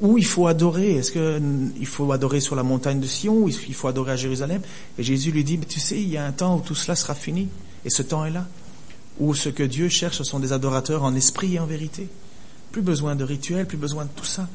où 0.00 0.18
il 0.18 0.24
faut 0.24 0.46
adorer? 0.46 0.96
Est-ce 0.96 1.12
qu'il 1.12 1.86
faut 1.86 2.10
adorer 2.10 2.40
sur 2.40 2.56
la 2.56 2.62
montagne 2.62 3.00
de 3.00 3.06
Sion 3.06 3.44
ou 3.44 3.48
il 3.48 3.74
faut 3.74 3.88
adorer 3.88 4.12
à 4.12 4.16
Jérusalem? 4.16 4.60
Et 4.98 5.02
Jésus 5.02 5.30
lui 5.30 5.44
dit, 5.44 5.58
tu 5.58 5.78
sais, 5.78 6.00
il 6.00 6.08
y 6.08 6.16
a 6.16 6.26
un 6.26 6.32
temps 6.32 6.56
où 6.56 6.60
tout 6.60 6.74
cela 6.74 6.96
sera 6.96 7.14
fini, 7.14 7.48
et 7.84 7.90
ce 7.90 8.02
temps 8.02 8.24
est 8.24 8.32
là, 8.32 8.46
où 9.20 9.34
ce 9.34 9.48
que 9.48 9.62
Dieu 9.62 9.88
cherche, 9.88 10.20
sont 10.22 10.40
des 10.40 10.52
adorateurs 10.52 11.04
en 11.04 11.14
esprit 11.14 11.54
et 11.54 11.58
en 11.60 11.66
vérité. 11.66 12.08
Plus 12.72 12.82
besoin 12.82 13.14
de 13.14 13.24
rituels, 13.24 13.66
plus 13.66 13.78
besoin 13.78 14.04
de 14.04 14.10
tout 14.14 14.24
ça, 14.24 14.48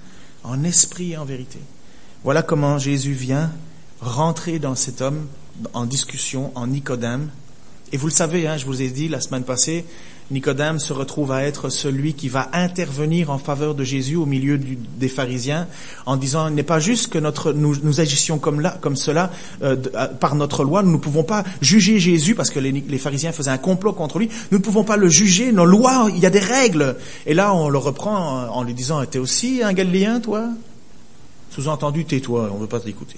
en 0.44 0.64
esprit 0.64 1.14
et 1.14 1.18
en 1.18 1.26
vérité. 1.26 1.60
Voilà 2.24 2.44
comment 2.44 2.78
Jésus 2.78 3.14
vient 3.14 3.52
rentrer 4.02 4.60
dans 4.60 4.76
cet 4.76 5.02
homme 5.02 5.28
en 5.74 5.86
discussion, 5.86 6.52
en 6.56 6.68
Nicodème. 6.68 7.30
Et 7.92 7.98
vous 7.98 8.08
le 8.08 8.14
savez, 8.14 8.48
hein, 8.48 8.58
je 8.58 8.66
vous 8.66 8.82
ai 8.82 8.90
dit 8.90 9.08
la 9.08 9.22
semaine 9.22 9.44
passée, 9.44 9.86
Nicodème 10.32 10.80
se 10.80 10.94
retrouve 10.94 11.32
à 11.32 11.44
être 11.44 11.70
celui 11.70 12.14
qui 12.14 12.30
va 12.30 12.50
intervenir 12.54 13.30
en 13.30 13.38
faveur 13.38 13.76
de 13.76 13.84
Jésus 13.84 14.16
au 14.16 14.26
milieu 14.26 14.58
des 14.58 15.10
pharisiens 15.10 15.68
en 16.06 16.16
disant 16.16 16.48
il 16.48 16.56
n'est 16.56 16.64
pas 16.64 16.80
juste 16.80 17.12
que 17.12 17.20
notre, 17.20 17.52
nous, 17.54 18.00
agissions 18.00 18.40
comme 18.40 18.62
là, 18.62 18.78
comme 18.82 18.96
cela 18.96 19.32
euh, 19.62 19.76
euh, 19.96 20.08
par 20.08 20.36
notre 20.36 20.64
loi. 20.64 20.84
Nous 20.84 20.94
ne 20.94 20.98
pouvons 20.98 21.24
pas 21.24 21.44
juger 21.62 22.00
Jésus 22.00 22.36
parce 22.36 22.50
que 22.50 22.60
les, 22.60 22.72
les, 22.72 22.98
pharisiens 22.98 23.32
faisaient 23.32 23.52
un 23.52 23.58
complot 23.58 23.94
contre 23.94 24.20
lui. 24.20 24.30
Nous 24.52 24.58
ne 24.58 24.64
pouvons 24.64 24.84
pas 24.84 24.98
le 24.98 25.10
juger. 25.10 25.52
Nos 25.52 25.66
lois, 25.66 26.10
il 26.10 26.20
y 26.20 26.26
a 26.26 26.30
des 26.30 26.40
règles. 26.40 26.96
Et 27.26 27.34
là, 27.34 27.54
on 27.54 27.70
le 27.70 27.78
reprend 27.78 28.48
en, 28.50 28.64
lui 28.64 28.74
disant 28.74 29.04
t'es 29.06 29.20
aussi 29.20 29.62
un 29.64 29.74
Galiléen, 29.74 30.22
toi? 30.22 30.50
Sous-entendu, 31.50 32.06
tais-toi, 32.06 32.50
on 32.52 32.56
ne 32.56 32.62
veut 32.62 32.68
pas 32.68 32.80
t'écouter. 32.80 33.18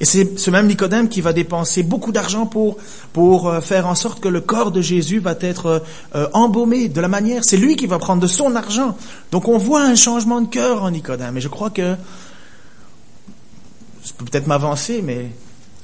Et 0.00 0.06
c'est 0.06 0.38
ce 0.38 0.50
même 0.50 0.66
Nicodème 0.66 1.10
qui 1.10 1.20
va 1.20 1.34
dépenser 1.34 1.82
beaucoup 1.82 2.10
d'argent 2.10 2.46
pour, 2.46 2.78
pour 3.12 3.48
euh, 3.48 3.60
faire 3.60 3.86
en 3.86 3.94
sorte 3.94 4.20
que 4.20 4.28
le 4.28 4.40
corps 4.40 4.72
de 4.72 4.80
Jésus 4.80 5.18
va 5.18 5.34
être 5.40 5.82
euh, 6.14 6.26
embaumé 6.32 6.88
de 6.88 7.00
la 7.02 7.08
manière, 7.08 7.44
c'est 7.44 7.58
lui 7.58 7.76
qui 7.76 7.86
va 7.86 7.98
prendre 7.98 8.22
de 8.22 8.26
son 8.26 8.56
argent. 8.56 8.96
Donc 9.30 9.46
on 9.46 9.58
voit 9.58 9.82
un 9.82 9.94
changement 9.94 10.40
de 10.40 10.48
cœur 10.48 10.82
en 10.82 10.90
Nicodème. 10.90 11.36
Et 11.36 11.42
je 11.42 11.48
crois 11.48 11.68
que, 11.68 11.96
je 14.02 14.12
peux 14.14 14.24
peut-être 14.24 14.46
m'avancer, 14.46 15.02
mais 15.02 15.30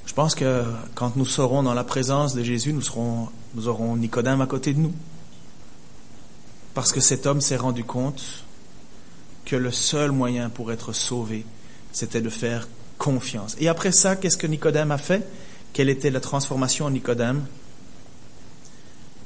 je 0.06 0.14
pense 0.14 0.34
que 0.34 0.64
quand 0.94 1.16
nous 1.16 1.26
serons 1.26 1.62
dans 1.62 1.74
la 1.74 1.84
présence 1.84 2.34
de 2.34 2.42
Jésus, 2.42 2.72
nous, 2.72 2.80
serons, 2.80 3.28
nous 3.54 3.68
aurons 3.68 3.96
Nicodème 3.96 4.40
à 4.40 4.46
côté 4.46 4.72
de 4.72 4.80
nous. 4.80 4.94
Parce 6.72 6.90
que 6.90 7.00
cet 7.00 7.26
homme 7.26 7.42
s'est 7.42 7.56
rendu 7.56 7.84
compte 7.84 8.22
que 9.44 9.56
le 9.56 9.70
seul 9.70 10.10
moyen 10.10 10.48
pour 10.48 10.72
être 10.72 10.94
sauvé, 10.94 11.44
c'était 11.92 12.22
de 12.22 12.30
faire 12.30 12.66
confiance. 12.98 13.56
Et 13.60 13.68
après 13.68 13.92
ça, 13.92 14.16
qu'est-ce 14.16 14.36
que 14.36 14.46
Nicodème 14.46 14.90
a 14.90 14.98
fait? 14.98 15.26
Quelle 15.72 15.88
était 15.88 16.10
la 16.10 16.20
transformation 16.20 16.86
en 16.86 16.90
Nicodème? 16.90 17.44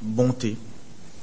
Bonté, 0.02 0.56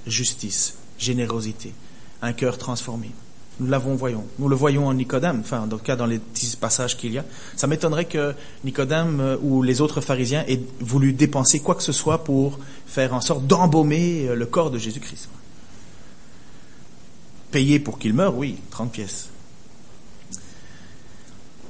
justice, 0.05 0.75
générosité, 0.97 1.73
un 2.21 2.33
cœur 2.33 2.57
transformé. 2.57 3.11
Nous 3.59 3.67
l'avons 3.67 3.95
voyons. 3.95 4.25
Nous 4.37 4.49
le 4.49 4.55
voyons 4.55 4.85
en 4.85 4.93
Nicodème, 4.93 5.39
enfin, 5.39 5.65
dans 5.65 5.79
cas, 5.79 5.95
dans 5.95 6.05
les 6.05 6.19
petits 6.19 6.55
passages 6.55 6.95
qu'il 6.95 7.13
y 7.13 7.17
a. 7.17 7.25
Ça 7.55 7.65
m'étonnerait 7.65 8.05
que 8.05 8.35
Nicodème 8.63 9.19
euh, 9.19 9.37
ou 9.41 9.63
les 9.63 9.81
autres 9.81 9.99
pharisiens 9.99 10.43
aient 10.47 10.61
voulu 10.79 11.13
dépenser 11.13 11.59
quoi 11.59 11.73
que 11.73 11.81
ce 11.81 11.91
soit 11.91 12.23
pour 12.23 12.59
faire 12.85 13.15
en 13.15 13.21
sorte 13.21 13.47
d'embaumer 13.47 14.27
euh, 14.27 14.35
le 14.35 14.45
corps 14.45 14.69
de 14.69 14.77
Jésus-Christ. 14.77 15.29
Payer 17.49 17.79
pour 17.79 17.97
qu'il 17.97 18.13
meure, 18.13 18.37
oui, 18.37 18.57
30 18.69 18.91
pièces. 18.91 19.29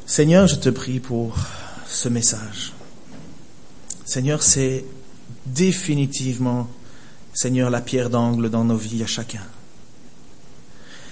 Seigneur, 0.09 0.47
je 0.47 0.55
te 0.55 0.69
prie 0.69 1.01
pour 1.01 1.35
ce 1.85 2.07
message. 2.07 2.71
Seigneur, 4.05 4.41
c'est 4.41 4.85
définitivement, 5.45 6.69
Seigneur, 7.33 7.69
la 7.69 7.81
pierre 7.81 8.09
d'angle 8.09 8.49
dans 8.49 8.63
nos 8.63 8.77
vies 8.77 9.03
à 9.03 9.05
chacun. 9.05 9.41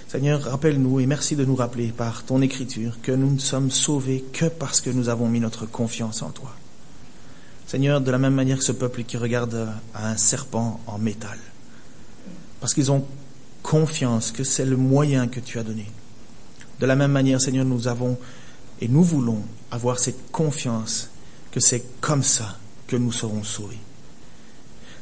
Seigneur, 0.08 0.44
rappelle-nous 0.44 1.02
et 1.02 1.08
merci 1.08 1.36
de 1.36 1.44
nous 1.44 1.58
rappeler 1.58 1.90
par 1.90 2.24
ton 2.24 2.42
écriture 2.42 2.98
que 3.02 3.12
nous 3.12 3.32
ne 3.32 3.38
sommes 3.38 3.70
sauvés 3.70 4.24
que 4.32 4.46
parce 4.46 4.80
que 4.80 4.90
nous 4.90 5.10
avons 5.10 5.28
mis 5.28 5.42
notre 5.42 5.66
confiance 5.66 6.22
en 6.22 6.30
toi. 6.30 6.56
Seigneur, 7.68 8.00
de 8.00 8.12
la 8.12 8.18
même 8.18 8.34
manière 8.34 8.60
que 8.60 8.64
ce 8.64 8.72
peuple 8.72 9.04
qui 9.04 9.18
regarde 9.18 9.68
un 9.94 10.16
serpent 10.16 10.80
en 10.88 10.98
métal, 11.00 11.38
parce 12.62 12.74
qu'ils 12.74 12.94
ont 12.94 13.06
confiance 13.62 14.32
que 14.32 14.46
c'est 14.46 14.66
le 14.66 14.78
moyen 14.78 15.28
que 15.28 15.42
tu 15.42 15.60
as 15.60 15.64
donné. 15.64 15.92
De 16.80 16.86
la 16.86 16.96
même 16.96 17.12
manière, 17.12 17.42
Seigneur, 17.42 17.66
nous 17.66 17.90
avons 17.90 18.18
et 18.82 18.88
nous 18.88 19.04
voulons 19.04 19.42
avoir 19.72 20.00
cette 20.00 20.32
confiance 20.32 21.10
que 21.52 21.60
c'est 21.60 21.84
comme 22.02 22.24
ça 22.24 22.58
que 22.88 22.96
nous 22.96 23.12
serons 23.12 23.44
sauvés. 23.44 23.80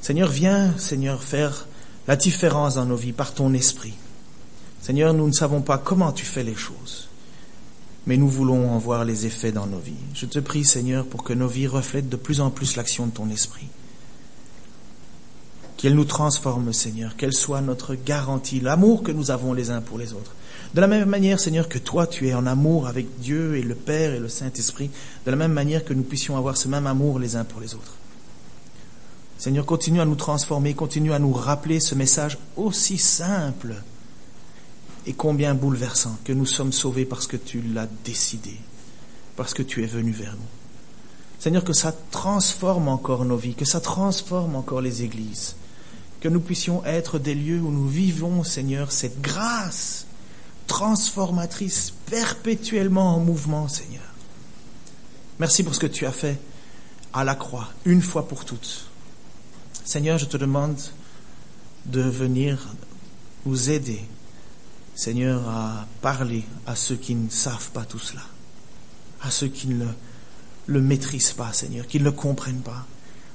Seigneur, 0.01 0.29
viens, 0.29 0.77
Seigneur, 0.77 1.23
faire 1.23 1.67
la 2.07 2.15
différence 2.15 2.75
dans 2.75 2.85
nos 2.85 2.95
vies 2.95 3.13
par 3.13 3.33
ton 3.33 3.53
esprit. 3.53 3.93
Seigneur, 4.81 5.13
nous 5.13 5.27
ne 5.27 5.33
savons 5.33 5.61
pas 5.61 5.77
comment 5.77 6.11
tu 6.11 6.25
fais 6.25 6.43
les 6.43 6.55
choses, 6.55 7.07
mais 8.05 8.17
nous 8.17 8.27
voulons 8.27 8.71
en 8.71 8.77
voir 8.77 9.05
les 9.05 9.25
effets 9.25 9.53
dans 9.53 9.65
nos 9.65 9.79
vies. 9.79 9.93
Je 10.13 10.25
te 10.25 10.39
prie, 10.39 10.65
Seigneur, 10.65 11.05
pour 11.05 11.23
que 11.23 11.33
nos 11.33 11.47
vies 11.47 11.67
reflètent 11.67 12.09
de 12.09 12.17
plus 12.17 12.41
en 12.41 12.49
plus 12.49 12.75
l'action 12.75 13.07
de 13.07 13.11
ton 13.11 13.29
esprit. 13.29 13.67
Qu'elle 15.83 15.95
nous 15.95 16.05
transforme, 16.05 16.71
Seigneur, 16.71 17.17
qu'elle 17.17 17.33
soit 17.33 17.59
notre 17.59 17.95
garantie, 17.95 18.61
l'amour 18.61 19.03
que 19.03 19.11
nous 19.11 19.31
avons 19.31 19.51
les 19.51 19.69
uns 19.69 19.81
pour 19.81 19.97
les 19.97 20.13
autres. 20.13 20.33
De 20.73 20.79
la 20.79 20.87
même 20.87 21.09
manière, 21.09 21.41
Seigneur, 21.41 21.67
que 21.67 21.77
toi, 21.77 22.07
tu 22.07 22.29
es 22.29 22.33
en 22.33 22.45
amour 22.45 22.87
avec 22.87 23.19
Dieu 23.19 23.57
et 23.57 23.61
le 23.61 23.75
Père 23.75 24.13
et 24.13 24.19
le 24.19 24.29
Saint-Esprit, 24.29 24.89
de 25.25 25.29
la 25.29 25.35
même 25.35 25.51
manière 25.51 25.83
que 25.83 25.93
nous 25.93 26.03
puissions 26.03 26.37
avoir 26.37 26.55
ce 26.55 26.69
même 26.69 26.87
amour 26.87 27.19
les 27.19 27.35
uns 27.35 27.43
pour 27.43 27.59
les 27.59 27.75
autres. 27.75 27.97
Seigneur, 29.37 29.65
continue 29.65 29.99
à 29.99 30.05
nous 30.05 30.15
transformer, 30.15 30.73
continue 30.73 31.11
à 31.11 31.19
nous 31.19 31.33
rappeler 31.33 31.81
ce 31.81 31.95
message 31.95 32.37
aussi 32.55 32.97
simple 32.97 33.75
et 35.05 35.11
combien 35.11 35.53
bouleversant 35.53 36.17
que 36.23 36.31
nous 36.31 36.45
sommes 36.45 36.71
sauvés 36.71 37.03
parce 37.03 37.27
que 37.27 37.35
tu 37.35 37.61
l'as 37.61 37.89
décidé, 38.05 38.55
parce 39.35 39.53
que 39.53 39.63
tu 39.63 39.83
es 39.83 39.87
venu 39.87 40.11
vers 40.13 40.31
nous. 40.31 41.39
Seigneur, 41.39 41.65
que 41.65 41.73
ça 41.73 41.93
transforme 42.09 42.87
encore 42.87 43.25
nos 43.25 43.35
vies, 43.35 43.53
que 43.53 43.65
ça 43.65 43.81
transforme 43.81 44.55
encore 44.55 44.79
les 44.79 45.03
églises, 45.03 45.57
que 46.23 46.29
nous 46.29 46.39
puissions 46.39 46.85
être 46.85 47.19
des 47.19 47.35
lieux 47.35 47.59
où 47.59 47.69
nous 47.69 47.89
vivons, 47.89 48.45
Seigneur, 48.45 48.93
cette 48.93 49.19
grâce 49.19 50.05
transformatrice, 50.67 51.91
perpétuellement 52.05 53.17
en 53.17 53.19
mouvement, 53.19 53.67
Seigneur. 53.67 54.05
Merci 55.37 55.63
pour 55.63 55.75
ce 55.75 55.81
que 55.81 55.87
tu 55.87 56.05
as 56.05 56.13
fait 56.13 56.39
à 57.11 57.25
la 57.25 57.35
croix, 57.35 57.67
une 57.83 58.01
fois 58.01 58.25
pour 58.25 58.45
toutes. 58.45 58.85
Seigneur, 59.83 60.17
je 60.17 60.23
te 60.23 60.37
demande 60.37 60.79
de 61.87 61.99
venir 61.99 62.69
nous 63.45 63.69
aider, 63.69 63.99
Seigneur, 64.95 65.45
à 65.49 65.85
parler 66.01 66.45
à 66.65 66.77
ceux 66.77 66.95
qui 66.95 67.15
ne 67.15 67.29
savent 67.29 67.71
pas 67.71 67.83
tout 67.83 67.99
cela, 67.99 68.23
à 69.21 69.29
ceux 69.29 69.49
qui 69.49 69.67
ne 69.67 69.87
le, 70.67 70.81
maîtrisent 70.81 71.33
pas, 71.33 71.51
Seigneur, 71.51 71.85
qui 71.85 71.99
ne 71.99 72.05
le 72.05 72.13
comprennent 72.13 72.61
pas. 72.61 72.87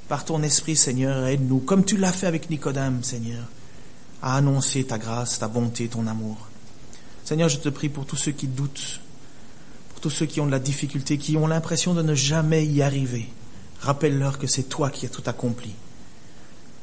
Par 0.09 0.25
ton 0.25 0.43
esprit, 0.43 0.75
Seigneur, 0.75 1.27
aide-nous, 1.27 1.59
comme 1.59 1.85
tu 1.85 1.99
l'as 1.99 2.13
fait 2.13 2.27
avec 2.27 2.49
Nicodème, 2.49 3.03
Seigneur, 3.05 3.45
à 4.23 4.37
annoncer 4.37 4.85
ta 4.85 4.97
grâce, 4.97 5.39
ta 5.39 5.49
bonté, 5.49 5.89
ton 5.89 6.07
amour. 6.07 6.49
Seigneur, 7.25 7.51
je 7.51 7.59
te 7.59 7.69
prie 7.69 7.91
pour 7.91 8.07
tous 8.07 8.17
ceux 8.17 8.33
qui 8.33 8.47
doutent, 8.47 9.01
pour 9.91 10.01
tous 10.01 10.11
ceux 10.11 10.25
qui 10.25 10.41
ont 10.41 10.47
de 10.47 10.51
la 10.51 10.59
difficulté, 10.59 11.19
qui 11.19 11.37
ont 11.37 11.47
l'impression 11.47 11.93
de 11.93 12.01
ne 12.01 12.15
jamais 12.15 12.65
y 12.65 12.81
arriver. 12.81 13.29
Rappelle-leur 13.81 14.39
que 14.39 14.47
c'est 14.47 14.63
toi 14.63 14.89
qui 14.91 15.05
as 15.05 15.11
tout 15.11 15.23
accompli. 15.27 15.75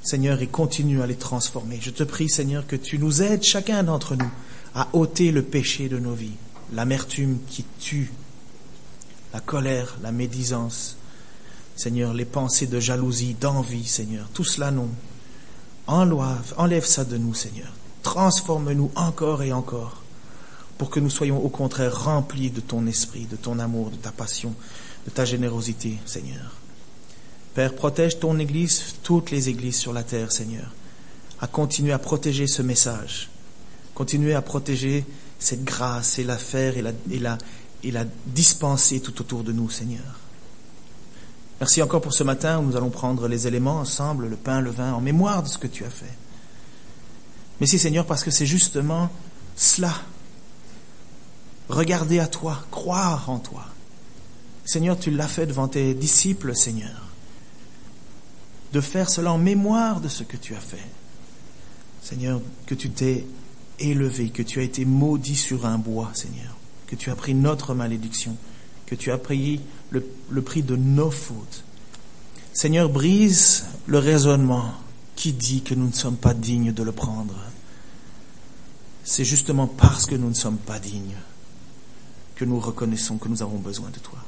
Seigneur, 0.04 0.40
et 0.44 0.48
continue 0.48 1.02
à 1.02 1.08
les 1.08 1.16
transformer. 1.16 1.80
Je 1.82 1.90
te 1.90 2.04
prie, 2.04 2.30
Seigneur, 2.30 2.68
que 2.68 2.76
tu 2.76 3.00
nous 3.00 3.24
aides, 3.24 3.42
chacun 3.42 3.82
d'entre 3.82 4.16
nous, 4.16 4.32
à 4.76 4.88
ôter 4.94 5.32
le 5.32 5.42
péché 5.42 5.90
de 5.90 5.98
nos 5.98 6.14
vies, 6.14 6.38
l'amertume 6.74 7.40
qui 7.48 7.66
tue, 7.80 8.12
la 9.34 9.40
colère, 9.40 9.98
la 10.04 10.12
médisance. 10.12 10.98
Seigneur, 11.76 12.14
les 12.14 12.26
pensées 12.26 12.68
de 12.68 12.80
jalousie, 12.80 13.36
d'envie, 13.40 13.86
Seigneur, 13.86 14.28
tout 14.34 14.46
cela 14.46 14.72
non. 14.72 14.90
Enlève, 15.88 16.54
enlève 16.58 16.86
ça 16.86 17.06
de 17.06 17.18
nous, 17.18 17.34
Seigneur. 17.34 17.72
Transforme-nous 18.04 18.92
encore 18.96 19.44
et 19.44 19.52
encore 19.52 20.02
pour 20.78 20.90
que 20.90 21.00
nous 21.00 21.10
soyons 21.10 21.44
au 21.44 21.50
contraire 21.50 22.04
remplis 22.04 22.50
de 22.50 22.60
ton 22.62 22.86
esprit, 22.88 23.26
de 23.26 23.36
ton 23.36 23.60
amour, 23.60 23.92
de 23.92 23.96
ta 23.96 24.12
passion, 24.12 24.54
de 25.06 25.12
ta 25.12 25.26
générosité, 25.26 25.98
Seigneur. 26.06 26.56
Père, 27.54 27.74
protège 27.74 28.20
ton 28.20 28.38
Église, 28.40 28.96
toutes 29.04 29.32
les 29.32 29.48
églises 29.48 29.78
sur 29.78 29.94
la 29.94 30.04
terre, 30.04 30.32
Seigneur, 30.32 30.72
à 31.40 31.48
continuer 31.48 31.94
à 31.94 32.00
protéger 32.00 32.48
ce 32.48 32.62
message, 32.62 33.30
continuer 33.94 34.34
à 34.34 34.42
protéger 34.42 35.06
cette 35.40 35.64
grâce 35.64 36.20
et 36.20 36.24
la 36.24 36.38
faire 36.38 36.76
et 36.78 37.20
la, 37.20 38.06
dispenser 38.26 39.00
tout 39.00 39.22
autour 39.22 39.44
de 39.44 39.54
nous, 39.54 39.70
Seigneur. 39.70 40.20
Merci 41.60 41.82
encore 41.82 42.02
pour 42.02 42.14
ce 42.14 42.24
matin 42.24 42.60
où 42.60 42.64
nous 42.64 42.76
allons 42.76 42.90
prendre 42.90 43.28
les 43.28 43.48
éléments 43.48 43.80
ensemble, 43.80 44.28
le 44.28 44.36
pain, 44.36 44.60
le 44.60 44.72
vin, 44.72 44.94
en 44.94 45.02
mémoire 45.02 45.42
de 45.42 45.48
ce 45.48 45.58
que 45.58 45.68
tu 45.68 45.86
as 45.86 45.90
fait. 45.90 46.14
Merci 47.60 47.80
Seigneur 47.80 48.06
parce 48.06 48.24
que 48.24 48.32
c'est 48.32 48.46
justement 48.46 49.10
cela 49.56 49.94
regarder 51.70 52.20
à 52.20 52.28
toi, 52.28 52.60
croire 52.72 53.30
en 53.30 53.40
toi. 53.40 53.66
Seigneur, 54.66 55.00
tu 55.00 55.12
l'as 55.12 55.28
fait 55.28 55.46
devant 55.46 55.68
tes 55.68 55.94
disciples, 55.94 56.56
Seigneur. 56.56 57.04
De 58.74 58.82
faire 58.82 59.10
cela 59.10 59.32
en 59.32 59.38
mémoire 59.38 60.02
de 60.02 60.08
ce 60.08 60.24
que 60.24 60.38
tu 60.38 60.56
as 60.56 60.60
fait. 60.60 60.86
Seigneur, 62.02 62.42
que 62.66 62.76
tu 62.76 62.90
t'es 62.90 63.26
élevé, 63.80 64.30
que 64.30 64.44
tu 64.44 64.60
as 64.60 64.64
été 64.64 64.86
maudit 64.86 65.36
sur 65.36 65.66
un 65.66 65.78
bois, 65.78 66.12
Seigneur. 66.14 66.56
Que 66.88 66.96
tu 66.96 67.10
as 67.10 67.16
pris 67.16 67.34
notre 67.34 67.74
malédiction, 67.74 68.36
que 68.86 68.96
tu 68.96 69.12
as 69.12 69.18
payé 69.18 69.62
le, 69.90 70.42
prix 70.42 70.64
de 70.64 70.76
nos 70.76 71.12
fautes. 71.12 71.64
Seigneur, 72.54 72.90
brise 72.90 73.66
le 73.88 74.00
raisonnement 74.00 74.74
qui 75.16 75.34
dit 75.34 75.62
que 75.62 75.74
nous 75.74 75.88
ne 75.88 75.94
sommes 75.94 76.18
pas 76.18 76.34
dignes 76.34 76.74
de 76.74 76.84
le 76.84 76.92
prendre. 76.92 77.36
C'est 79.04 79.26
justement 79.26 79.68
parce 79.68 80.06
que 80.06 80.16
nous 80.16 80.30
ne 80.30 80.34
sommes 80.34 80.58
pas 80.58 80.80
dignes 80.80 81.16
que 82.36 82.46
nous 82.46 82.60
reconnaissons 82.60 83.18
que 83.18 83.30
nous 83.30 83.42
avons 83.42 83.58
besoin 83.58 83.90
de 83.90 84.00
toi. 84.00 84.20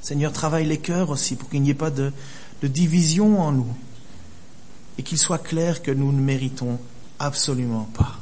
Seigneur, 0.00 0.32
travaille 0.32 0.66
les 0.66 0.78
cœurs 0.78 1.10
aussi 1.10 1.36
pour 1.36 1.50
qu'il 1.50 1.62
n'y 1.62 1.70
ait 1.70 1.74
pas 1.74 1.90
de 1.90 2.12
division 2.62 3.40
en 3.40 3.52
nous 3.52 3.74
et 4.98 5.02
qu'il 5.02 5.18
soit 5.18 5.38
clair 5.38 5.82
que 5.82 5.90
nous 5.90 6.12
ne 6.12 6.20
méritons 6.20 6.78
absolument 7.18 7.88
pas. 7.94 8.18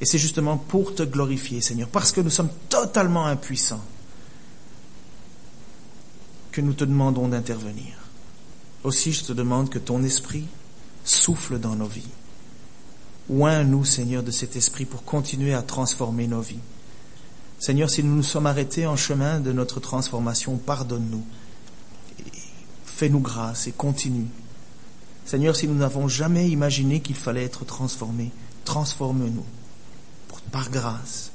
Et 0.00 0.06
c'est 0.06 0.18
justement 0.18 0.56
pour 0.56 0.94
te 0.94 1.02
glorifier, 1.02 1.60
Seigneur, 1.60 1.88
parce 1.88 2.12
que 2.12 2.20
nous 2.20 2.30
sommes 2.30 2.50
totalement 2.68 3.26
impuissants, 3.26 3.84
que 6.52 6.60
nous 6.60 6.72
te 6.72 6.84
demandons 6.84 7.28
d'intervenir. 7.28 7.98
Aussi, 8.82 9.12
je 9.12 9.24
te 9.24 9.32
demande 9.32 9.68
que 9.68 9.78
ton 9.78 10.02
esprit 10.02 10.46
souffle 11.04 11.58
dans 11.58 11.76
nos 11.76 11.86
vies. 11.86 12.08
Oins-nous, 13.28 13.84
Seigneur, 13.84 14.22
de 14.22 14.30
cet 14.30 14.56
esprit 14.56 14.86
pour 14.86 15.04
continuer 15.04 15.52
à 15.52 15.62
transformer 15.62 16.26
nos 16.26 16.40
vies. 16.40 16.58
Seigneur, 17.58 17.90
si 17.90 18.02
nous 18.02 18.16
nous 18.16 18.22
sommes 18.22 18.46
arrêtés 18.46 18.86
en 18.86 18.96
chemin 18.96 19.38
de 19.38 19.52
notre 19.52 19.80
transformation, 19.80 20.56
pardonne-nous. 20.56 21.24
Fais-nous 22.86 23.20
grâce 23.20 23.66
et 23.66 23.72
continue. 23.72 24.28
Seigneur, 25.26 25.54
si 25.54 25.68
nous 25.68 25.74
n'avons 25.74 26.08
jamais 26.08 26.48
imaginé 26.48 27.00
qu'il 27.00 27.16
fallait 27.16 27.44
être 27.44 27.66
transformé, 27.66 28.32
transforme-nous 28.64 29.44
par 30.50 30.70
grâce. 30.70 31.30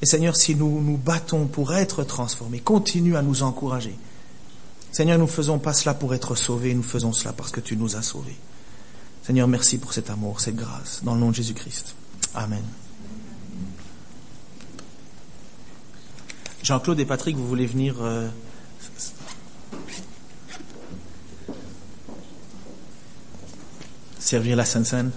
Et 0.00 0.06
Seigneur, 0.06 0.34
si 0.36 0.54
nous 0.54 0.80
nous 0.80 0.96
battons 0.96 1.46
pour 1.46 1.74
être 1.74 2.02
transformés, 2.04 2.60
continue 2.60 3.16
à 3.16 3.22
nous 3.22 3.42
encourager. 3.42 3.96
Seigneur, 4.90 5.16
nous 5.16 5.26
ne 5.26 5.30
faisons 5.30 5.58
pas 5.58 5.72
cela 5.72 5.94
pour 5.94 6.12
être 6.12 6.34
sauvés, 6.34 6.74
nous 6.74 6.82
faisons 6.82 7.12
cela 7.12 7.32
parce 7.32 7.50
que 7.50 7.60
tu 7.60 7.76
nous 7.76 7.96
as 7.96 8.02
sauvés. 8.02 8.36
Seigneur, 9.22 9.46
merci 9.46 9.78
pour 9.78 9.92
cet 9.92 10.10
amour, 10.10 10.40
cette 10.40 10.56
grâce, 10.56 11.02
dans 11.04 11.14
le 11.14 11.20
nom 11.20 11.30
de 11.30 11.36
Jésus-Christ. 11.36 11.94
Amen. 12.34 12.64
Jean-Claude 16.62 17.00
et 17.00 17.04
Patrick, 17.04 17.36
vous 17.36 17.46
voulez 17.46 17.66
venir 17.66 17.96
euh, 18.00 18.28
servir 24.18 24.56
la 24.56 24.64
Sainte-Seine? 24.64 25.10